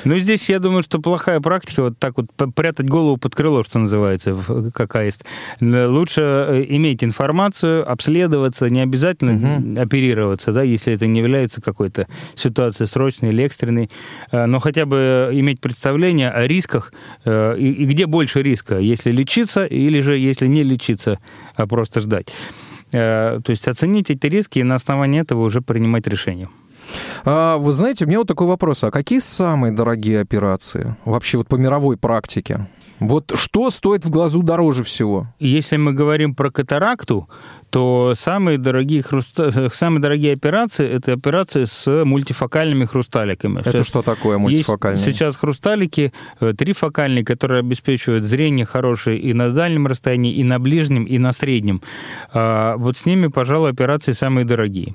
Ну, 0.05 0.19
здесь, 0.19 0.49
я 0.49 0.59
думаю, 0.59 0.83
что 0.83 1.01
плохая 1.01 1.41
практика 1.41 1.83
вот 1.85 1.99
так 1.99 2.15
вот 2.17 2.27
прятать 2.55 2.89
голову 2.89 3.17
под 3.17 3.35
крыло, 3.35 3.63
что 3.63 3.79
называется, 3.79 4.37
как 4.75 4.95
аист. 4.97 5.25
Э, 5.61 5.87
Лучше 5.87 6.21
э, 6.23 6.65
иметь 6.69 7.03
информацию, 7.05 7.91
обследоваться, 7.91 8.69
не 8.69 8.81
обязательно 8.81 9.81
оперироваться, 9.83 10.53
да, 10.53 10.63
если 10.67 10.93
это 10.93 11.07
не 11.07 11.21
является 11.21 11.61
какой-то 11.61 12.07
ситуацией 12.35 12.87
срочной 12.87 13.31
или 13.31 13.45
экстренной, 13.45 13.91
Э, 14.31 14.47
но 14.47 14.59
хотя 14.59 14.87
бы 14.87 15.31
иметь 15.33 15.61
представление 15.61 16.31
о 16.31 16.47
рисках 16.47 16.93
э, 17.25 17.57
и, 17.59 17.73
и 17.73 17.85
где 17.85 18.07
больше 18.07 18.43
риска, 18.43 18.79
если 18.79 19.11
лечиться 19.11 19.65
или 19.65 20.01
же 20.01 20.19
если 20.19 20.47
не 20.47 20.63
лечиться, 20.63 21.19
а 21.55 21.67
просто 21.67 22.01
ждать. 22.01 22.29
Э, 22.93 23.41
То 23.45 23.51
есть 23.51 23.69
оценить 23.69 24.11
эти 24.11 24.27
риски 24.27 24.59
и 24.59 24.63
на 24.63 24.75
основании 24.75 25.21
этого 25.21 25.43
уже 25.43 25.61
принимать 25.61 26.07
решение. 26.09 26.49
А, 27.25 27.57
вы 27.57 27.73
знаете, 27.73 28.05
у 28.05 28.09
меня 28.09 28.19
вот 28.19 28.29
такой 28.29 28.47
вопрос. 28.47 28.85
А 28.85 28.91
какие 28.91 29.19
самые 29.19 29.73
дорогие 29.73 30.21
операции 30.21 30.97
вообще 31.05 31.39
вот 31.39 31.49
по 31.49 31.57
мировой 31.57 31.97
практике? 31.97 32.69
Вот 33.01 33.33
что 33.35 33.71
стоит 33.71 34.07
в 34.07 34.11
глазу 34.11 34.43
дороже 34.43 34.83
всего? 34.83 35.27
Если 35.39 35.77
мы 35.77 35.93
говорим 35.93 36.35
про 36.35 36.51
катаракту, 36.51 37.29
то 37.71 38.13
самые 38.15 38.59
дорогие, 38.59 39.03
хруста... 39.03 39.71
самые 39.73 40.01
дорогие 40.01 40.33
операции– 40.33 40.87
это 40.93 41.13
операции 41.13 41.65
с 41.65 42.05
мультифокальными 42.05 42.85
хрусталиками. 42.85 43.61
Это 43.61 43.73
Сейчас 43.73 43.87
что 43.87 44.03
такое 44.03 44.37
есть 44.37 44.43
мультифокальный? 44.43 45.01
сейчас 45.01 45.37
хрусталики 45.37 46.13
э, 46.41 46.53
трифокальные, 46.57 47.25
которые 47.25 47.61
обеспечивают 47.61 48.25
зрение 48.25 48.67
хорошее 48.67 49.19
и 49.19 49.33
на 49.33 49.51
дальнем 49.51 49.87
расстоянии, 49.87 50.33
и 50.33 50.45
на 50.45 50.59
ближнем, 50.59 51.05
и 51.05 51.19
на 51.19 51.33
среднем. 51.33 51.83
А, 52.33 52.77
Вот 52.77 52.97
с 52.97 53.07
ними, 53.07 53.29
пожалуй, 53.29 53.71
операции 53.71 54.13
самые 54.13 54.45
дорогие. 54.45 54.95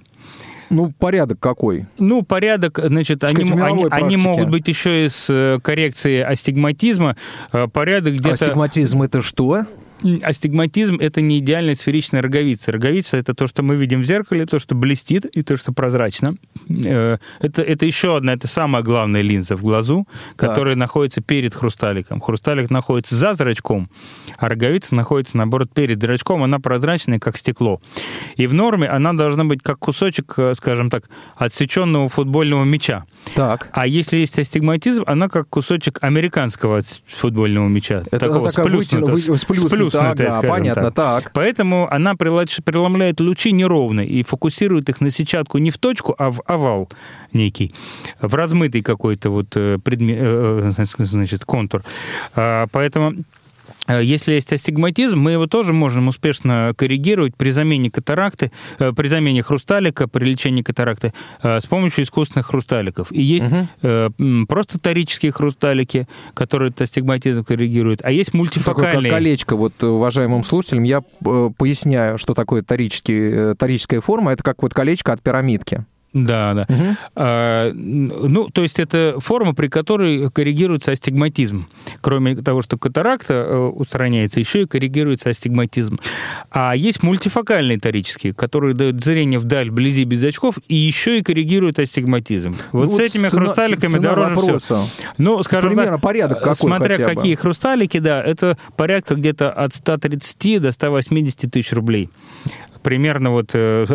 Ну, 0.71 0.93
порядок 0.97 1.37
какой? 1.39 1.85
Ну, 1.97 2.21
порядок, 2.21 2.79
значит, 2.81 3.19
Так 3.19 3.31
они, 3.31 3.51
они, 3.51 3.87
они 3.91 4.15
могут 4.15 4.49
быть 4.49 4.69
еще 4.69 5.05
и 5.05 5.09
с 5.09 5.27
э, 5.29 5.59
коррекцией 5.61 6.21
астигматизма. 6.23 7.17
Э, 7.51 7.67
Порядок 7.67 8.13
где-то... 8.13 8.45
Астигматизм 8.45 9.01
это 9.01 9.21
что? 9.21 9.65
Астигматизм– 10.23 10.97
это 10.99 11.21
не 11.21 11.39
идеальная 11.39 11.75
сферичная 11.75 12.21
роговица. 12.21 12.71
Роговица– 12.71 13.17
это 13.17 13.33
то, 13.33 13.47
что 13.47 13.63
мы 13.63 13.75
видим 13.75 14.01
в 14.01 14.05
зеркале, 14.05 14.45
то, 14.45 14.59
что 14.59 14.75
блестит, 14.75 15.25
и 15.25 15.41
то, 15.43 15.55
что 15.57 15.71
прозрачно. 15.73 16.35
Э, 16.69 17.17
Это, 17.39 17.61
это 17.61 17.85
еще 17.85 18.17
одна, 18.17 18.33
это 18.33 18.47
самая 18.47 18.83
главная 18.83 19.21
линза 19.21 19.55
в 19.55 19.61
глазу, 19.61 20.07
которая 20.35 20.75
находится 20.75 21.21
перед 21.21 21.53
хрусталиком. 21.53 22.19
Хрусталик 22.21 22.69
находится 22.69 23.15
за 23.15 23.33
зрачком, 23.33 23.87
а 24.37 24.49
роговица 24.49 24.95
находится, 24.95 25.37
наоборот, 25.37 25.69
перед 25.73 26.01
зрачком. 26.01 26.43
Она 26.43 26.59
прозрачная, 26.59 27.19
как 27.19 27.37
стекло. 27.37 27.81
И 28.37 28.47
в 28.47 28.53
норме 28.53 28.87
она 28.87 29.13
должна 29.13 29.43
быть 29.45 29.61
как 29.61 29.79
кусочек, 29.79 30.33
э, 30.37 30.53
скажем 30.55 30.89
так, 30.89 31.09
отсеченного 31.35 32.09
футбольного 32.09 32.63
мяча. 32.63 33.05
Так. 33.35 33.69
А 33.73 33.85
если 33.85 34.17
есть 34.17 34.37
астигматизм, 34.39 35.03
она 35.05 35.29
как 35.29 35.47
кусочек 35.49 35.99
американского 36.01 36.81
футбольного 37.07 37.67
мяча. 37.69 38.03
Это 38.11 38.19
такого 38.19 38.49
такая 38.49 38.65
сплюснутого, 38.65 39.11
вытяну- 39.15 39.31
вы- 39.31 39.37
сплюснутая, 39.37 39.90
сплюснутая, 39.91 40.27
ага, 40.27 40.37
скажем 40.37 40.49
понятно, 40.49 40.91
так. 40.91 41.31
Поэтому 41.33 41.87
она 41.91 42.15
преломляет 42.15 43.19
лучи 43.19 43.51
неровно 43.51 44.01
и 44.01 44.23
фокусирует 44.23 44.89
их 44.89 45.01
на 45.01 45.11
сетчатку 45.11 45.57
не 45.57 45.71
в 45.71 45.77
точку, 45.77 46.15
а 46.17 46.31
в 46.31 46.41
овал 46.45 46.89
некий, 47.33 47.73
в 48.19 48.33
размытый 48.35 48.81
какой-то 48.81 49.29
вот 49.29 49.47
э, 49.55 49.75
предме- 49.75 50.17
э, 50.17 50.71
э, 50.77 51.05
значит, 51.05 51.45
контур. 51.45 51.83
А, 52.35 52.67
Поэтому 52.71 53.13
если 53.99 54.33
есть 54.33 54.51
астигматизм, 54.53 55.17
мы 55.17 55.31
его 55.31 55.47
тоже 55.47 55.73
можем 55.73 56.07
успешно 56.07 56.73
коррегировать 56.75 57.35
при 57.35 57.49
замене 57.51 57.91
катаракты, 57.91 58.51
э, 58.79 58.91
при 58.95 59.07
замене 59.07 59.43
хрусталика, 59.43 60.07
при 60.07 60.25
лечении 60.25 60.61
катаракты 60.61 61.13
э, 61.41 61.59
с 61.59 61.65
помощью 61.65 62.03
искусственных 62.03 62.47
хрусталиков. 62.47 63.11
И 63.11 63.21
есть 63.21 63.45
э, 63.81 64.09
м, 64.17 64.47
просто 64.47 64.79
торические 64.79 65.31
хрусталики, 65.31 66.07
которые 66.33 66.69
этот 66.69 66.81
астигматизм 66.83 67.43
коррегируют, 67.43 68.01
а 68.03 68.11
есть 68.11 68.31
Такое 68.31 68.47
как 68.47 68.53
мультифокальные. 68.53 69.11
колечко, 69.11 69.55
вот 69.55 69.73
э, 69.81 69.85
уважаемым 69.87 70.43
слушателям, 70.43 70.83
я 70.83 71.01
э, 71.25 71.49
поясняю, 71.57 72.17
что 72.17 72.33
такое 72.33 72.61
торический, 72.63 73.51
э, 73.51 73.55
торическая 73.55 74.01
форма. 74.01 74.31
Это 74.31 74.43
как 74.43 74.61
вот 74.63 74.73
колечко 74.73 75.13
от 75.13 75.21
пирамидки. 75.21 75.85
Да, 76.13 76.53
да. 76.53 76.65
Мгм. 76.67 76.97
А, 77.15 77.71
ну, 77.73 78.49
то 78.49 78.61
есть 78.63 78.79
это 78.79 79.15
форма, 79.19 79.53
при 79.55 79.67
которой 79.67 80.29
коррегируется 80.29 80.91
астигматизм. 80.91 81.67
Кроме 82.01 82.35
того, 82.35 82.61
что 82.61 82.77
катаракта 82.77 83.33
э, 83.33 83.57
устраняется, 83.57 84.39
еще 84.41 84.63
и 84.63 84.65
коррегируется 84.65 85.29
астигматизм. 85.29 85.99
А 86.49 86.75
есть 86.75 87.01
мультифокальные 87.01 87.79
торические, 87.79 88.33
которые 88.33 88.73
дают 88.73 89.03
зрение 89.03 89.39
вдаль, 89.39 89.69
вблизи, 89.69 90.03
без 90.03 90.21
очков, 90.23 90.55
и 90.67 90.75
еще 90.75 91.19
и 91.19 91.23
коррегируют 91.23 91.79
астигматизм. 91.79 92.55
Вот 92.73 92.89
Ну, 92.89 92.89
с 92.89 92.99
этими 92.99 93.27
цена- 93.29 93.29
хрусталиками 93.45 93.91
цена 93.93 94.09
дороже 94.09 94.35
вопроса. 94.35 94.83
Ну, 95.17 95.41
скажем 95.43 95.69
Примерно 95.69 95.93
так, 95.93 96.01
порядок 96.01 96.39
какой 96.39 96.55
Смотря 96.55 96.95
хотя 96.95 97.07
бы? 97.09 97.15
какие 97.15 97.35
хрусталики, 97.35 97.99
да, 97.99 98.21
это 98.21 98.57
порядка 98.75 99.15
где-то 99.15 99.49
от 99.51 99.73
130 99.73 100.59
до 100.59 100.71
180 100.71 101.49
тысяч 101.49 101.71
рублей. 101.71 102.09
Примерно 102.83 103.31
вот 103.31 103.51
э, 103.53 103.85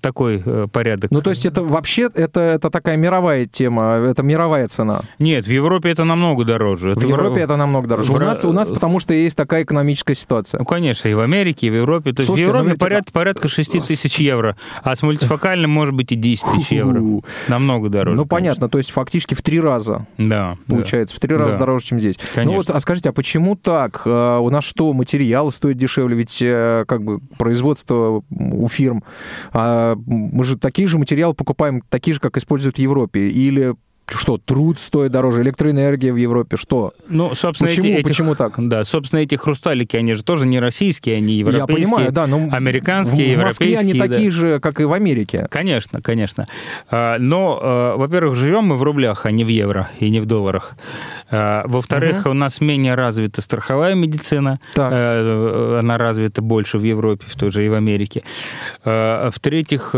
такой 0.00 0.42
э, 0.44 0.66
порядок. 0.72 1.10
Ну, 1.10 1.20
то 1.20 1.30
есть 1.30 1.46
это 1.46 1.62
вообще, 1.62 2.10
это, 2.14 2.40
это 2.40 2.70
такая 2.70 2.96
мировая 2.96 3.46
тема, 3.46 3.94
это 3.94 4.22
мировая 4.22 4.66
цена. 4.66 5.02
Нет, 5.18 5.46
в 5.46 5.50
Европе 5.50 5.90
это 5.90 6.04
намного 6.04 6.44
дороже. 6.44 6.94
В 6.94 6.98
Это 6.98 7.06
Европе 7.06 7.40
это 7.40 7.56
намного 7.56 7.86
дороже. 7.88 8.12
в 8.12 8.14
У 8.14 8.18
нас, 8.18 8.44
у 8.44 8.52
нас 8.52 8.70
потому 8.70 9.00
что 9.00 9.12
есть 9.14 9.36
такая 9.36 9.62
экономическая 9.64 10.14
ситуация. 10.14 10.58
Ну, 10.58 10.64
конечно, 10.64 11.08
и 11.08 11.14
в 11.14 11.20
Америке, 11.20 11.68
и 11.68 11.70
в 11.70 11.74
Европе. 11.74 12.12
То 12.12 12.20
есть 12.20 12.26
Слушайте, 12.26 12.50
в 12.50 12.54
ну 12.54 12.58
Европе 12.58 12.70
ведь- 12.72 12.80
порядка, 12.80 13.12
порядка 13.12 13.48
6 13.48 13.72
тысяч 13.72 14.16
евро, 14.18 14.56
а 14.82 14.96
с 14.96 15.02
мультифокальным 15.02 15.70
может 15.70 15.94
быть 15.94 16.10
и 16.12 16.16
10 16.16 16.44
тысяч 16.52 16.72
евро. 16.72 17.02
Намного 17.48 17.88
дороже. 17.88 18.16
Ну, 18.16 18.26
конечно. 18.26 18.28
понятно, 18.28 18.68
то 18.68 18.78
есть 18.78 18.90
фактически 18.90 19.34
в 19.34 19.42
три 19.42 19.60
раза, 19.60 20.06
Да. 20.18 20.56
да. 20.66 20.74
получается, 20.74 21.14
в 21.16 21.20
три 21.20 21.34
раза 21.36 21.52
Да. 21.52 21.58
дороже, 21.60 21.84
чем 21.86 22.00
здесь. 22.00 22.16
Конечно. 22.34 22.52
Ну 22.52 22.58
вот, 22.58 22.70
а 22.70 22.80
скажите, 22.80 23.10
а 23.10 23.12
почему 23.12 23.56
так? 23.56 24.02
А, 24.06 24.38
У 24.40 24.50
нас 24.50 24.64
что, 24.64 24.92
материалы 24.92 25.52
стоят 25.52 25.78
дешевле? 25.78 26.16
Ведь 26.16 26.38
э, 26.42 26.84
как 26.88 27.02
бы 27.04 27.20
производство 27.38 28.22
у 28.30 28.68
фирм, 28.68 29.02
а, 29.52 29.96
мы 30.06 30.44
же 30.44 30.58
такие 30.58 30.88
же 30.88 30.98
материалы 30.98 31.34
покупаем, 31.34 31.82
такие 31.88 32.14
же, 32.14 32.20
как 32.20 32.36
используют 32.36 32.76
в 32.76 32.80
Европе. 32.80 33.28
Или 33.28 33.74
что, 34.06 34.38
труд 34.38 34.78
стоит 34.78 35.12
дороже, 35.12 35.42
электроэнергия 35.42 36.12
в 36.12 36.16
Европе, 36.16 36.56
что? 36.56 36.92
Ну, 37.08 37.34
собственно, 37.34 37.70
Почему- 37.70 37.86
эти, 37.86 37.94
этих- 37.94 38.08
почему 38.08 38.34
так? 38.34 38.52
Да, 38.56 38.84
собственно, 38.84 39.20
эти 39.20 39.34
хрусталики, 39.34 39.96
они 39.96 40.14
же 40.14 40.22
тоже 40.22 40.46
не 40.46 40.60
российские, 40.60 41.16
они 41.16 41.34
европейские. 41.34 41.78
Я 41.78 41.84
понимаю, 41.86 42.12
да, 42.12 42.26
но 42.26 42.48
американские, 42.52 43.36
в, 43.36 43.40
в 43.40 43.44
Москве 43.44 43.78
они 43.78 43.92
европейские, 43.92 44.02
да. 44.02 44.08
такие 44.14 44.30
же, 44.30 44.60
как 44.60 44.80
и 44.80 44.84
в 44.84 44.92
Америке. 44.92 45.46
Конечно, 45.50 46.02
конечно. 46.02 46.46
А, 46.90 47.18
Но, 47.18 47.58
а, 47.60 47.96
во-первых, 47.96 48.36
живем 48.36 48.64
мы 48.64 48.76
в 48.76 48.82
рублях, 48.82 49.26
а 49.26 49.30
не 49.30 49.44
в 49.44 49.48
евро 49.48 49.88
и 49.98 50.10
не 50.10 50.20
в 50.20 50.26
долларах. 50.26 50.76
А, 51.30 51.64
Во-вторых, 51.66 52.26
у 52.26 52.32
нас 52.34 52.60
менее 52.60 52.94
развита 52.94 53.40
страховая 53.40 53.94
медицина. 53.94 54.60
Так. 54.74 54.92
Она 54.92 55.98
развита 55.98 56.42
больше 56.42 56.78
в 56.78 56.82
Европе, 56.82 57.24
в 57.26 57.36
той 57.36 57.50
же 57.50 57.64
и 57.64 57.68
в 57.68 57.74
Америке. 57.74 58.22
В-третьих, 58.84 59.88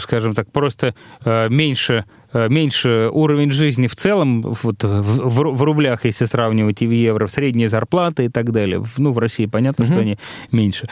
скажем 0.00 0.34
так, 0.34 0.50
просто 0.50 0.94
меньше 1.24 2.04
меньше 2.48 3.08
уровень 3.12 3.50
жизни 3.50 3.86
в 3.86 3.94
целом 3.96 4.42
вот, 4.62 4.82
в, 4.82 5.02
в- 5.02 5.56
в 5.56 5.62
рублях, 5.62 6.04
если 6.04 6.24
сравнивать 6.26 6.82
и 6.82 6.86
в 6.86 6.90
евро, 6.90 7.26
в 7.26 7.30
средние 7.30 7.68
зарплаты 7.68 8.24
и 8.24 8.28
так 8.28 8.50
далее. 8.52 8.84
Ну, 8.98 9.12
в 9.12 9.18
России 9.18 9.46
понятно, 9.46 9.84
что 9.86 9.98
они 10.00 10.18
меньше 10.52 10.88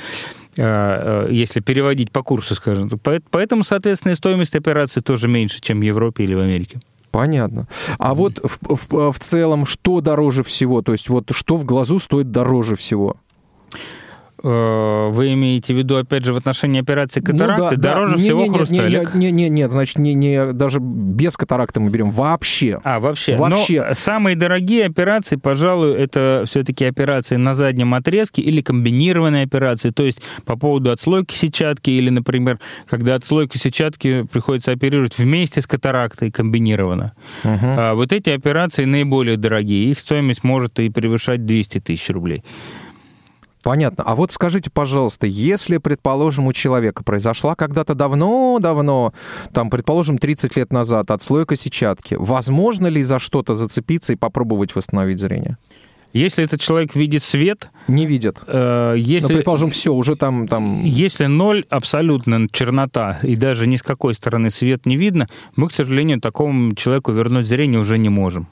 э, 0.56 0.62
э, 0.62 1.28
если 1.30 1.60
переводить 1.60 2.10
по 2.10 2.22
курсу, 2.22 2.54
скажем. 2.54 2.88
так. 2.88 3.22
Поэтому, 3.30 3.64
соответственно, 3.64 4.12
и 4.12 4.16
стоимость 4.16 4.56
операции 4.56 5.00
тоже 5.00 5.28
меньше, 5.28 5.60
чем 5.60 5.80
в 5.80 5.82
Европе 5.82 6.24
или 6.24 6.34
в 6.34 6.40
Америке. 6.40 6.80
Понятно. 7.10 7.66
А 7.98 8.14
вот 8.14 8.38
в, 8.42 8.58
в- 8.88 9.12
в 9.12 9.18
целом, 9.18 9.66
что 9.66 10.00
дороже 10.00 10.42
всего? 10.42 10.80
То 10.82 10.92
есть 10.92 11.08
вот 11.10 11.30
что 11.32 11.56
в 11.56 11.64
глазу 11.64 11.98
стоит 11.98 12.30
дороже 12.30 12.74
всего? 12.76 13.16
Э, 14.42 15.08
Вы 15.10 15.32
имеете 15.34 15.72
в 15.74 15.78
виду, 15.78 15.96
опять 15.96 16.24
же, 16.24 16.32
в 16.32 16.36
отношении 16.36 16.80
операции 16.80 17.20
Ну 17.20 17.26
катаракты, 17.32 17.62
да, 17.62 17.70
да. 17.76 17.94
дороже 17.94 18.16
Не- 18.16 18.22
всего 18.22 18.38
не, 18.42 18.48
нет, 18.48 18.52
не, 18.52 18.56
хрусталик? 18.78 19.14
Не, 19.14 19.30
не, 19.30 19.48
нет, 19.48 19.72
значит, 19.72 19.98
не, 19.98 20.14
не, 20.14 20.52
даже 20.52 20.78
без 20.80 21.36
катаракты 21.36 21.80
мы 21.80 21.90
берем 21.90 22.10
вообще. 22.10 22.80
А, 22.82 22.98
вообще. 23.00 23.36
Вообще. 23.36 23.84
Но 23.88 23.94
самые 23.94 24.34
дорогие 24.36 24.86
операции, 24.86 25.36
пожалуй, 25.36 25.94
это 25.94 26.44
все-таки 26.46 26.84
операции 26.84 27.36
на 27.36 27.54
заднем 27.54 27.94
отрезке 27.94 28.42
или 28.42 28.60
комбинированные 28.60 29.44
операции. 29.44 29.90
То 29.90 30.02
есть 30.02 30.20
по 30.44 30.56
поводу 30.56 30.90
отслойки 30.90 31.34
сетчатки 31.34 31.90
или, 31.90 32.10
например, 32.10 32.58
когда 32.88 33.14
отслойку 33.14 33.58
сетчатки 33.58 34.24
приходится 34.32 34.72
оперировать 34.72 35.16
вместе 35.18 35.60
с 35.60 35.66
катарактой 35.66 36.30
комбинированно. 36.30 37.12
А 37.44 37.94
вот 37.94 38.12
эти 38.12 38.30
операции 38.30 38.84
наиболее 38.84 39.36
дорогие. 39.36 39.90
Их 39.90 39.98
стоимость 39.98 40.42
может 40.42 40.78
и 40.80 40.88
превышать 40.90 41.46
200 41.46 41.78
тысяч 41.80 42.08
рублей. 42.10 42.42
Понятно. 43.62 44.04
А 44.04 44.14
вот 44.14 44.32
скажите, 44.32 44.70
пожалуйста, 44.70 45.26
если, 45.26 45.78
предположим, 45.78 46.46
у 46.46 46.52
человека 46.52 47.04
произошла 47.04 47.54
когда-то 47.54 47.94
давно-давно, 47.94 49.12
там, 49.52 49.70
предположим, 49.70 50.18
30 50.18 50.56
лет 50.56 50.70
назад 50.72 51.10
отслойка 51.10 51.56
сетчатки, 51.56 52.16
возможно 52.18 52.88
ли 52.88 53.02
за 53.02 53.18
что-то 53.18 53.54
зацепиться 53.54 54.12
и 54.12 54.16
попробовать 54.16 54.74
восстановить 54.74 55.18
зрение? 55.18 55.56
Если 56.12 56.44
этот 56.44 56.60
человек 56.60 56.94
видит 56.94 57.22
свет, 57.22 57.70
Не 57.88 58.04
видит. 58.04 58.36
э, 58.46 58.90
Ну, 58.90 58.96
если... 58.96 59.32
предположим, 59.32 59.70
все, 59.70 59.94
уже 59.94 60.14
там, 60.14 60.46
там... 60.46 60.84
Если 60.84 61.24
ноль, 61.24 61.64
абсолютно 61.70 62.48
чернота, 62.52 63.18
и 63.22 63.34
даже 63.34 63.66
ни 63.66 63.76
с 63.76 63.82
какой 63.82 64.12
стороны 64.12 64.50
свет 64.50 64.84
не 64.84 64.96
видно, 64.96 65.28
мы, 65.56 65.68
к 65.68 65.72
сожалению, 65.72 66.20
такому 66.20 66.74
человеку 66.74 67.12
вернуть 67.12 67.46
зрение 67.46 67.80
уже 67.80 67.96
не 67.96 68.10
можем. 68.10 68.46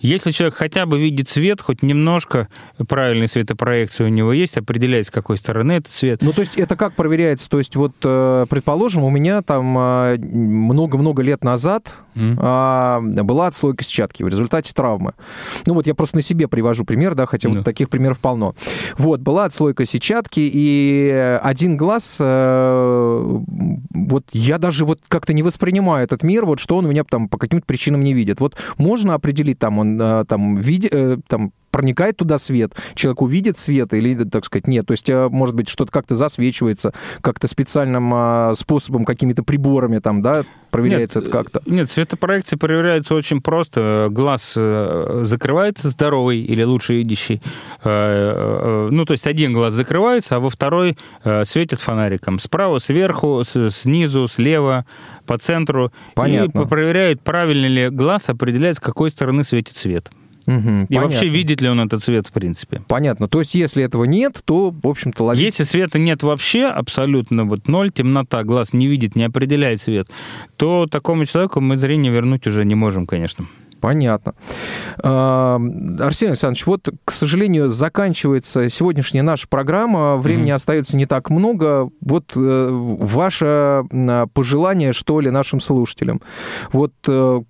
Если 0.00 0.30
человек 0.30 0.54
хотя 0.54 0.86
бы 0.86 0.98
видит 0.98 1.28
свет, 1.28 1.60
хоть 1.60 1.82
немножко 1.82 2.48
правильной 2.88 3.28
светопроекции 3.28 4.04
у 4.04 4.08
него 4.08 4.32
есть, 4.32 4.56
определяет, 4.56 5.06
с 5.06 5.10
какой 5.10 5.36
стороны 5.36 5.72
этот 5.72 5.92
свет. 5.92 6.22
Ну, 6.22 6.32
то 6.32 6.40
есть 6.40 6.56
это 6.56 6.76
как 6.76 6.94
проверяется? 6.94 7.48
То 7.50 7.58
есть 7.58 7.76
вот, 7.76 7.92
э, 8.02 8.46
предположим, 8.48 9.04
у 9.04 9.10
меня 9.10 9.42
там 9.42 9.76
э, 9.78 10.16
много-много 10.18 11.22
лет 11.22 11.44
назад 11.44 11.94
а, 12.16 13.00
была 13.00 13.46
отслойка 13.46 13.84
сетчатки 13.84 14.22
в 14.22 14.28
результате 14.28 14.72
травмы. 14.74 15.14
Ну 15.66 15.74
вот 15.74 15.86
я 15.86 15.94
просто 15.94 16.16
на 16.16 16.22
себе 16.22 16.48
привожу 16.48 16.84
пример, 16.84 17.14
да, 17.14 17.26
хотя 17.26 17.48
Ну. 17.48 17.56
вот 17.56 17.64
таких 17.64 17.88
примеров 17.88 18.18
полно. 18.18 18.54
Вот, 18.98 19.20
была 19.20 19.44
отслойка 19.44 19.86
сетчатки, 19.86 20.40
и 20.40 21.38
один 21.42 21.76
глаз, 21.76 22.18
э, 22.20 23.40
вот 23.90 24.24
я 24.32 24.58
даже 24.58 24.84
вот 24.84 25.00
как-то 25.08 25.32
не 25.32 25.42
воспринимаю 25.42 26.04
этот 26.04 26.22
мир, 26.22 26.44
вот 26.44 26.60
что 26.60 26.76
он 26.76 26.86
у 26.86 26.88
меня 26.88 27.04
там 27.04 27.28
по 27.28 27.38
каким-то 27.38 27.64
причинам 27.66 28.02
не 28.04 28.12
видит. 28.12 28.40
Вот 28.40 28.56
можно 28.76 29.14
определить, 29.14 29.49
там 29.54 29.78
он 29.78 30.00
э, 30.00 30.24
там, 30.24 30.56
види, 30.56 30.88
э, 30.90 31.18
там 31.28 31.52
проникает 31.70 32.16
туда 32.16 32.38
свет, 32.38 32.74
человек 32.94 33.22
увидит 33.22 33.56
свет 33.56 33.92
или, 33.94 34.14
так 34.24 34.44
сказать, 34.44 34.66
нет. 34.66 34.86
То 34.86 34.92
есть, 34.92 35.08
э, 35.08 35.28
может 35.28 35.54
быть, 35.54 35.68
что-то 35.68 35.92
как-то 35.92 36.14
засвечивается, 36.14 36.92
как-то 37.20 37.48
специальным 37.48 38.12
а, 38.14 38.54
способом, 38.54 39.04
какими-то 39.04 39.42
приборами 39.42 39.98
там, 39.98 40.22
да, 40.22 40.44
проверяется 40.70 41.20
Нет, 41.20 41.28
это 41.28 41.38
как-то. 41.38 41.62
Нет, 41.66 41.90
светопроекция 41.90 42.56
проверяется 42.56 43.14
очень 43.14 43.40
просто. 43.40 44.08
Глаз 44.10 44.54
э, 44.56 45.22
закрывается 45.24 45.88
здоровый 45.88 46.40
или 46.40 46.62
лучше 46.62 46.94
видящий. 46.94 47.42
Э, 47.84 47.88
э, 47.88 48.88
Ну, 48.90 49.04
то 49.04 49.12
есть 49.12 49.26
один 49.26 49.52
глаз 49.52 49.74
закрывается, 49.74 50.36
а 50.36 50.40
во 50.40 50.50
второй 50.50 50.96
э, 51.24 51.44
светит 51.44 51.80
фонариком. 51.80 52.38
Справа, 52.38 52.78
сверху, 52.78 53.42
снизу, 53.44 54.26
слева, 54.28 54.86
по 55.26 55.38
центру. 55.38 55.92
Понятно. 56.14 56.62
И 56.62 56.66
проверяет, 56.66 57.20
правильно 57.20 57.66
ли 57.66 57.88
глаз 57.88 58.28
определяет, 58.28 58.76
с 58.76 58.80
какой 58.80 59.10
стороны 59.10 59.44
светит 59.44 59.76
свет. 59.76 60.10
Мгм, 60.50 60.84
И 60.84 60.86
понятно. 60.88 61.08
вообще, 61.08 61.28
видит 61.28 61.60
ли 61.60 61.68
он 61.68 61.80
этот 61.80 62.02
свет, 62.02 62.26
в 62.26 62.32
принципе. 62.32 62.82
Понятно. 62.88 63.28
То 63.28 63.38
есть, 63.38 63.54
если 63.54 63.84
этого 63.84 64.04
нет, 64.04 64.40
то, 64.44 64.70
в 64.70 64.86
общем-то, 64.86 65.22
ловить... 65.24 65.44
Если 65.44 65.64
света 65.64 65.98
нет 65.98 66.22
вообще, 66.22 66.66
абсолютно 66.66 67.44
вот 67.44 67.68
ноль, 67.68 67.90
темнота, 67.92 68.42
глаз 68.42 68.72
не 68.72 68.88
видит, 68.88 69.14
не 69.14 69.24
определяет 69.24 69.80
свет, 69.80 70.08
то 70.56 70.86
такому 70.90 71.24
человеку 71.24 71.60
мы 71.60 71.76
зрение 71.76 72.12
вернуть 72.12 72.46
уже 72.46 72.64
не 72.64 72.74
можем, 72.74 73.06
конечно. 73.06 73.46
Понятно. 73.80 74.34
А, 75.02 75.60
Арсений 76.00 76.32
Александрович, 76.32 76.66
вот, 76.66 76.88
к 77.04 77.10
сожалению, 77.10 77.68
заканчивается 77.68 78.68
сегодняшняя 78.68 79.22
наша 79.22 79.48
программа. 79.48 80.16
Времени 80.16 80.50
остается 80.50 80.96
не 80.96 81.06
так 81.06 81.30
много. 81.30 81.90
Вот 82.00 82.32
э, 82.36 82.68
ваше 82.70 83.84
пожелание, 84.34 84.92
что 84.92 85.20
ли, 85.20 85.30
нашим 85.30 85.60
слушателям. 85.60 86.20
Вот 86.72 86.92
э, 87.08 87.40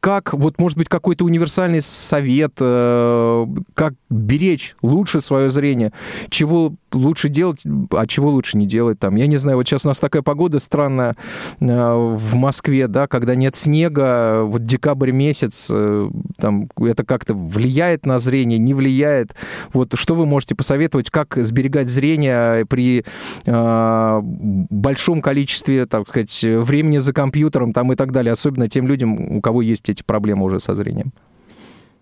как, 0.00 0.34
вот, 0.34 0.60
может 0.60 0.78
быть, 0.78 0.88
какой-то 0.88 1.24
универсальный 1.24 1.80
совет, 1.80 2.52
э, 2.60 3.46
как 3.74 3.94
беречь 4.10 4.76
лучше 4.82 5.20
свое 5.20 5.50
зрение, 5.50 5.92
чего 6.28 6.74
лучше 6.92 7.28
делать, 7.28 7.62
а 7.90 8.06
чего 8.06 8.30
лучше 8.30 8.58
не 8.58 8.66
делать 8.66 8.98
там. 8.98 9.16
Я 9.16 9.26
не 9.26 9.38
знаю, 9.38 9.56
вот 9.58 9.66
сейчас 9.66 9.84
у 9.84 9.88
нас 9.88 9.98
такая 9.98 10.22
погода 10.22 10.58
странная 10.58 11.16
в 11.58 12.34
Москве, 12.34 12.86
да, 12.86 13.06
когда 13.06 13.34
нет 13.34 13.56
снега, 13.56 14.42
вот 14.44 14.64
декабрь 14.64 15.10
месяц, 15.10 15.53
э, 15.70 16.10
там 16.36 16.68
это 16.78 17.04
как-то 17.04 17.34
влияет 17.34 18.06
на 18.06 18.18
зрение, 18.18 18.58
не 18.58 18.74
влияет. 18.74 19.34
Вот 19.72 19.94
что 19.94 20.14
вы 20.14 20.26
можете 20.26 20.54
посоветовать, 20.54 21.10
как 21.10 21.36
сберегать 21.36 21.88
зрение 21.88 22.66
при 22.66 23.04
э, 23.44 24.20
большом 24.22 25.22
количестве, 25.22 25.86
так 25.86 26.08
сказать, 26.08 26.42
времени 26.42 26.98
за 26.98 27.12
компьютером 27.12 27.72
там 27.72 27.92
и 27.92 27.96
так 27.96 28.12
далее, 28.12 28.32
особенно 28.32 28.68
тем 28.68 28.86
людям, 28.86 29.36
у 29.36 29.40
кого 29.40 29.62
есть 29.62 29.88
эти 29.88 30.02
проблемы 30.02 30.44
уже 30.44 30.60
со 30.60 30.74
зрением? 30.74 31.12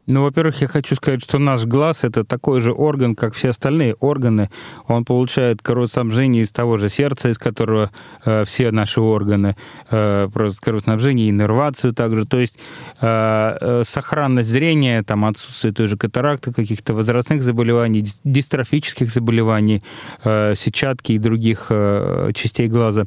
Ну, 0.06 0.22
во-первых, 0.22 0.60
я 0.60 0.66
хочу 0.66 0.96
сказать, 0.96 1.22
что 1.22 1.38
наш 1.38 1.64
глаз 1.64 2.02
это 2.02 2.24
такой 2.24 2.60
же 2.60 2.72
орган, 2.72 3.14
как 3.14 3.34
все 3.34 3.50
остальные 3.50 3.94
органы. 3.94 4.50
Он 4.88 5.04
получает 5.04 5.62
кровоснабжение 5.62 6.42
из 6.42 6.50
того 6.50 6.76
же 6.76 6.88
сердца, 6.88 7.28
из 7.28 7.38
которого 7.38 7.90
э, 8.24 8.42
все 8.44 8.72
наши 8.72 9.00
органы, 9.00 9.54
э, 9.90 10.28
просто 10.32 10.60
кровоснабжение, 10.60 11.30
иннервацию 11.30 11.92
также. 11.92 12.26
То 12.26 12.40
есть 12.40 12.58
э, 13.00 13.56
э, 13.60 13.82
сохранность 13.84 14.48
зрения, 14.48 15.04
там 15.04 15.24
отсутствие 15.24 15.72
той 15.72 15.86
же 15.86 15.96
катаракты, 15.96 16.52
каких-то 16.52 16.94
возрастных 16.94 17.44
заболеваний, 17.44 18.00
дис- 18.00 18.20
дистрофических 18.24 19.12
заболеваний, 19.12 19.84
э, 20.24 20.54
сетчатки 20.56 21.12
и 21.12 21.18
других 21.18 21.66
э, 21.70 22.30
частей 22.34 22.66
глаза, 22.66 23.04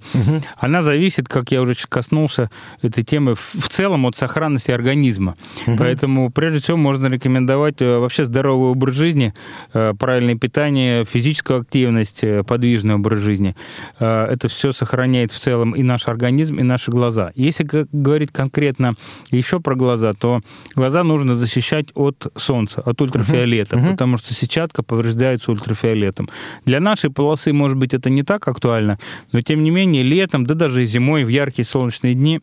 она 0.57 0.81
зависит, 0.81 1.27
как 1.27 1.51
я 1.51 1.61
уже 1.61 1.73
коснулся 1.89 2.49
этой 2.81 3.03
темы, 3.03 3.35
в 3.35 3.67
целом 3.67 4.05
от 4.05 4.15
сохранности 4.15 4.71
организма. 4.71 5.35
Поэтому, 5.77 6.31
прежде 6.31 6.61
всего, 6.61 6.84
можно 6.85 7.07
рекомендовать 7.07 7.81
э, 7.81 7.97
вообще 7.97 8.25
здоровый 8.25 8.69
образ 8.69 8.93
жизни, 8.93 9.33
э, 9.73 9.93
правильное 9.97 10.35
питание, 10.35 11.03
физическую 11.03 11.61
активность, 11.61 12.23
э, 12.23 12.43
подвижный 12.43 12.93
образ 12.93 13.19
жизни. 13.19 13.55
Это 13.99 14.47
все 14.47 14.71
сохраняет 14.71 15.31
в 15.31 15.39
целом 15.39 15.71
и 15.71 15.81
наш 15.83 16.07
организм, 16.07 16.59
и 16.59 16.63
наши 16.63 16.91
глаза. 16.91 17.31
Если 17.35 17.67
говорить 17.91 18.31
конкретно 18.31 18.93
еще 19.31 19.59
про 19.59 19.75
глаза, 19.75 20.13
то 20.13 20.41
глаза 20.75 21.03
нужно 21.03 21.35
защищать 21.35 21.87
от 21.95 22.31
солнца, 22.35 22.81
от 22.81 23.01
ультрафиолета, 23.01 23.77
потому 23.91 24.17
что 24.17 24.33
сетчатка 24.33 24.83
повреждается 24.83 25.51
ультрафиолетом. 25.51 26.29
Для 26.65 26.79
нашей 26.79 27.09
полосы, 27.09 27.51
может 27.53 27.77
быть, 27.77 27.93
это 27.93 28.09
не 28.09 28.23
так 28.23 28.47
актуально, 28.47 28.99
но 29.31 29.41
тем 29.41 29.63
не 29.63 29.71
менее 29.71 30.03
летом, 30.03 30.45
да 30.45 30.53
даже 30.53 30.85
зимой 30.85 31.23
в 31.23 31.29
яркие 31.29 31.65
солнечные 31.65 32.13
дни 32.13 32.41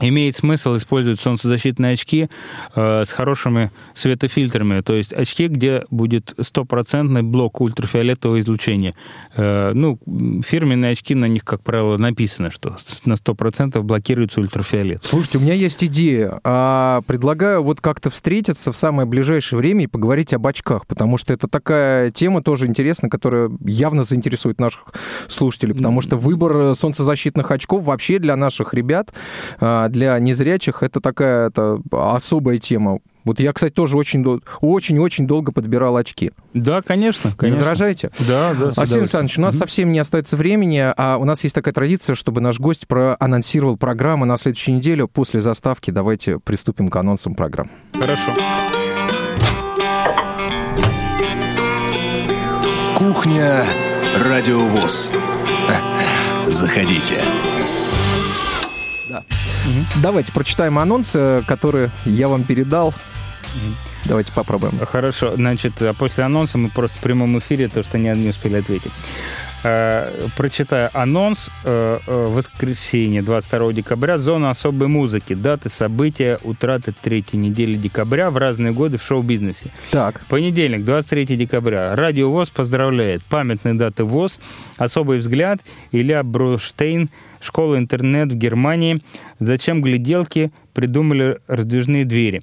имеет 0.00 0.36
смысл 0.36 0.76
использовать 0.76 1.20
солнцезащитные 1.20 1.92
очки 1.92 2.28
э, 2.74 3.04
с 3.04 3.12
хорошими 3.12 3.70
светофильтрами, 3.94 4.80
то 4.80 4.94
есть 4.94 5.12
очки, 5.12 5.48
где 5.48 5.84
будет 5.90 6.34
стопроцентный 6.40 7.22
блок 7.22 7.60
ультрафиолетового 7.60 8.38
излучения. 8.38 8.94
Э, 9.36 9.72
ну, 9.74 9.98
фирменные 10.44 10.92
очки, 10.92 11.14
на 11.14 11.26
них, 11.26 11.44
как 11.44 11.62
правило, 11.62 11.96
написано, 11.96 12.50
что 12.50 12.76
на 13.04 13.14
100% 13.14 13.80
блокируется 13.82 14.40
ультрафиолет. 14.40 15.04
Слушайте, 15.04 15.38
у 15.38 15.40
меня 15.40 15.54
есть 15.54 15.84
идея. 15.84 16.40
А, 16.42 17.02
предлагаю 17.06 17.62
вот 17.62 17.80
как-то 17.80 18.10
встретиться 18.10 18.72
в 18.72 18.76
самое 18.76 19.06
ближайшее 19.06 19.58
время 19.58 19.84
и 19.84 19.86
поговорить 19.86 20.34
об 20.34 20.46
очках, 20.46 20.86
потому 20.86 21.16
что 21.16 21.32
это 21.32 21.46
такая 21.46 22.10
тема 22.10 22.42
тоже 22.42 22.66
интересная, 22.66 23.10
которая 23.10 23.50
явно 23.64 24.02
заинтересует 24.02 24.60
наших 24.60 24.92
слушателей, 25.28 25.74
потому 25.74 26.00
что 26.00 26.16
выбор 26.16 26.74
солнцезащитных 26.74 27.50
очков 27.50 27.84
вообще 27.84 28.18
для 28.18 28.36
наших 28.36 28.74
ребят, 28.74 29.12
а, 29.60 29.88
для 29.88 30.18
незрячих, 30.18 30.82
это 30.82 31.00
такая 31.00 31.48
это 31.48 31.80
особая 31.92 32.58
тема. 32.58 33.00
Вот 33.24 33.38
я, 33.40 33.52
кстати, 33.52 33.72
тоже 33.72 33.96
очень 33.96 34.22
дол- 34.22 34.40
очень-очень 34.60 35.26
долго 35.26 35.52
подбирал 35.52 35.96
очки. 35.96 36.32
Да, 36.54 36.82
конечно, 36.82 37.28
Не 37.28 37.34
конечно. 37.34 37.64
возражаете? 37.64 38.10
Да, 38.28 38.54
да. 38.54 38.68
Арсений. 38.76 39.00
Александрович, 39.02 39.38
у 39.38 39.42
нас 39.42 39.56
совсем 39.58 39.92
не 39.92 39.98
остается 39.98 40.36
времени, 40.36 40.82
а 40.96 41.16
у 41.18 41.24
нас 41.24 41.42
есть 41.44 41.54
такая 41.54 41.74
традиция, 41.74 42.14
чтобы 42.14 42.40
наш 42.40 42.58
гость 42.58 42.88
проанонсировал 42.88 43.76
программу 43.76 44.24
на 44.24 44.36
следующую 44.36 44.76
неделю. 44.76 45.06
После 45.08 45.40
заставки 45.40 45.90
давайте 45.90 46.38
приступим 46.38 46.88
к 46.88 46.96
анонсам 46.96 47.34
программ. 47.34 47.70
Хорошо. 47.94 48.32
Кухня 52.96 53.64
Радиовоз. 54.16 55.10
Заходите. 56.48 57.16
Давайте 60.02 60.32
прочитаем 60.32 60.78
анонсы, 60.78 61.42
которые 61.46 61.90
я 62.04 62.28
вам 62.28 62.44
передал. 62.44 62.94
Давайте 64.04 64.32
попробуем. 64.32 64.74
Хорошо, 64.86 65.34
значит, 65.36 65.80
а 65.82 65.92
после 65.92 66.24
анонса 66.24 66.56
мы 66.56 66.68
просто 66.70 66.98
в 66.98 67.02
прямом 67.02 67.38
эфире, 67.38 67.68
то, 67.68 67.82
что 67.82 67.98
не, 67.98 68.08
не 68.12 68.30
успели 68.30 68.56
ответить. 68.56 68.92
Э, 69.62 70.28
Прочитаю 70.36 70.88
анонс. 70.94 71.50
э, 71.64 71.98
э, 72.06 72.26
Воскресенье, 72.30 73.20
22 73.22 73.72
декабря. 73.74 74.16
Зона 74.16 74.50
особой 74.50 74.88
музыки. 74.88 75.34
Даты 75.34 75.68
события 75.68 76.38
утраты 76.44 76.94
третьей 76.98 77.38
недели 77.38 77.76
декабря 77.76 78.30
в 78.30 78.38
разные 78.38 78.72
годы 78.72 78.96
в 78.96 79.02
шоу-бизнесе. 79.02 79.70
Так, 79.90 80.22
Понедельник, 80.28 80.84
23 80.84 81.36
декабря. 81.36 81.94
Радио 81.94 82.30
ВОЗ 82.30 82.48
поздравляет. 82.50 83.22
Памятные 83.24 83.74
даты 83.74 84.04
ВОЗ. 84.04 84.40
Особый 84.78 85.18
взгляд. 85.18 85.60
Илья 85.92 86.22
Бруштейн. 86.22 87.10
Школа 87.40 87.78
интернет 87.78 88.32
в 88.32 88.36
Германии. 88.36 89.00
Зачем 89.38 89.82
гляделки 89.82 90.50
придумали 90.74 91.38
раздвижные 91.46 92.04
двери. 92.04 92.42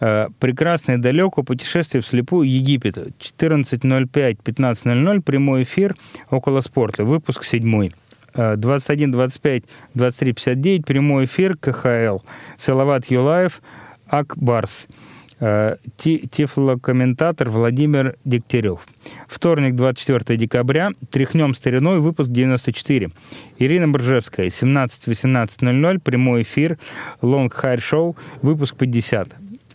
Э, 0.00 0.28
Прекрасно 0.38 0.92
и 0.92 0.96
далеко. 0.96 1.42
Путешествие 1.42 2.02
вслепую. 2.02 2.48
Египет. 2.48 2.98
14.05-15.00. 3.18 5.22
Прямой 5.22 5.62
эфир 5.62 5.96
около 6.30 6.60
спорта. 6.60 7.04
Выпуск 7.04 7.44
седьмой. 7.44 7.92
Э, 8.34 8.56
21, 8.56 9.12
25, 9.12 9.64
23, 9.94 10.32
59. 10.32 10.86
Прямой 10.86 11.24
эфир 11.24 11.56
КХЛ. 11.56 12.18
Салават 12.56 13.06
Юлаев. 13.06 13.60
Акбарс. 14.06 14.86
Ти- 14.86 14.94
Тифлокомментатор 15.38 17.48
Владимир 17.48 18.16
Дегтярев. 18.24 18.80
Вторник, 19.28 19.76
24 19.76 20.38
декабря. 20.38 20.90
Тряхнем 21.10 21.54
стариной. 21.54 22.00
Выпуск 22.00 22.30
94. 22.30 23.10
Ирина 23.58 23.88
Боржевская. 23.88 24.46
17-18.00. 24.46 26.00
Прямой 26.00 26.42
эфир. 26.42 26.78
Лонг 27.22 27.54
Хайр 27.54 27.80
Шоу. 27.80 28.16
Выпуск 28.42 28.76
50. 28.76 29.28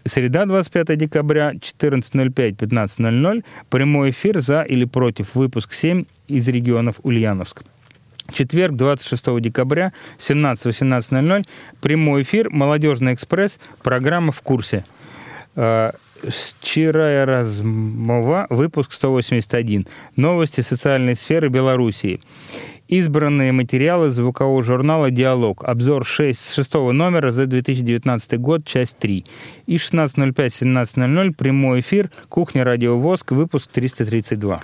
Среда, 0.05 0.45
25 0.45 0.97
декабря, 0.97 1.53
14.05-15.00. 1.53 3.45
Прямой 3.69 4.09
эфир 4.09 4.41
за 4.41 4.63
или 4.63 4.83
против. 4.83 5.33
Выпуск 5.33 5.71
7 5.71 6.03
из 6.27 6.45
регионов 6.49 6.95
Ульяновск. 7.03 7.63
Четверг, 8.33 8.75
26 8.75 9.39
декабря, 9.39 9.93
17-18.00. 10.17 11.45
Прямой 11.81 12.23
эфир 12.23 12.49
«Молодежный 12.49 13.13
экспресс». 13.13 13.59
Программа 13.81 14.31
«В 14.31 14.41
курсе». 14.41 14.83
Э, 15.55 15.91
Вчера 16.23 17.25
размова, 17.25 18.47
выпуск 18.49 18.93
181. 18.93 19.87
Новости 20.15 20.61
социальной 20.61 21.15
сферы 21.15 21.49
Белоруссии. 21.49 22.21
Избранные 22.87 23.51
материалы 23.51 24.09
звукового 24.09 24.61
журнала 24.61 25.11
«Диалог». 25.11 25.63
Обзор 25.65 26.05
6, 26.05 26.53
6 26.53 26.73
номера 26.93 27.31
за 27.31 27.45
2019 27.45 28.39
год, 28.39 28.65
часть 28.65 28.97
3. 28.99 29.25
И 29.65 29.75
16.05-17.00 29.75 31.33
прямой 31.33 31.81
эфир 31.81 32.09
«Кухня 32.29 32.63
Радио 32.63 32.97
Воск», 32.97 33.31
выпуск 33.31 33.69
332. 33.73 34.61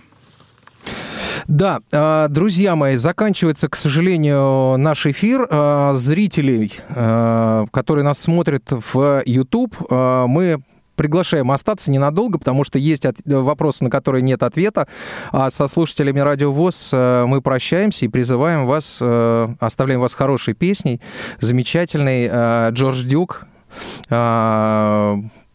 Да, 1.48 1.80
э, 1.92 2.28
друзья 2.30 2.76
мои, 2.76 2.96
заканчивается, 2.96 3.68
к 3.68 3.76
сожалению, 3.76 4.78
наш 4.78 5.08
эфир. 5.08 5.48
Э, 5.50 5.92
Зрителей, 5.94 6.72
э, 6.90 7.66
которые 7.72 8.06
нас 8.06 8.20
смотрят 8.20 8.64
в 8.70 9.24
YouTube, 9.26 9.76
э, 9.90 10.26
мы 10.28 10.62
приглашаем 11.00 11.50
остаться 11.50 11.90
ненадолго, 11.92 12.40
потому 12.40 12.66
что 12.66 12.78
есть 12.78 13.06
от- 13.06 13.16
вопросы, 13.26 13.86
на 13.86 13.90
которые 13.90 14.22
нет 14.22 14.44
ответа. 14.44 14.86
А 15.32 15.50
со 15.50 15.70
слушателями 15.70 16.20
Радио 16.20 16.52
ВОЗ 16.52 16.90
э, 16.92 17.26
мы 17.26 17.42
прощаемся 17.42 18.04
и 18.04 18.10
призываем 18.10 18.68
вас, 18.68 19.00
э, 19.02 19.48
оставляем 19.62 20.02
вас 20.02 20.14
хорошей 20.14 20.56
песней, 20.56 21.00
замечательной 21.40 22.28
э, 22.30 22.70
Джордж 22.72 23.06
Дюк. 23.06 23.46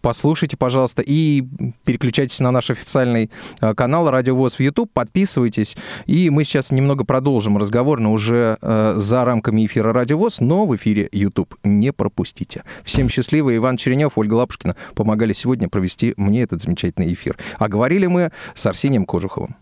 Послушайте, 0.04 0.58
пожалуйста, 0.58 1.00
и 1.00 1.42
переключайтесь 1.86 2.38
на 2.40 2.50
наш 2.50 2.68
официальный 2.68 3.30
э, 3.62 3.72
канал 3.72 4.10
Радио 4.10 4.36
ВОЗ 4.36 4.56
в 4.56 4.60
YouTube, 4.60 4.90
подписывайтесь. 4.92 5.78
И 6.04 6.28
мы 6.28 6.44
сейчас 6.44 6.70
немного 6.70 7.04
продолжим 7.04 7.56
разговор, 7.56 8.00
но 8.00 8.12
уже 8.12 8.58
э, 8.60 8.94
за 8.98 9.24
рамками 9.24 9.64
эфира 9.64 9.94
Радио 9.94 10.18
ВОЗ, 10.18 10.40
но 10.40 10.66
в 10.66 10.76
эфире 10.76 11.08
YouTube. 11.10 11.54
Не 11.64 11.90
пропустите. 11.90 12.64
Всем 12.84 13.08
счастливо. 13.08 13.56
Иван 13.56 13.78
Черенев, 13.78 14.18
Ольга 14.18 14.34
Лапушкина 14.34 14.76
помогали 14.94 15.32
сегодня 15.32 15.70
провести 15.70 16.12
мне 16.18 16.42
этот 16.42 16.60
замечательный 16.60 17.10
эфир. 17.10 17.38
А 17.56 17.68
говорили 17.68 18.06
мы 18.06 18.30
с 18.54 18.66
Арсением 18.66 19.06
Кожуховым. 19.06 19.56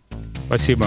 Спасибо. 0.49 0.87